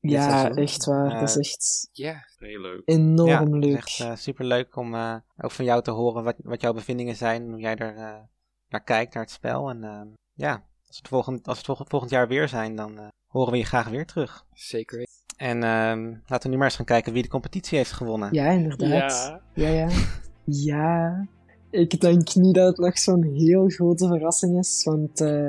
dit 0.00 0.10
ja, 0.10 0.28
seizoen. 0.40 0.56
echt 0.56 0.84
waar. 0.84 1.10
Eh, 1.12 1.20
dat 1.20 1.28
is 1.28 1.36
echt 1.36 1.88
Ja. 1.92 2.24
Heel 2.36 2.60
leuk. 2.60 2.82
enorm 2.84 3.28
ja, 3.28 3.44
het 3.44 3.64
is 3.64 3.64
leuk. 3.64 3.76
echt 3.76 3.98
uh, 3.98 4.16
super 4.16 4.44
leuk 4.44 4.76
om 4.76 4.94
eh, 4.94 5.16
ook 5.36 5.50
van 5.50 5.64
jou 5.64 5.82
te 5.82 5.90
horen 5.90 6.24
wat, 6.24 6.36
wat 6.42 6.60
jouw 6.60 6.72
bevindingen 6.72 7.16
zijn, 7.16 7.50
hoe 7.50 7.60
jij 7.60 7.76
er 7.76 7.96
eh, 7.96 8.20
naar 8.68 8.82
kijkt, 8.84 9.14
naar 9.14 9.22
het 9.22 9.32
spel. 9.32 9.70
En 9.70 9.84
eh, 9.84 10.02
ja, 10.32 10.64
als 10.86 10.96
het, 10.96 11.08
volgend, 11.08 11.48
als 11.48 11.56
het 11.56 11.66
volgend, 11.66 11.88
volgend 11.88 12.10
jaar 12.10 12.28
weer 12.28 12.48
zijn, 12.48 12.76
dan 12.76 12.98
eh, 12.98 13.08
horen 13.34 13.52
we 13.52 13.58
je 13.58 13.64
graag 13.64 13.88
weer 13.88 14.06
terug. 14.06 14.44
Zeker 14.52 14.98
weten. 14.98 15.14
En 15.36 15.62
ehm, 15.62 16.14
laten 16.26 16.42
we 16.42 16.48
nu 16.48 16.56
maar 16.56 16.66
eens 16.66 16.76
gaan 16.76 16.84
kijken 16.84 17.12
wie 17.12 17.22
de 17.22 17.28
competitie 17.28 17.78
heeft 17.78 17.92
gewonnen. 17.92 18.28
Ja, 18.32 18.50
inderdaad. 18.50 19.40
Ja, 19.54 19.68
ja. 19.68 19.88
Ja. 20.44 21.26
Ik 21.70 22.00
denk 22.00 22.34
niet 22.34 22.54
dat 22.54 22.66
het 22.66 22.78
nog 22.78 22.98
zo'n 22.98 23.22
heel 23.22 23.68
grote 23.68 24.06
verrassing 24.06 24.58
is, 24.58 24.84
want 24.84 25.20
eh, 25.20 25.48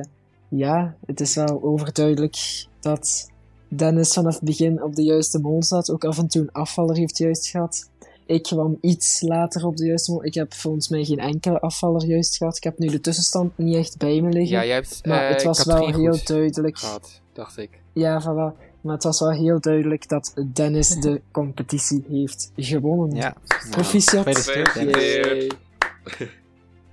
ja, 0.49 0.95
het 1.05 1.19
is 1.19 1.35
wel 1.35 1.63
overduidelijk 1.63 2.65
dat 2.79 3.31
Dennis 3.67 4.13
vanaf 4.13 4.33
het 4.33 4.43
begin 4.43 4.83
op 4.83 4.95
de 4.95 5.03
juiste 5.03 5.39
mol 5.39 5.63
zat. 5.63 5.91
Ook 5.91 6.03
af 6.03 6.17
en 6.17 6.27
toe 6.27 6.41
een 6.41 6.51
afvaller 6.51 6.97
heeft 6.97 7.17
juist 7.17 7.47
gehad. 7.47 7.89
Ik 8.25 8.43
kwam 8.43 8.77
iets 8.81 9.21
later 9.21 9.65
op 9.65 9.77
de 9.77 9.85
juiste 9.85 10.11
mol. 10.11 10.25
Ik 10.25 10.33
heb 10.33 10.53
volgens 10.53 10.89
mij 10.89 11.03
geen 11.03 11.19
enkele 11.19 11.59
afvaller 11.59 12.05
juist 12.05 12.37
gehad. 12.37 12.57
Ik 12.57 12.63
heb 12.63 12.77
nu 12.77 12.87
de 12.87 13.01
tussenstand 13.01 13.57
niet 13.57 13.75
echt 13.75 13.97
bij 13.97 14.21
me 14.21 14.29
liggen. 14.29 14.57
Ja, 14.57 14.65
jij 14.65 14.73
hebt 14.75 15.05
maar 15.05 15.23
eh, 15.27 15.29
het 15.33 15.43
was 15.43 15.63
wel 15.63 15.93
heel 15.95 16.19
duidelijk. 16.23 16.77
gehad, 16.77 17.21
dacht 17.33 17.57
ik. 17.57 17.69
Ja, 17.93 18.21
voilà. 18.21 18.63
Maar 18.81 18.93
het 18.93 19.03
was 19.03 19.19
wel 19.19 19.31
heel 19.31 19.59
duidelijk 19.59 20.07
dat 20.09 20.33
Dennis 20.53 20.89
de 20.89 21.21
competitie 21.31 22.05
heeft 22.09 22.51
gewonnen. 22.55 23.15
Ja, 23.17 23.35
Proficiat. 23.69 24.45
Ja, 24.45 25.47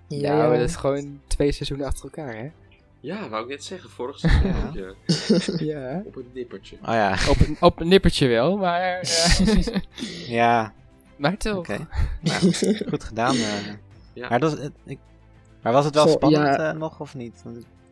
Ja, 0.08 0.36
maar 0.48 0.58
dat 0.58 0.68
is 0.68 0.76
gewoon 0.76 1.20
twee 1.26 1.52
seizoenen 1.52 1.86
achter 1.86 2.04
elkaar, 2.04 2.36
hè? 2.36 2.50
Ja, 3.00 3.28
wou 3.28 3.42
ik 3.42 3.48
net 3.48 3.64
zeggen. 3.64 3.90
Vorig 3.90 4.18
seizoen 4.18 4.52
Ja. 4.52 4.68
ook, 4.68 4.74
ja. 4.74 4.94
Ja. 5.74 6.02
Op 6.06 6.16
een 6.16 6.26
nippertje. 6.34 6.76
Oh 6.82 6.88
ja, 6.94 7.16
Op, 7.28 7.36
een- 7.40 7.56
op 7.60 7.80
een 7.80 7.88
nippertje 7.88 8.26
wel, 8.28 8.56
maar... 8.56 9.00
eh, 9.00 9.66
ja, 10.38 10.72
maar 11.22 11.36
toch. 11.36 11.56
oké. 11.56 11.86
Nou, 12.22 12.52
goed 12.90 13.04
gedaan. 13.04 13.34
eh. 13.36 13.42
Ja. 14.12 14.28
Maar, 14.28 14.40
dat 14.40 14.50
was, 14.54 14.62
het- 14.62 14.72
ik, 14.84 14.98
maar 15.62 15.72
was 15.72 15.84
het 15.84 15.94
wel 15.94 16.04
Goh, 16.04 16.12
spannend 16.12 16.44
ja. 16.44 16.70
eh, 16.72 16.78
nog 16.78 17.00
of 17.00 17.14
niet? 17.14 17.42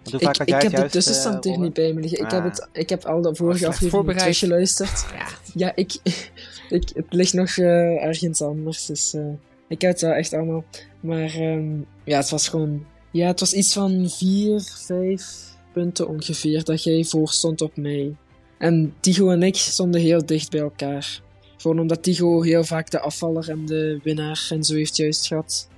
Ik, 0.05 0.21
ik 0.21 0.49
jij 0.49 0.59
heb 0.59 0.73
het 0.73 0.83
de 0.83 0.89
tussenstand 0.89 1.47
eh, 1.47 1.53
hier 1.53 1.61
niet 1.61 1.73
bij 1.75 1.93
me 1.93 2.01
liggen. 2.01 2.25
Ik, 2.25 2.31
heb 2.31 2.45
het, 2.45 2.69
ik 2.73 2.89
heb 2.89 3.05
al 3.05 3.23
de 3.23 3.35
vorige 3.35 3.67
aflevering 3.67 4.19
teruggeluisterd. 4.19 5.05
Ja, 5.55 5.73
ik, 5.75 5.97
ik, 6.69 6.91
het 6.95 7.07
ligt 7.09 7.33
nog 7.33 7.57
eh, 7.57 8.05
ergens 8.05 8.43
anders. 8.43 8.87
Dus 8.87 9.15
eh, 9.15 9.23
ik 9.69 9.81
heb 9.81 9.91
het 9.91 10.01
wel 10.01 10.13
echt 10.13 10.33
allemaal. 10.33 10.65
Maar 11.01 11.35
ehm, 11.35 11.71
ja, 12.05 12.17
het 12.17 12.31
was 12.31 12.49
gewoon. 12.49 12.85
Ja, 13.11 13.27
het 13.27 13.41
was 13.41 13.53
iets 13.53 13.73
van 13.73 14.09
vier, 14.09 14.61
vijf 14.87 15.25
punten 15.73 16.09
ongeveer 16.09 16.65
dat 16.65 16.83
jij 16.85 17.05
voor 17.05 17.29
stond 17.29 17.61
op 17.61 17.77
mij. 17.77 18.15
En 18.59 18.95
Tigo 19.01 19.31
en 19.31 19.43
ik 19.43 19.57
stonden 19.57 20.01
heel 20.01 20.27
dicht 20.27 20.51
bij 20.51 20.61
elkaar. 20.61 21.21
Gewoon 21.61 21.79
omdat 21.81 22.03
Tigo 22.03 22.43
heel 22.43 22.65
vaak 22.65 22.91
de 22.91 23.01
afvaller 23.01 23.51
en 23.51 23.67
de 23.67 24.01
winnaar 24.03 24.47
en 24.51 24.65
zo 24.65 24.75
heeft 24.75 24.97
juist 24.97 25.27
gehad. 25.27 25.69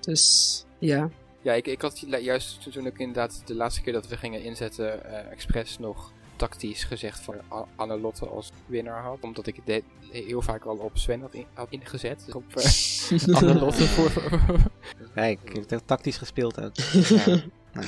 Dus 0.00 0.64
ja. 0.78 1.08
Ja, 1.42 1.52
ik, 1.52 1.66
ik 1.66 1.80
had 1.80 1.98
ju- 1.98 2.16
juist 2.16 2.72
toen 2.72 2.86
ik 2.86 2.98
inderdaad 2.98 3.42
de 3.44 3.54
laatste 3.54 3.80
keer 3.82 3.92
dat 3.92 4.08
we 4.08 4.16
gingen 4.16 4.42
inzetten, 4.42 5.04
eh 5.04 5.30
expres 5.32 5.78
nog 5.78 6.12
tactisch 6.36 6.84
gezegd 6.84 7.20
van 7.20 7.34
A- 7.52 7.66
Annelotte 7.76 8.26
als 8.26 8.50
winnaar 8.66 9.02
had. 9.02 9.18
Omdat 9.20 9.46
ik 9.46 9.56
het 9.64 9.82
heel 10.10 10.42
vaak 10.42 10.64
al 10.64 10.76
op 10.76 10.90
Sven 10.98 11.20
had, 11.20 11.34
in- 11.34 11.46
had 11.54 11.66
ingezet. 11.70 12.22
Dus 12.26 12.34
op 12.34 12.56
eh 12.56 13.34
Annelotte 13.40 13.84
voor... 13.86 14.10
Kijk, 15.14 15.38
hebt 15.52 15.70
heel 15.70 15.84
tactisch 15.84 16.16
gespeeld 16.16 16.60
ook. 16.60 16.74
ja. 17.26 17.26
nou, 17.72 17.86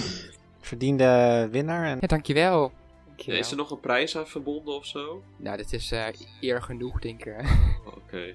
verdiende 0.61 1.49
winnaar. 1.51 1.85
En, 1.87 1.99
ja, 2.01 2.07
dankjewel. 2.07 2.73
Dankjewel. 3.21 3.41
Is 3.41 3.51
er 3.51 3.57
nog 3.57 3.71
een 3.71 3.81
prijs 3.81 4.17
aan 4.17 4.27
verbonden 4.27 4.75
of 4.75 4.87
zo? 4.87 5.23
Nou, 5.37 5.57
dit 5.57 5.73
is 5.73 5.91
eh, 5.93 6.07
eer 6.41 6.63
genoeg, 6.63 7.01
denk 7.01 7.25
ik. 7.25 7.27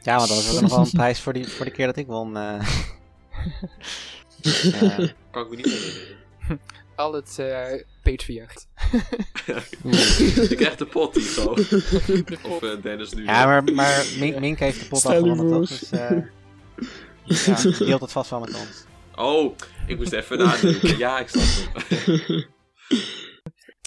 ja, 0.04 0.18
want 0.18 0.28
dan 0.28 0.38
was 0.38 0.56
er 0.56 0.62
nog 0.62 0.72
wel 0.72 0.80
een 0.80 0.92
prijs 0.92 1.20
voor, 1.20 1.34
die, 1.34 1.48
voor 1.48 1.66
de 1.66 1.72
keer 1.72 1.86
dat 1.86 1.98
ik 1.98 2.08
won. 2.08 2.38
eh, 2.38 2.68
Kan 5.32 5.44
ik 5.44 5.50
me 5.50 5.56
niet 5.56 5.66
herinneren. 5.66 6.18
Al 6.96 7.14
het 7.14 7.40
eh 7.40 7.82
Patreon. 8.04 8.48
Ik 10.50 10.58
krijg 10.58 10.76
de 10.76 10.86
pot, 10.86 11.14
Tigo. 11.14 11.52
Of 12.44 12.62
eh, 12.62 12.82
Dennis 12.82 13.14
nu. 13.14 13.24
Ja, 13.24 13.46
maar, 13.46 13.64
maar 13.64 14.06
Mink, 14.20 14.40
Mink 14.40 14.60
heeft 14.60 14.80
de 14.80 14.86
pot 14.86 15.06
al 15.06 15.12
Stel 15.12 15.22
gewonnen, 15.22 15.50
toch? 15.50 15.68
Dus 15.68 15.90
eh 15.90 16.18
ja, 17.24 17.62
die 17.62 17.86
deelt 17.86 18.02
het 18.02 18.12
vast 18.12 18.30
wel 18.30 18.40
met 18.40 18.54
ons. 18.54 18.86
Oh, 19.16 19.56
ik 19.88 19.98
moest 19.98 20.12
even 20.12 20.38
nadenken. 20.38 20.98
Ja, 20.98 21.20
ik 21.20 21.28
snap 21.28 21.44
het. 21.78 22.48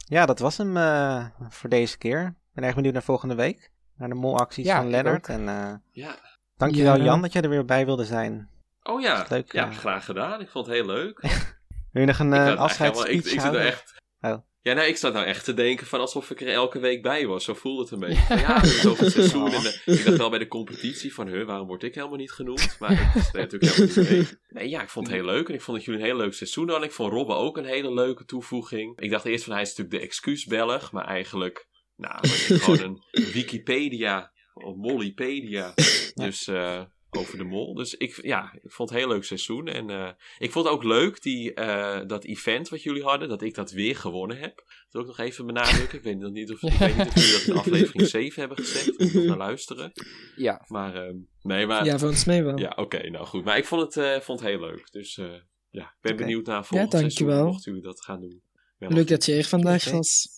Ja, 0.08 0.26
dat 0.26 0.38
was 0.38 0.56
hem 0.56 0.76
eh, 0.76 1.24
voor 1.48 1.70
deze 1.70 1.98
keer. 1.98 2.26
Ik 2.26 2.54
ben 2.54 2.64
erg 2.64 2.74
benieuwd 2.74 2.92
naar 2.92 3.02
volgende 3.02 3.34
week. 3.34 3.70
Naar 3.96 4.08
de 4.08 4.14
molacties 4.14 4.66
Ja, 4.66 4.76
van 4.76 4.90
Lennart. 4.90 5.16
ook. 5.16 5.36
En 5.36 5.48
eh 5.48 5.74
Ja. 5.92 6.14
dankjewel 6.56 6.96
Ja. 6.96 7.04
Jan 7.04 7.22
dat 7.22 7.32
jij 7.32 7.42
er 7.42 7.48
weer 7.48 7.64
bij 7.64 7.84
wilde 7.84 8.04
zijn. 8.04 8.48
Oh 8.82 9.00
ja. 9.00 9.26
Leuk, 9.28 9.52
ja, 9.52 9.68
eh. 9.68 9.76
graag 9.76 10.04
gedaan. 10.04 10.40
Ik 10.40 10.48
vond 10.48 10.66
het 10.66 10.74
heel 10.74 10.86
leuk. 10.86 11.20
Wil 11.92 12.02
je 12.02 12.06
nog 12.08 12.18
een 12.18 12.26
uh, 12.26 12.32
eigenlijk 12.32 12.60
afscheidsspeech 12.60 13.14
ik, 13.14 13.24
ik 13.32 13.40
zit 13.40 13.54
er 13.54 13.66
echt... 13.66 13.94
Oh. 14.20 14.36
Ja, 14.62 14.74
nee, 14.74 14.88
ik 14.88 14.96
zat 14.96 15.12
nou 15.12 15.26
echt 15.26 15.44
te 15.44 15.54
denken 15.54 15.86
van 15.86 16.00
alsof 16.00 16.30
ik 16.30 16.40
er 16.40 16.48
elke 16.48 16.78
week 16.78 17.02
bij 17.02 17.26
was. 17.26 17.44
Zo 17.44 17.54
voelde 17.54 17.82
het 17.82 17.90
een 17.90 17.98
beetje. 18.00 18.22
Van, 18.22 18.38
ja, 18.38 18.54
het 18.60 18.64
is 18.64 18.86
over 18.86 19.04
het 19.04 19.12
seizoen. 19.12 19.52
En 19.52 19.62
de- 19.62 19.80
ik 19.84 20.04
dacht 20.04 20.16
wel 20.16 20.30
bij 20.30 20.38
de 20.38 20.48
competitie 20.48 21.14
van, 21.14 21.28
huh, 21.28 21.46
waarom 21.46 21.66
word 21.66 21.82
ik 21.82 21.94
helemaal 21.94 22.16
niet 22.16 22.32
genoemd? 22.32 22.76
Maar 22.78 22.92
ik 22.92 22.98
er 22.98 23.40
natuurlijk 23.40 23.72
helemaal 23.74 23.96
niet 23.96 24.10
mee. 24.10 24.26
Nee, 24.48 24.68
ja, 24.68 24.82
ik 24.82 24.88
vond 24.88 25.06
het 25.06 25.16
heel 25.16 25.24
leuk. 25.24 25.48
En 25.48 25.54
ik 25.54 25.62
vond 25.62 25.76
dat 25.76 25.86
jullie 25.86 26.00
een 26.00 26.06
heel 26.06 26.16
leuk 26.16 26.34
seizoen 26.34 26.68
hadden. 26.68 26.88
Ik 26.88 26.94
vond 26.94 27.12
Robben 27.12 27.36
ook 27.36 27.56
een 27.56 27.64
hele 27.64 27.94
leuke 27.94 28.24
toevoeging. 28.24 28.98
Ik 29.00 29.10
dacht 29.10 29.24
eerst 29.24 29.44
van, 29.44 29.52
hij 29.52 29.62
is 29.62 29.68
natuurlijk 29.68 29.96
de 29.96 30.02
excuusbelg. 30.06 30.92
Maar 30.92 31.06
eigenlijk, 31.06 31.66
nou, 31.96 32.28
gewoon 32.28 32.80
een 32.80 33.02
Wikipedia. 33.32 34.32
Of 34.54 34.74
Mollypedia. 34.76 35.74
Dus... 36.14 36.46
eh, 36.46 36.82
over 37.10 37.38
de 37.38 37.44
mol. 37.44 37.74
Dus 37.74 37.94
ik, 37.94 38.22
ja, 38.22 38.52
ik 38.62 38.72
vond 38.72 38.88
het 38.88 38.98
een 38.98 39.04
heel 39.04 39.14
leuk 39.14 39.24
seizoen. 39.24 39.66
En 39.68 39.90
eh, 39.90 40.10
ik 40.38 40.52
vond 40.52 40.64
het 40.64 40.74
ook 40.74 40.82
leuk, 40.84 41.22
die, 41.22 41.54
eh, 41.54 42.06
dat 42.06 42.24
event 42.24 42.68
wat 42.68 42.82
jullie 42.82 43.02
hadden, 43.02 43.28
dat 43.28 43.42
ik 43.42 43.54
dat 43.54 43.70
weer 43.70 43.96
gewonnen 43.96 44.38
heb. 44.38 44.56
Dat 44.56 44.66
wil 44.90 45.00
ik 45.00 45.06
nog 45.06 45.18
even 45.18 45.46
benadrukken. 45.46 45.98
Ik 45.98 46.04
weet 46.04 46.18
nog 46.18 46.32
niet 46.32 46.52
of, 46.52 46.62
ik 46.62 46.72
weet 46.78 46.96
niet 46.96 47.06
of 47.06 47.14
jullie 47.14 47.32
dat 47.32 47.46
in 47.46 47.56
aflevering 47.56 48.08
7 48.18 48.40
hebben 48.40 48.58
gezegd. 48.64 48.88
Ik 48.88 48.98
moet 48.98 49.12
nog 49.12 49.24
naar 49.24 49.36
luisteren. 49.36 49.92
Ja, 50.36 50.64
Maar, 50.66 50.94
ehm, 50.94 51.16
nee, 51.42 51.66
maar... 51.66 51.84
Ja, 51.84 51.98
volgens 51.98 52.24
mij 52.24 52.44
wel. 52.44 52.58
Ja, 52.58 52.72
oké, 52.76 53.10
nou 53.10 53.26
goed. 53.26 53.44
Maar 53.44 53.56
ik 53.58 53.64
vond 53.64 53.82
het, 53.82 53.96
eh, 54.04 54.20
vond 54.20 54.40
het 54.40 54.48
heel 54.48 54.60
leuk. 54.60 54.90
Dus 54.90 55.18
eh, 55.18 55.26
ja, 55.70 55.84
ik 55.84 55.96
ben 56.00 56.16
benieuwd 56.16 56.46
naar 56.46 56.64
volgend 56.64 56.92
Ja, 56.92 56.98
seizoen. 56.98 57.26
dankjewel. 57.26 57.52
Mochten 57.52 57.72
jullie 57.72 57.86
dat 57.86 58.04
gaan 58.04 58.20
doen. 58.20 58.42
Wel 58.78 58.90
Leuk 58.90 59.08
dat 59.08 59.24
je 59.24 59.34
er 59.34 59.44
vandaag 59.44 59.90
was. 59.90 60.28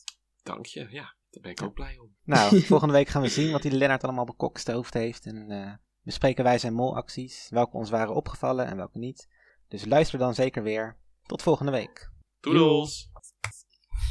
Dank 0.42 0.66
je, 0.66 0.80
ja. 0.90 1.14
Daar 1.30 1.42
ben 1.42 1.50
ik 1.50 1.62
ook 1.62 1.74
blij 1.74 1.98
om. 1.98 2.14
Nou, 2.24 2.60
volgende 2.62 2.94
week 2.94 3.08
gaan 3.08 3.22
we 3.22 3.28
zien 3.28 3.50
wat 3.52 3.62
die 3.62 3.72
Lennart 3.72 4.04
allemaal 4.04 4.24
bekokstoofd 4.24 4.94
heeft. 4.94 5.26
En 5.26 5.50
eh, 5.50 5.72
bespreken 6.11 6.44
wij 6.44 6.58
zijn 6.58 6.74
molacties. 6.74 7.46
Welke 7.50 7.76
ons 7.76 7.90
waren 7.90 8.14
opgevallen 8.14 8.66
en 8.66 8.76
welke 8.76 8.98
niet. 8.98 9.28
Dus 9.68 9.84
luister 9.84 10.18
dan 10.18 10.34
zeker 10.34 10.62
weer. 10.62 10.96
Tot 11.26 11.42
volgende 11.42 11.72
week. 11.72 12.11
Toedels! 12.40 13.11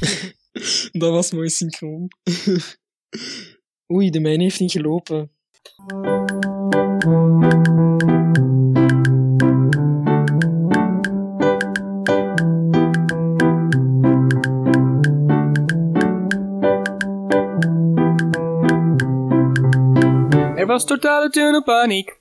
Dat 1.02 1.10
was 1.10 1.32
mooi 1.32 1.48
synchroon. 1.48 2.08
Oei, 3.92 4.10
de 4.10 4.20
mijne 4.20 4.42
heeft 4.42 4.60
niet 4.60 4.72
gelopen. 4.72 5.30
Er 20.80 20.86
was 20.86 20.98
totale 20.98 21.28
tunnelpaniek. 21.28 22.20